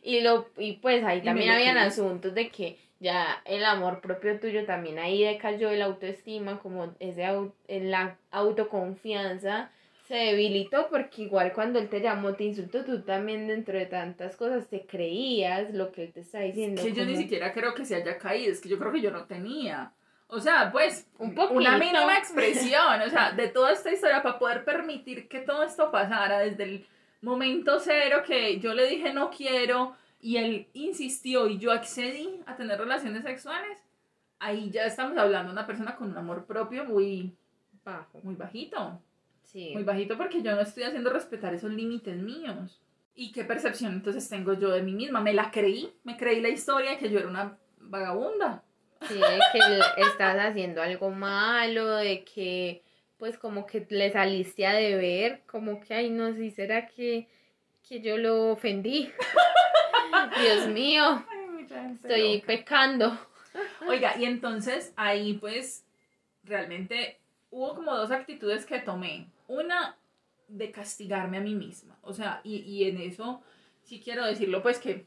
Y, 0.02 0.22
lo, 0.22 0.50
y 0.58 0.74
pues 0.74 1.04
ahí 1.04 1.20
Y 1.20 1.22
también 1.22 1.52
habían 1.52 1.78
asuntos 1.78 2.34
de 2.34 2.50
que 2.50 2.80
ya 3.00 3.42
el 3.46 3.64
amor 3.66 4.02
propio 4.02 4.40
tuyo 4.40 4.66
también 4.66 5.00
ahí 5.00 5.24
decayó, 5.24 5.70
el 5.70 5.82
autoestima, 5.82 6.60
como 6.60 6.94
ese 7.00 7.24
au- 7.26 7.52
en 7.68 7.92
la 7.92 8.18
autoconfianza 8.32 9.72
se 10.08 10.16
debilitó 10.16 10.88
porque 10.90 11.22
igual 11.24 11.54
cuando 11.54 11.78
él 11.80 11.88
te 11.88 12.02
llamó, 12.02 12.34
te 12.34 12.44
insultó, 12.46 12.84
tú 12.84 13.02
también 13.04 13.48
dentro 13.48 13.78
de 13.78 13.86
tantas 13.86 14.36
cosas 14.36 14.68
te 14.68 14.86
creías 14.86 15.72
lo 15.74 15.92
que 15.92 16.06
él 16.06 16.14
te 16.14 16.22
está 16.22 16.40
diciendo. 16.40 16.82
que 16.82 16.94
yo 16.94 17.06
ni 17.06 17.16
siquiera 17.16 17.54
creo 17.54 17.74
que 17.76 17.86
se 17.86 17.96
haya 17.96 18.18
caído, 18.18 18.52
es 18.52 18.60
que 18.60 18.70
yo 18.70 18.80
creo 18.80 18.92
que 18.92 19.02
yo 19.02 19.12
no 19.12 19.26
tenía. 19.26 19.92
O 20.28 20.40
sea, 20.40 20.72
pues, 20.72 21.08
Un 21.20 21.34
poquito. 21.36 21.60
una 21.60 21.78
mínima 21.78 22.18
expresión, 22.18 23.02
o 23.06 23.10
sea, 23.10 23.32
de 23.32 23.48
toda 23.50 23.72
esta 23.72 23.92
historia, 23.92 24.22
para 24.22 24.38
poder 24.40 24.64
permitir 24.64 25.28
que 25.28 25.40
todo 25.40 25.64
esto 25.64 25.92
pasara 25.92 26.40
desde 26.40 26.64
el 26.64 26.86
momento 27.22 27.80
cero 27.80 28.24
que 28.26 28.60
yo 28.60 28.74
le 28.74 28.88
dije 28.88 29.12
no 29.14 29.30
quiero 29.30 29.96
y 30.20 30.38
él 30.38 30.68
insistió 30.74 31.48
y 31.48 31.58
yo 31.58 31.72
accedí 31.72 32.42
a 32.46 32.56
tener 32.56 32.80
relaciones 32.80 33.24
sexuales, 33.24 33.78
ahí 34.40 34.70
ya 34.70 34.86
estamos 34.86 35.18
hablando 35.18 35.50
de 35.50 35.54
una 35.54 35.68
persona 35.68 35.96
con 35.96 36.12
un 36.12 36.18
amor 36.18 36.46
propio 36.46 36.86
muy, 36.86 37.36
Bajo. 37.84 38.20
muy 38.24 38.36
bajito. 38.36 39.02
Sí. 39.44 39.72
Muy 39.74 39.84
bajito 39.84 40.18
porque 40.18 40.42
yo 40.42 40.56
no 40.56 40.62
estoy 40.62 40.84
haciendo 40.84 41.10
respetar 41.10 41.54
esos 41.54 41.72
límites 41.72 42.18
míos. 42.18 42.82
¿Y 43.16 43.32
qué 43.32 43.44
percepción 43.44 43.94
entonces 43.94 44.30
tengo 44.30 44.54
yo 44.54 44.70
de 44.70 44.82
mí 44.82 44.94
misma? 44.94 45.22
Me 45.22 45.34
la 45.34 45.52
creí, 45.52 45.92
me 46.04 46.16
creí 46.16 46.40
la 46.40 46.50
historia 46.50 46.92
de 46.92 46.98
que 46.98 47.10
yo 47.10 47.20
era 47.20 47.28
una 47.28 47.58
vagabunda. 47.80 48.64
Sí, 49.08 49.16
de 49.16 49.40
que 49.54 50.02
estás 50.02 50.38
haciendo 50.40 50.82
algo 50.82 51.10
malo, 51.10 51.96
de 51.96 52.24
que 52.24 52.84
pues 53.18 53.38
como 53.38 53.66
que 53.66 53.86
le 53.90 54.12
saliste 54.12 54.66
a 54.66 54.74
deber, 54.74 55.42
como 55.46 55.82
que, 55.82 55.94
ay 55.94 56.10
no, 56.10 56.34
si 56.34 56.52
será 56.52 56.88
que, 56.88 57.28
que 57.88 58.02
yo 58.02 58.18
lo 58.18 58.52
ofendí. 58.52 59.12
Dios 60.28 60.68
mío, 60.68 61.24
estoy 61.94 62.42
pecando. 62.42 63.18
Oiga, 63.88 64.18
y 64.18 64.26
entonces 64.26 64.94
ahí 64.96 65.34
pues 65.34 65.86
realmente 66.44 67.20
hubo 67.50 67.76
como 67.76 67.96
dos 67.96 68.12
actitudes 68.12 68.66
que 68.66 68.80
tomé. 68.80 69.28
Una 69.48 69.98
de 70.48 70.72
castigarme 70.72 71.38
a 71.38 71.42
mí 71.42 71.56
misma. 71.56 71.98
O 72.02 72.14
sea, 72.14 72.42
y, 72.44 72.58
y 72.58 72.86
en 72.86 72.98
eso 72.98 73.42
sí 73.84 74.02
quiero 74.04 74.26
decirlo 74.26 74.62
pues 74.62 74.80
que 74.80 75.06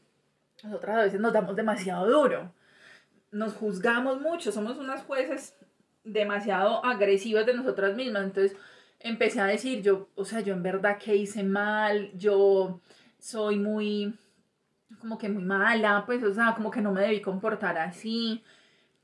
nosotras 0.63 0.97
a 0.97 1.03
veces 1.03 1.19
nos 1.19 1.33
damos 1.33 1.55
demasiado 1.55 2.09
duro. 2.09 2.53
Nos 3.31 3.53
juzgamos 3.53 4.21
mucho, 4.21 4.51
somos 4.51 4.77
unas 4.77 5.03
jueces 5.03 5.55
demasiado 6.03 6.83
agresivas 6.85 7.45
de 7.45 7.53
nosotras 7.53 7.95
mismas. 7.95 8.23
Entonces 8.23 8.57
empecé 8.99 9.41
a 9.41 9.45
decir 9.45 9.81
yo, 9.81 10.09
o 10.15 10.25
sea, 10.25 10.41
yo 10.41 10.53
en 10.53 10.63
verdad 10.63 10.97
que 10.97 11.15
hice 11.15 11.43
mal, 11.43 12.11
yo 12.13 12.79
soy 13.19 13.57
muy 13.57 14.13
como 14.99 15.17
que 15.17 15.29
muy 15.29 15.43
mala, 15.43 16.03
pues, 16.05 16.23
o 16.23 16.33
sea, 16.33 16.53
como 16.55 16.71
que 16.71 16.81
no 16.81 16.91
me 16.91 17.01
debí 17.01 17.21
comportar 17.21 17.77
así. 17.77 18.43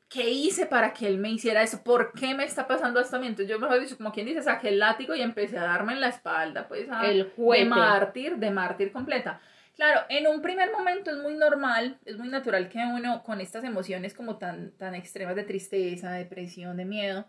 ¿Qué 0.10 0.30
hice 0.30 0.66
para 0.66 0.92
que 0.94 1.08
él 1.08 1.18
me 1.20 1.30
hiciera 1.30 1.62
eso? 1.62 1.84
¿Por 1.84 2.14
qué 2.14 2.34
me 2.34 2.44
está 2.44 2.66
pasando 2.68 3.00
esto 3.00 3.18
a 3.18 3.20
mí? 3.20 3.28
Entonces 3.28 3.50
yo 3.50 3.60
mejor 3.60 3.80
dicho, 3.80 3.96
como 3.98 4.12
quien 4.12 4.26
dice, 4.26 4.42
saqué 4.42 4.70
el 4.70 4.80
látigo 4.80 5.14
y 5.16 5.22
empecé 5.22 5.58
a 5.60 5.64
darme 5.64 5.94
en 5.94 6.02
la 6.02 6.10
espalda, 6.10 6.68
pues, 6.68 6.90
a- 6.90 7.06
El 7.06 7.26
de 7.26 7.66
mártir, 7.66 8.38
de 8.38 8.50
mártir 8.52 8.92
completa. 8.92 9.40
Claro, 9.76 10.02
en 10.10 10.28
un 10.28 10.42
primer 10.42 10.72
momento 10.72 11.12
es 11.12 11.18
muy 11.18 11.36
normal, 11.36 12.00
es 12.06 12.18
muy 12.18 12.28
natural 12.28 12.68
que 12.70 12.80
uno 12.80 13.24
con 13.24 13.40
estas 13.40 13.64
emociones 13.64 14.14
como 14.14 14.38
tan, 14.38 14.72
tan 14.72 14.96
extremas 14.96 15.36
de 15.36 15.44
tristeza, 15.44 16.12
depresión, 16.12 16.76
de 16.78 16.86
miedo, 16.86 17.26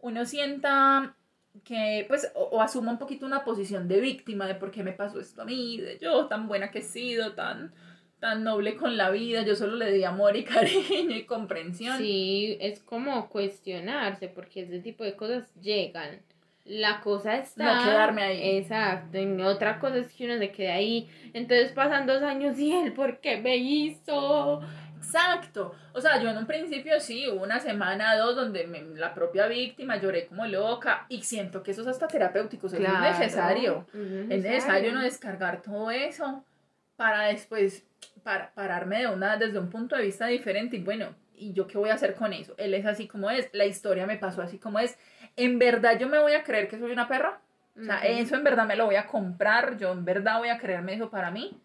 uno 0.00 0.24
sienta 0.26 1.14
que, 1.64 2.04
pues, 2.08 2.30
o, 2.34 2.42
o 2.44 2.60
asuma 2.62 2.90
un 2.90 2.98
poquito 2.98 3.26
una 3.26 3.44
posición 3.44 3.88
de 3.88 4.00
víctima 4.00 4.46
de 4.46 4.54
por 4.56 4.70
qué 4.70 4.82
me 4.82 4.92
pasó 4.92 5.18
esto 5.20 5.42
a 5.42 5.44
mí, 5.44 5.78
de 5.80 5.98
yo 5.98 6.26
tan 6.26 6.46
buena 6.46 6.70
que 6.70 6.80
he 6.80 6.82
sido, 6.82 7.34
tan, 7.34 7.72
tan 8.20 8.42
noble 8.44 8.76
con 8.76 8.96
la 8.96 9.10
vida, 9.10 9.42
yo 9.42 9.54
solo 9.54 9.76
le 9.76 9.92
di 9.92 10.04
amor 10.04 10.36
y 10.36 10.44
cariño 10.44 11.14
y 11.16 11.24
comprensión. 11.24 11.98
Sí, 11.98 12.56
es 12.60 12.80
como 12.80 13.28
cuestionarse, 13.28 14.28
porque 14.28 14.62
ese 14.62 14.80
tipo 14.80 15.04
de 15.04 15.14
cosas 15.14 15.52
llegan. 15.60 16.20
La 16.64 17.00
cosa 17.00 17.36
está... 17.38 17.76
No 17.76 17.84
quedarme 17.84 18.22
ahí. 18.22 18.58
Exacto, 18.58 19.18
y 19.18 19.40
otra 19.42 19.78
cosa 19.78 19.98
es 19.98 20.12
que 20.12 20.26
uno 20.26 20.36
se 20.38 20.50
quede 20.50 20.70
ahí. 20.70 21.08
Entonces 21.32 21.72
pasan 21.72 22.06
dos 22.06 22.22
años 22.22 22.58
y 22.58 22.72
él, 22.72 22.92
¿por 22.92 23.18
qué 23.20 23.38
me 23.38 23.56
hizo? 23.56 24.60
Exacto. 24.98 25.74
O 25.94 26.00
sea, 26.00 26.20
yo 26.20 26.28
en 26.28 26.36
un 26.36 26.46
principio 26.46 27.00
sí, 27.00 27.26
hubo 27.28 27.42
una 27.42 27.58
semana, 27.60 28.16
dos, 28.16 28.36
donde 28.36 28.66
me- 28.66 28.82
la 28.98 29.14
propia 29.14 29.46
víctima 29.46 29.96
lloré 29.96 30.26
como 30.26 30.46
loca 30.46 31.06
y 31.08 31.22
siento 31.22 31.62
que 31.62 31.70
eso 31.70 31.80
es 31.82 31.86
hasta 31.86 32.06
terapéutico, 32.08 32.66
o 32.66 32.68
sea, 32.68 32.78
eso 32.80 32.88
es 32.88 33.18
necesario. 33.18 33.86
Es 34.28 34.42
necesario 34.42 34.92
no 34.92 35.00
descargar 35.02 35.62
todo 35.62 35.90
eso 35.90 36.44
para 36.96 37.28
después 37.28 37.86
para, 38.22 38.52
pararme 38.54 39.00
de 39.00 39.06
una, 39.08 39.36
desde 39.36 39.58
un 39.58 39.70
punto 39.70 39.96
de 39.96 40.02
vista 40.02 40.26
diferente 40.26 40.76
y 40.76 40.82
bueno, 40.82 41.14
¿y 41.34 41.52
yo 41.52 41.66
qué 41.66 41.78
voy 41.78 41.90
a 41.90 41.94
hacer 41.94 42.14
con 42.14 42.32
eso? 42.32 42.54
Él 42.58 42.74
es 42.74 42.86
así 42.86 43.06
como 43.06 43.30
es, 43.30 43.48
la 43.52 43.66
historia 43.66 44.06
me 44.06 44.16
pasó 44.16 44.42
así 44.42 44.58
como 44.58 44.78
es. 44.78 44.98
¿En 45.36 45.58
verdad 45.58 45.98
yo 45.98 46.08
me 46.08 46.18
voy 46.18 46.32
a 46.32 46.42
creer 46.42 46.68
que 46.68 46.78
soy 46.78 46.92
una 46.92 47.08
perra? 47.08 47.40
O 47.78 47.84
sea, 47.84 48.00
eso 48.00 48.34
en 48.34 48.42
verdad 48.42 48.66
me 48.66 48.74
lo 48.74 48.86
voy 48.86 48.96
a 48.96 49.06
comprar, 49.06 49.76
yo 49.76 49.92
en 49.92 50.04
verdad 50.04 50.38
voy 50.38 50.48
a 50.48 50.58
creerme 50.58 50.94
eso 50.94 51.10
para 51.10 51.30
mí. 51.30 51.60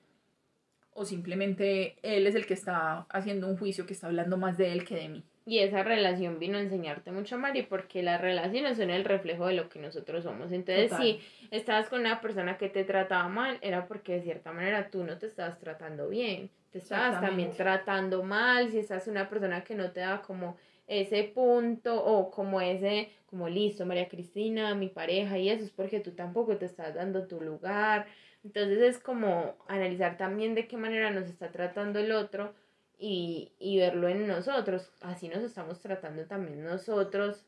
o 0.96 1.06
simplemente 1.06 1.98
él 2.04 2.28
es 2.28 2.36
el 2.36 2.46
que 2.46 2.54
está 2.54 3.08
haciendo 3.10 3.48
un 3.48 3.58
juicio 3.58 3.88
que 3.88 3.94
está 3.94 4.06
hablando 4.08 4.38
más 4.38 4.58
de 4.58 4.72
él 4.72 4.86
que 4.86 4.96
de 4.96 5.10
mí. 5.10 5.24
Y 5.46 5.60
esa 5.60 5.84
relación 5.84 6.40
vino 6.40 6.58
a 6.58 6.62
enseñarte 6.62 7.12
mucho, 7.12 7.38
Mari, 7.38 7.64
porque 7.64 8.02
las 8.02 8.22
relaciones 8.22 8.78
son 8.78 8.90
el 8.90 9.04
reflejo 9.04 9.48
de 9.48 9.54
lo 9.54 9.68
que 9.68 9.80
nosotros 9.80 10.24
somos. 10.24 10.54
Entonces, 10.54 10.90
Total. 10.90 11.04
si 11.04 11.20
estabas 11.52 11.90
con 11.90 12.00
una 12.00 12.22
persona 12.22 12.58
que 12.58 12.70
te 12.70 12.86
trataba 12.86 13.28
mal, 13.28 13.58
era 13.62 13.86
porque 13.86 14.14
de 14.14 14.22
cierta 14.22 14.54
manera 14.54 14.90
tú 14.90 15.04
no 15.04 15.18
te 15.18 15.26
estabas 15.26 15.60
tratando 15.60 16.08
bien. 16.08 16.50
Te 16.72 16.78
estabas 16.78 17.20
también 17.20 17.52
tratando 17.52 18.24
mal. 18.24 18.72
Si 18.72 18.80
estás 18.80 19.08
una 19.08 19.30
persona 19.30 19.64
que 19.64 19.76
no 19.76 19.92
te 19.92 20.00
da 20.00 20.22
como 20.22 20.58
ese 20.88 21.24
punto 21.24 22.04
o 22.04 22.32
como 22.32 22.62
ese, 22.62 23.10
como 23.26 23.50
listo, 23.50 23.86
María 23.86 24.08
Cristina, 24.08 24.74
mi 24.76 24.88
pareja, 24.88 25.38
y 25.38 25.50
eso 25.50 25.64
es 25.64 25.72
porque 25.72 26.00
tú 26.00 26.12
tampoco 26.12 26.58
te 26.58 26.66
estás 26.66 26.96
dando 26.96 27.28
tu 27.28 27.42
lugar. 27.42 28.08
Entonces 28.44 28.80
es 28.80 29.00
como 29.00 29.56
analizar 29.68 30.18
también 30.18 30.56
de 30.56 30.68
qué 30.68 30.78
manera 30.78 31.12
nos 31.12 31.26
está 31.26 31.52
tratando 31.52 32.00
el 32.00 32.12
otro 32.12 32.54
y, 33.00 33.52
y 33.60 33.78
verlo 33.78 34.08
en 34.08 34.28
nosotros. 34.28 34.92
Así 35.02 35.28
nos 35.28 35.44
estamos 35.44 35.80
tratando 35.80 36.26
también 36.26 36.64
nosotros 36.64 37.46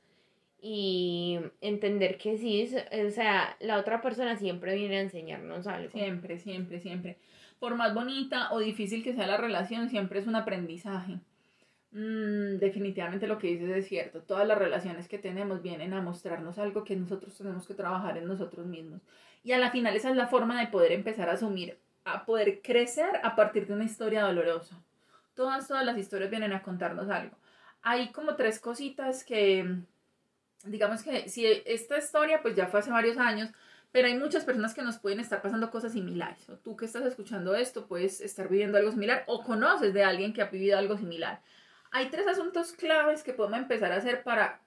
y 0.68 1.40
entender 1.62 2.18
que 2.18 2.38
sí, 2.38 2.68
o 3.06 3.12
sea, 3.12 3.56
la 3.60 3.78
otra 3.78 4.02
persona 4.02 4.36
siempre 4.36 4.76
viene 4.76 4.98
a 4.98 5.02
enseñarnos 5.02 5.68
algo. 5.68 5.92
Siempre, 5.92 6.40
siempre, 6.40 6.80
siempre. 6.80 7.18
Por 7.60 7.76
más 7.76 7.94
bonita 7.94 8.52
o 8.52 8.60
difícil 8.60 9.04
que 9.04 9.14
sea 9.14 9.28
la 9.28 9.38
relación, 9.38 9.90
siempre 9.90 10.20
es 10.20 10.28
un 10.28 10.36
aprendizaje. 10.36 11.20
Mm, 11.92 12.58
definitivamente 12.58 13.28
lo 13.28 13.38
que 13.38 13.48
dices 13.48 13.70
es 13.70 13.88
cierto. 13.88 14.22
Todas 14.24 14.48
las 14.48 14.58
relaciones 14.58 15.08
que 15.08 15.20
tenemos 15.20 15.62
vienen 15.62 15.94
a 15.94 16.02
mostrarnos 16.02 16.58
algo 16.58 16.84
que 16.84 16.96
nosotros 16.96 17.38
tenemos 17.38 17.68
que 17.68 17.74
trabajar 17.74 18.18
en 18.18 18.26
nosotros 18.26 18.66
mismos. 18.66 19.02
Y 19.44 19.52
a 19.52 19.60
la 19.60 19.72
final 19.72 19.96
esa 19.96 20.10
es 20.10 20.16
la 20.16 20.28
forma 20.28 20.60
de 20.60 20.68
poder 20.68 20.92
empezar 20.94 21.30
a 21.30 21.34
asumir, 21.34 21.78
a 22.04 22.26
poder 22.26 22.62
crecer 22.62 23.20
a 23.24 23.36
partir 23.36 23.68
de 23.68 23.74
una 23.74 23.86
historia 23.86 24.24
dolorosa. 24.24 24.82
Todas, 25.36 25.68
todas 25.68 25.86
las 25.86 25.98
historias 25.98 26.30
vienen 26.30 26.54
a 26.54 26.64
contarnos 26.64 27.10
algo. 27.10 27.36
Hay 27.82 28.12
como 28.12 28.36
tres 28.36 28.60
cositas 28.60 29.24
que, 29.24 29.78
digamos 30.64 31.04
que 31.04 31.30
si 31.30 31.46
esta 31.46 31.98
historia 31.98 32.42
pues 32.42 32.56
ya 32.56 32.68
fue 32.68 32.80
hace 32.80 32.92
varios 32.92 33.18
años, 33.18 33.52
pero 33.92 34.08
hay 34.08 34.18
muchas 34.18 34.44
personas 34.44 34.74
que 34.74 34.82
nos 34.82 34.98
pueden 34.98 35.20
estar 35.20 35.42
pasando 35.42 35.72
cosas 35.72 35.94
similares. 35.94 36.50
O 36.50 36.58
tú 36.58 36.76
que 36.76 36.86
estás 36.86 37.06
escuchando 37.06 37.56
esto 37.56 37.88
puedes 37.88 38.20
estar 38.20 38.50
viviendo 38.50 38.78
algo 38.78 38.92
similar 38.92 39.24
o 39.28 39.44
conoces 39.44 39.94
de 39.94 40.04
alguien 40.04 40.34
que 40.34 40.42
ha 40.42 40.48
vivido 40.48 40.78
algo 40.78 40.98
similar. 40.98 41.42
Hay 41.92 42.10
tres 42.10 42.28
asuntos 42.28 42.74
claves 42.74 43.24
que 43.24 43.34
podemos 43.34 43.60
empezar 43.60 43.94
a 43.94 43.96
hacer 43.96 44.24
para, 44.24 44.60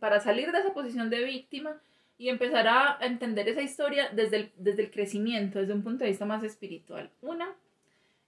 para 0.00 0.18
salir 0.18 0.50
de 0.50 0.58
esa 0.58 0.72
posición 0.72 1.08
de 1.08 1.22
víctima 1.22 1.80
y 2.18 2.30
empezar 2.30 2.66
a 2.66 2.98
entender 3.00 3.48
esa 3.48 3.62
historia 3.62 4.08
desde 4.12 4.36
el, 4.36 4.52
desde 4.56 4.82
el 4.82 4.90
crecimiento, 4.90 5.60
desde 5.60 5.72
un 5.72 5.84
punto 5.84 6.02
de 6.02 6.10
vista 6.10 6.26
más 6.26 6.42
espiritual. 6.42 7.10
Una, 7.22 7.54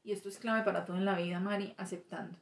y 0.05 0.13
esto 0.13 0.29
es 0.29 0.39
clave 0.39 0.63
para 0.65 0.85
todo 0.85 0.97
en 0.97 1.05
la 1.05 1.17
vida, 1.17 1.41
Mari, 1.41 1.75
aceptando. 1.77 2.37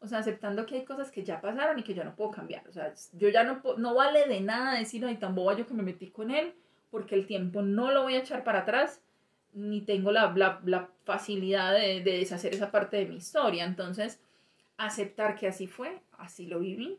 O 0.00 0.08
sea, 0.08 0.18
aceptando 0.18 0.64
que 0.64 0.76
hay 0.76 0.84
cosas 0.84 1.10
que 1.10 1.24
ya 1.24 1.40
pasaron 1.40 1.78
y 1.78 1.82
que 1.82 1.92
yo 1.94 2.04
no 2.04 2.16
puedo 2.16 2.30
cambiar. 2.30 2.66
O 2.68 2.72
sea, 2.72 2.92
yo 3.12 3.28
ya 3.28 3.44
no, 3.44 3.60
no 3.76 3.94
vale 3.94 4.26
de 4.26 4.40
nada 4.40 4.78
decir, 4.78 5.04
ay, 5.04 5.16
tan 5.16 5.34
boba 5.34 5.56
yo 5.56 5.66
que 5.66 5.74
me 5.74 5.82
metí 5.82 6.10
con 6.10 6.30
él, 6.30 6.54
porque 6.90 7.14
el 7.14 7.26
tiempo 7.26 7.62
no 7.62 7.90
lo 7.90 8.04
voy 8.04 8.14
a 8.14 8.20
echar 8.20 8.42
para 8.42 8.60
atrás, 8.60 9.02
ni 9.52 9.82
tengo 9.82 10.10
la, 10.10 10.32
la, 10.34 10.60
la 10.64 10.88
facilidad 11.04 11.74
de, 11.74 12.02
de 12.02 12.18
deshacer 12.18 12.54
esa 12.54 12.70
parte 12.70 12.96
de 12.96 13.06
mi 13.06 13.16
historia. 13.16 13.64
Entonces, 13.64 14.20
aceptar 14.78 15.34
que 15.34 15.48
así 15.48 15.66
fue, 15.66 16.00
así 16.12 16.46
lo 16.46 16.60
viví. 16.60 16.98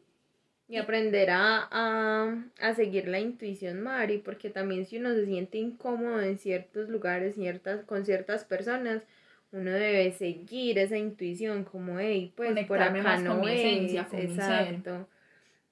Y 0.68 0.78
aprender 0.78 1.32
a, 1.32 1.68
a, 1.70 2.46
a 2.62 2.74
seguir 2.76 3.08
la 3.08 3.20
intuición, 3.20 3.82
Mari, 3.82 4.20
porque 4.20 4.50
también 4.50 4.86
si 4.86 5.00
uno 5.00 5.14
se 5.14 5.26
siente 5.26 5.58
incómodo 5.58 6.22
en 6.22 6.38
ciertos 6.38 6.88
lugares, 6.88 7.36
ciertas, 7.36 7.84
con 7.84 8.06
ciertas 8.06 8.46
personas, 8.46 9.04
uno 9.52 9.72
debe 9.72 10.12
seguir 10.14 10.80
esa 10.80 10.98
intuición, 10.98 11.64
como, 11.66 12.00
hey, 12.00 12.34
pues 12.36 12.58
por 12.60 12.82
acá 12.82 13.24
con 13.24 13.24
no 13.24 13.36
mi 13.42 13.50
es, 13.50 13.60
esencia, 13.60 14.08
con 14.08 14.28
mi 14.28 14.40
ser. 14.40 14.80
exacto, 14.80 15.08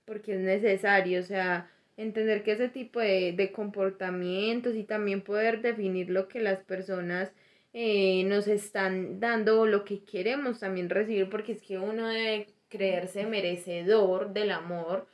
porque 0.05 0.35
es 0.35 0.41
necesario, 0.41 1.19
o 1.21 1.23
sea, 1.23 1.69
entender 1.97 2.43
que 2.43 2.53
ese 2.53 2.69
tipo 2.69 2.99
de, 2.99 3.33
de 3.33 3.51
comportamientos 3.51 4.75
y 4.75 4.83
también 4.83 5.21
poder 5.21 5.61
definir 5.61 6.09
lo 6.09 6.27
que 6.27 6.39
las 6.41 6.59
personas 6.59 7.31
eh, 7.73 8.23
nos 8.25 8.47
están 8.47 9.19
dando 9.19 9.61
o 9.61 9.65
lo 9.67 9.85
que 9.85 10.03
queremos 10.03 10.59
también 10.59 10.89
recibir, 10.89 11.29
porque 11.29 11.53
es 11.53 11.61
que 11.61 11.77
uno 11.79 12.07
debe 12.07 12.47
creerse 12.69 13.25
merecedor 13.25 14.33
del 14.33 14.51
amor, 14.51 15.07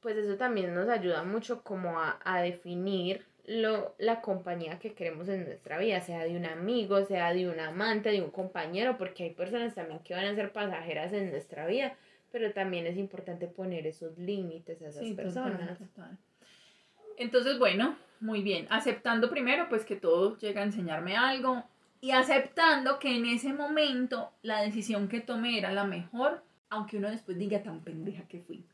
pues 0.00 0.16
eso 0.16 0.36
también 0.36 0.74
nos 0.74 0.88
ayuda 0.88 1.24
mucho 1.24 1.62
como 1.62 1.98
a, 2.00 2.20
a 2.24 2.42
definir 2.42 3.24
lo, 3.46 3.94
la 3.98 4.20
compañía 4.20 4.78
que 4.78 4.94
queremos 4.94 5.28
en 5.28 5.44
nuestra 5.44 5.78
vida, 5.78 6.00
sea 6.00 6.24
de 6.24 6.36
un 6.36 6.46
amigo, 6.46 7.04
sea 7.04 7.32
de 7.32 7.48
un 7.48 7.60
amante, 7.60 8.10
de 8.10 8.22
un 8.22 8.30
compañero, 8.30 8.96
porque 8.96 9.24
hay 9.24 9.30
personas 9.30 9.74
también 9.74 10.00
que 10.00 10.14
van 10.14 10.24
a 10.26 10.34
ser 10.34 10.52
pasajeras 10.52 11.12
en 11.12 11.30
nuestra 11.30 11.66
vida, 11.66 11.94
pero 12.32 12.52
también 12.52 12.86
es 12.86 12.96
importante 12.96 13.46
poner 13.46 13.86
esos 13.86 14.16
límites 14.18 14.80
a 14.82 14.88
esas 14.88 15.02
Sí, 15.02 15.10
total, 15.10 15.24
personas. 15.24 15.78
total. 15.78 16.18
Entonces, 17.16 17.58
bueno, 17.58 17.96
muy 18.20 18.42
bien. 18.42 18.66
Aceptando 18.70 19.30
primero, 19.30 19.68
pues 19.68 19.84
que 19.84 19.96
todo 19.96 20.36
llega 20.38 20.62
a 20.62 20.64
enseñarme 20.64 21.16
algo 21.16 21.62
y 22.00 22.10
aceptando 22.10 22.98
que 22.98 23.14
en 23.16 23.26
ese 23.26 23.52
momento 23.52 24.32
la 24.42 24.62
decisión 24.62 25.08
que 25.08 25.20
tomé 25.20 25.58
era 25.58 25.72
la 25.72 25.84
mejor, 25.84 26.42
aunque 26.70 26.96
uno 26.96 27.10
después 27.10 27.38
diga 27.38 27.62
tan 27.62 27.80
pendeja 27.82 28.26
que 28.26 28.40
fui. 28.40 28.64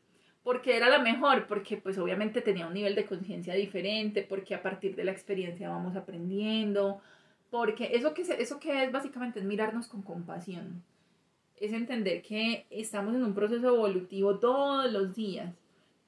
Porque 0.43 0.75
era 0.75 0.89
la 0.89 0.99
mejor, 0.99 1.47
porque 1.47 1.77
pues 1.77 1.97
obviamente 1.97 2.41
tenía 2.41 2.67
un 2.67 2.73
nivel 2.73 2.95
de 2.95 3.05
conciencia 3.05 3.53
diferente, 3.53 4.23
porque 4.23 4.55
a 4.55 4.63
partir 4.63 4.95
de 4.95 5.03
la 5.03 5.11
experiencia 5.11 5.69
vamos 5.69 5.95
aprendiendo, 5.95 6.99
porque 7.51 7.91
eso 7.93 8.13
que, 8.13 8.21
eso 8.21 8.59
que 8.59 8.83
es 8.83 8.91
básicamente 8.91 9.39
es 9.39 9.45
mirarnos 9.45 9.87
con 9.87 10.01
compasión, 10.01 10.83
es 11.57 11.73
entender 11.73 12.23
que 12.23 12.65
estamos 12.71 13.13
en 13.13 13.23
un 13.23 13.35
proceso 13.35 13.67
evolutivo 13.67 14.39
todos 14.39 14.91
los 14.91 15.13
días 15.15 15.53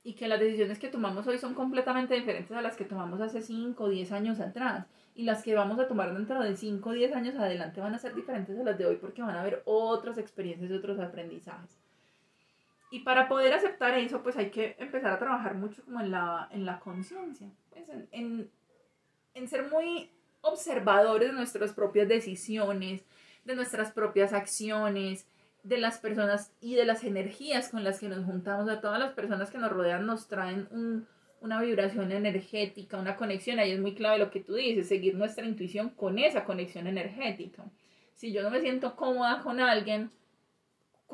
y 0.04 0.14
que 0.14 0.28
las 0.28 0.40
decisiones 0.40 0.80
que 0.80 0.90
tomamos 0.90 1.28
hoy 1.28 1.38
son 1.38 1.54
completamente 1.54 2.14
diferentes 2.16 2.56
a 2.56 2.62
las 2.62 2.76
que 2.76 2.86
tomamos 2.86 3.22
hace 3.22 3.42
5 3.42 3.84
o 3.84 3.90
10 3.90 4.12
años 4.12 4.40
atrás. 4.40 4.86
Y 5.16 5.24
las 5.24 5.44
que 5.44 5.54
vamos 5.54 5.80
a 5.80 5.88
tomar 5.88 6.14
dentro 6.14 6.42
de 6.42 6.58
5 6.58 6.90
o 6.90 6.94
10 6.94 7.14
años 7.14 7.36
adelante 7.36 7.80
van 7.80 7.94
a 7.94 8.00
ser 8.00 8.16
diferentes 8.16 8.60
a 8.60 8.64
las 8.64 8.78
de 8.78 8.86
hoy 8.86 8.98
porque 8.98 9.22
van 9.22 9.36
a 9.36 9.42
haber 9.42 9.62
otras 9.66 10.18
experiencias 10.18 10.72
y 10.72 10.74
otros 10.74 11.00
aprendizajes. 11.00 11.83
Y 12.94 13.00
para 13.00 13.28
poder 13.28 13.52
aceptar 13.54 13.98
eso, 13.98 14.22
pues 14.22 14.38
hay 14.38 14.52
que 14.52 14.76
empezar 14.78 15.14
a 15.14 15.18
trabajar 15.18 15.56
mucho 15.56 15.84
como 15.84 16.00
en 16.00 16.12
la, 16.12 16.48
en 16.52 16.64
la 16.64 16.80
conciencia, 16.80 17.50
pues 17.72 17.90
en, 17.90 18.08
en, 18.12 18.52
en 19.34 19.48
ser 19.48 19.68
muy 19.72 20.12
observadores 20.42 21.30
de 21.30 21.34
nuestras 21.34 21.74
propias 21.74 22.08
decisiones, 22.08 23.04
de 23.46 23.56
nuestras 23.56 23.92
propias 23.92 24.32
acciones, 24.32 25.26
de 25.64 25.80
las 25.80 25.98
personas 25.98 26.54
y 26.62 26.76
de 26.76 26.86
las 26.86 27.04
energías 27.04 27.70
con 27.70 27.84
las 27.84 28.00
que 28.00 28.10
nos 28.10 28.26
juntamos, 28.26 28.70
a 28.70 28.80
todas 28.80 29.00
las 29.00 29.14
personas 29.14 29.50
que 29.50 29.58
nos 29.58 29.72
rodean 29.72 30.06
nos 30.06 30.28
traen 30.28 30.68
un, 30.70 31.08
una 31.42 31.60
vibración 31.64 32.12
energética, 32.12 33.00
una 33.00 33.16
conexión, 33.16 33.58
ahí 33.58 33.72
es 33.72 33.80
muy 33.80 33.96
clave 33.96 34.20
lo 34.20 34.30
que 34.30 34.42
tú 34.42 34.54
dices, 34.54 34.88
seguir 34.88 35.16
nuestra 35.16 35.48
intuición 35.48 35.90
con 35.90 36.20
esa 36.20 36.46
conexión 36.46 36.86
energética. 36.86 37.64
Si 38.14 38.32
yo 38.32 38.44
no 38.44 38.52
me 38.52 38.62
siento 38.62 38.96
cómoda 38.96 39.42
con 39.42 39.60
alguien, 39.60 40.12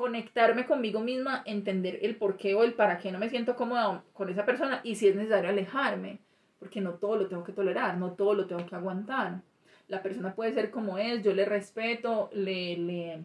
conectarme 0.00 0.64
conmigo 0.64 1.00
misma, 1.00 1.42
entender 1.44 1.98
el 2.00 2.16
por 2.16 2.38
qué 2.38 2.54
o 2.54 2.64
el 2.64 2.72
para 2.72 2.96
qué 2.96 3.12
no 3.12 3.18
me 3.18 3.28
siento 3.28 3.54
cómoda 3.54 4.02
con 4.14 4.30
esa 4.30 4.46
persona 4.46 4.80
y 4.82 4.94
si 4.94 5.06
es 5.06 5.14
necesario 5.14 5.50
alejarme, 5.50 6.20
porque 6.58 6.80
no 6.80 6.94
todo 6.94 7.16
lo 7.16 7.26
tengo 7.26 7.44
que 7.44 7.52
tolerar, 7.52 7.98
no 7.98 8.12
todo 8.12 8.32
lo 8.32 8.46
tengo 8.46 8.64
que 8.64 8.74
aguantar. 8.74 9.42
La 9.88 10.02
persona 10.02 10.34
puede 10.34 10.54
ser 10.54 10.70
como 10.70 10.96
es, 10.96 11.22
yo 11.22 11.34
le 11.34 11.44
respeto, 11.44 12.30
le, 12.32 12.78
le 12.78 13.24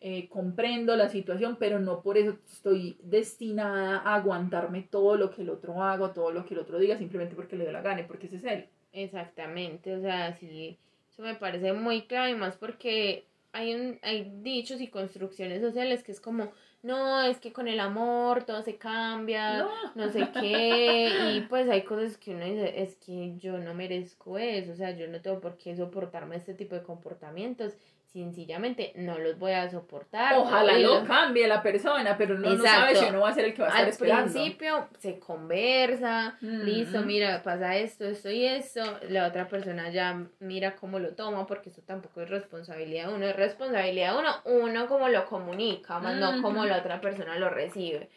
eh, 0.00 0.28
comprendo 0.28 0.96
la 0.96 1.08
situación, 1.08 1.54
pero 1.56 1.78
no 1.78 2.02
por 2.02 2.18
eso 2.18 2.36
estoy 2.50 2.98
destinada 3.00 3.98
a 3.98 4.16
aguantarme 4.16 4.88
todo 4.90 5.16
lo 5.16 5.30
que 5.30 5.42
el 5.42 5.50
otro 5.50 5.80
haga, 5.84 6.12
todo 6.12 6.32
lo 6.32 6.44
que 6.44 6.54
el 6.54 6.60
otro 6.60 6.80
diga, 6.80 6.98
simplemente 6.98 7.36
porque 7.36 7.54
le 7.54 7.64
dé 7.64 7.70
la 7.70 7.82
gana, 7.82 8.04
porque 8.08 8.26
ese 8.26 8.38
es 8.38 8.44
él. 8.44 8.66
Exactamente, 8.92 9.94
o 9.94 10.00
sea, 10.00 10.32
sí, 10.32 10.80
eso 11.12 11.22
me 11.22 11.36
parece 11.36 11.72
muy 11.74 12.06
clave, 12.08 12.30
y 12.30 12.34
más 12.34 12.56
porque 12.56 13.27
hay, 13.58 13.74
un, 13.74 13.98
hay 14.02 14.30
dichos 14.40 14.80
y 14.80 14.86
construcciones 14.88 15.60
sociales 15.60 16.04
que 16.04 16.12
es 16.12 16.20
como, 16.20 16.52
no, 16.82 17.22
es 17.22 17.38
que 17.38 17.52
con 17.52 17.66
el 17.66 17.80
amor 17.80 18.44
todo 18.44 18.62
se 18.62 18.76
cambia, 18.76 19.58
No. 19.58 19.70
no, 19.96 20.12
sé 20.12 20.28
qué, 20.40 21.10
y 21.34 21.40
pues 21.42 21.68
hay 21.68 21.82
cosas 21.82 22.16
que 22.16 22.34
uno 22.34 22.44
dice, 22.44 22.80
es 22.80 22.94
que 22.96 23.36
yo 23.36 23.58
no 23.58 23.74
merezco 23.74 24.38
eso, 24.38 24.72
o 24.72 24.76
sea, 24.76 24.92
yo 24.92 25.08
no 25.08 25.20
tengo 25.20 25.40
por 25.40 25.58
qué 25.58 25.76
soportarme 25.76 26.36
este 26.36 26.54
tipo 26.54 26.76
de 26.76 26.84
comportamientos, 26.84 27.74
sencillamente 28.12 28.92
no 28.96 29.18
los 29.18 29.38
voy 29.38 29.52
a 29.52 29.68
soportar. 29.70 30.36
Ojalá 30.38 30.78
lo 30.78 31.00
los- 31.00 31.08
cambie 31.08 31.46
la 31.46 31.62
persona, 31.62 32.16
pero 32.16 32.34
no, 32.38 32.48
no 32.48 32.54
Exacto. 32.54 32.80
sabe 32.80 32.94
si 32.96 33.04
uno 33.06 33.20
va 33.20 33.28
a 33.28 33.34
ser 33.34 33.44
el 33.44 33.54
que 33.54 33.62
va 33.62 33.68
a 33.68 33.70
estar 33.70 33.84
Al 33.84 33.90
esperando. 33.90 34.32
principio 34.32 34.88
se 34.98 35.18
conversa, 35.18 36.36
Mm. 36.40 36.62
listo, 36.62 37.02
mira, 37.02 37.42
pasa 37.42 37.76
esto, 37.76 38.06
esto 38.06 38.30
y 38.30 38.44
esto, 38.46 38.80
la 39.08 39.26
otra 39.26 39.46
persona 39.48 39.90
ya 39.90 40.26
mira 40.40 40.74
cómo 40.76 40.98
lo 40.98 41.14
toma, 41.14 41.46
porque 41.46 41.68
eso 41.70 41.82
tampoco 41.82 42.22
es 42.22 42.30
responsabilidad 42.30 43.08
de 43.08 43.14
uno, 43.14 43.26
es 43.26 43.36
responsabilidad 43.36 44.14
de 44.14 44.18
uno, 44.20 44.34
uno 44.64 44.86
como 44.88 45.08
lo 45.08 45.26
comunica, 45.26 45.98
más 46.00 46.16
no 46.16 46.40
como 46.42 46.64
la 46.64 46.78
otra 46.78 47.00
persona 47.00 47.38
lo 47.38 47.50
recibe. 47.50 48.08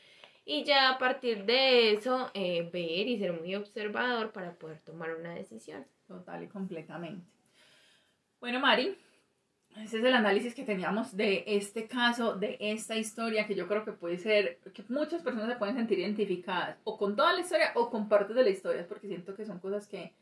Y 0.46 0.64
ya 0.64 0.90
a 0.90 0.98
partir 0.98 1.46
de 1.46 1.94
eso, 1.94 2.32
eh, 2.34 2.68
ver 2.74 3.08
y 3.08 3.20
ser 3.20 3.34
muy 3.34 3.54
observador 3.56 4.32
para 4.32 4.54
poder 4.54 4.80
tomar 4.80 5.14
una 5.16 5.36
decisión. 5.36 5.86
Total 6.08 6.44
y 6.44 6.48
completamente. 6.48 7.26
Bueno, 8.40 8.60
Mari, 8.60 8.98
ese 9.78 10.00
es 10.00 10.04
el 10.04 10.14
análisis 10.14 10.54
que 10.54 10.64
teníamos 10.64 11.16
de 11.16 11.44
este 11.48 11.88
caso, 11.88 12.36
de 12.36 12.58
esta 12.60 12.98
historia, 12.98 13.48
que 13.48 13.56
yo 13.56 13.68
creo 13.68 13.86
que 13.86 13.94
puede 13.94 14.18
ser, 14.18 14.60
que 14.74 14.84
muchas 14.90 15.22
personas 15.22 15.50
se 15.50 15.56
pueden 15.56 15.76
sentir 15.76 16.00
identificadas, 16.00 16.78
o 16.84 16.98
con 16.98 17.16
toda 17.16 17.34
la 17.34 17.40
historia, 17.40 17.72
o 17.76 17.90
con 17.90 18.10
partes 18.10 18.36
de 18.36 18.44
la 18.44 18.50
historia, 18.50 18.86
porque 18.88 19.08
siento 19.08 19.36
que 19.36 19.46
son 19.46 19.60
cosas 19.60 19.88
que, 19.88 20.14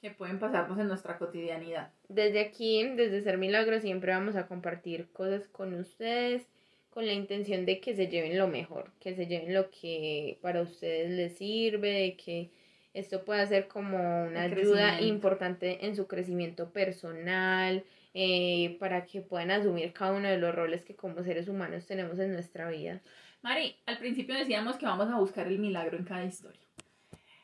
que 0.00 0.10
pueden 0.10 0.38
pasarnos 0.38 0.78
en 0.78 0.88
nuestra 0.88 1.18
cotidianidad. 1.18 1.90
Desde 2.08 2.40
aquí, 2.40 2.84
desde 2.94 3.22
Ser 3.22 3.38
Milagro, 3.38 3.80
siempre 3.80 4.12
vamos 4.12 4.36
a 4.36 4.46
compartir 4.46 5.08
cosas 5.12 5.48
con 5.48 5.74
ustedes, 5.74 6.46
con 6.90 7.06
la 7.06 7.12
intención 7.12 7.66
de 7.66 7.80
que 7.80 7.94
se 7.94 8.08
lleven 8.08 8.38
lo 8.38 8.48
mejor, 8.48 8.92
que 9.00 9.14
se 9.14 9.26
lleven 9.26 9.54
lo 9.54 9.70
que 9.70 10.38
para 10.40 10.62
ustedes 10.62 11.10
les 11.10 11.36
sirve, 11.36 11.90
de 11.90 12.16
que 12.16 12.50
esto 12.94 13.24
pueda 13.24 13.46
ser 13.46 13.68
como 13.68 14.24
una 14.24 14.42
ayuda 14.42 15.00
importante 15.00 15.86
en 15.86 15.94
su 15.94 16.06
crecimiento 16.06 16.70
personal, 16.70 17.84
eh, 18.20 18.76
para 18.80 19.06
que 19.06 19.20
puedan 19.20 19.52
asumir 19.52 19.92
cada 19.92 20.10
uno 20.10 20.26
de 20.26 20.38
los 20.38 20.52
roles 20.52 20.82
que 20.82 20.96
como 20.96 21.22
seres 21.22 21.46
humanos 21.46 21.86
tenemos 21.86 22.18
en 22.18 22.32
nuestra 22.32 22.68
vida. 22.68 23.00
Mari, 23.42 23.76
al 23.86 23.98
principio 23.98 24.34
decíamos 24.34 24.74
que 24.74 24.86
vamos 24.86 25.08
a 25.08 25.20
buscar 25.20 25.46
el 25.46 25.60
milagro 25.60 25.96
en 25.96 26.02
cada 26.02 26.24
historia. 26.24 26.60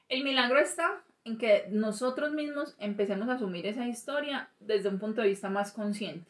El 0.08 0.24
milagro 0.24 0.58
está 0.58 1.00
en 1.24 1.38
que 1.38 1.66
nosotros 1.70 2.32
mismos 2.32 2.74
empecemos 2.80 3.28
a 3.28 3.34
asumir 3.34 3.66
esa 3.66 3.86
historia 3.86 4.48
desde 4.58 4.88
un 4.88 4.98
punto 4.98 5.22
de 5.22 5.28
vista 5.28 5.48
más 5.48 5.70
consciente. 5.70 6.28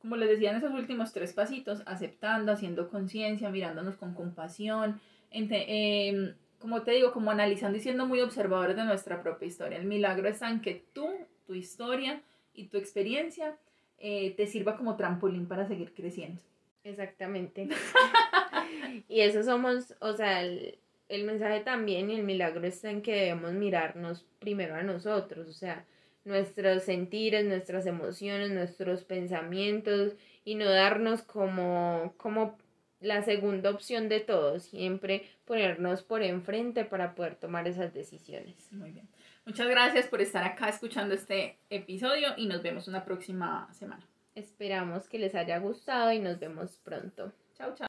Como 0.00 0.16
les 0.16 0.30
decía 0.30 0.52
en 0.52 0.56
esos 0.56 0.72
últimos 0.72 1.12
tres 1.12 1.34
pasitos, 1.34 1.82
aceptando, 1.84 2.50
haciendo 2.50 2.88
conciencia, 2.88 3.50
mirándonos 3.50 3.96
con 3.96 4.14
compasión, 4.14 5.02
em, 5.30 6.32
como 6.58 6.80
te 6.80 6.92
digo, 6.92 7.12
como 7.12 7.30
analizando 7.30 7.76
y 7.76 7.82
siendo 7.82 8.06
muy 8.06 8.22
observadores 8.22 8.74
de 8.74 8.84
nuestra 8.84 9.22
propia 9.22 9.48
historia. 9.48 9.76
El 9.76 9.84
milagro 9.84 10.30
está 10.30 10.48
en 10.48 10.62
que 10.62 10.82
tú, 10.94 11.10
tu 11.46 11.52
historia 11.52 12.22
y 12.54 12.68
tu 12.68 12.78
experiencia 12.78 13.58
eh, 14.04 14.34
te 14.36 14.46
sirva 14.48 14.76
como 14.76 14.96
trampolín 14.96 15.46
para 15.46 15.66
seguir 15.66 15.94
creciendo. 15.94 16.42
Exactamente. 16.82 17.68
y 19.08 19.20
eso 19.20 19.44
somos, 19.44 19.94
o 20.00 20.12
sea, 20.12 20.42
el, 20.42 20.78
el 21.08 21.24
mensaje 21.24 21.60
también 21.60 22.10
y 22.10 22.16
el 22.16 22.24
milagro 22.24 22.66
está 22.66 22.90
en 22.90 23.00
que 23.00 23.14
debemos 23.14 23.52
mirarnos 23.52 24.26
primero 24.40 24.74
a 24.74 24.82
nosotros, 24.82 25.48
o 25.48 25.52
sea, 25.52 25.86
nuestros 26.24 26.82
sentires, 26.82 27.46
nuestras 27.46 27.86
emociones, 27.86 28.50
nuestros 28.50 29.04
pensamientos 29.04 30.14
y 30.44 30.56
no 30.56 30.68
darnos 30.68 31.22
como, 31.22 32.14
como 32.16 32.58
la 33.00 33.22
segunda 33.22 33.70
opción 33.70 34.08
de 34.08 34.18
todo, 34.18 34.58
siempre 34.58 35.28
ponernos 35.44 36.02
por 36.02 36.22
enfrente 36.22 36.84
para 36.84 37.14
poder 37.14 37.36
tomar 37.36 37.68
esas 37.68 37.94
decisiones. 37.94 38.72
Muy 38.72 38.90
bien. 38.90 39.08
Muchas 39.44 39.68
gracias 39.68 40.06
por 40.06 40.20
estar 40.20 40.44
acá 40.44 40.68
escuchando 40.68 41.14
este 41.14 41.58
episodio 41.68 42.28
y 42.36 42.46
nos 42.46 42.62
vemos 42.62 42.86
una 42.86 43.04
próxima 43.04 43.68
semana. 43.72 44.06
Esperamos 44.36 45.08
que 45.08 45.18
les 45.18 45.34
haya 45.34 45.58
gustado 45.58 46.12
y 46.12 46.20
nos 46.20 46.38
vemos 46.38 46.78
pronto. 46.84 47.32
Chao, 47.54 47.74
chao. 47.74 47.76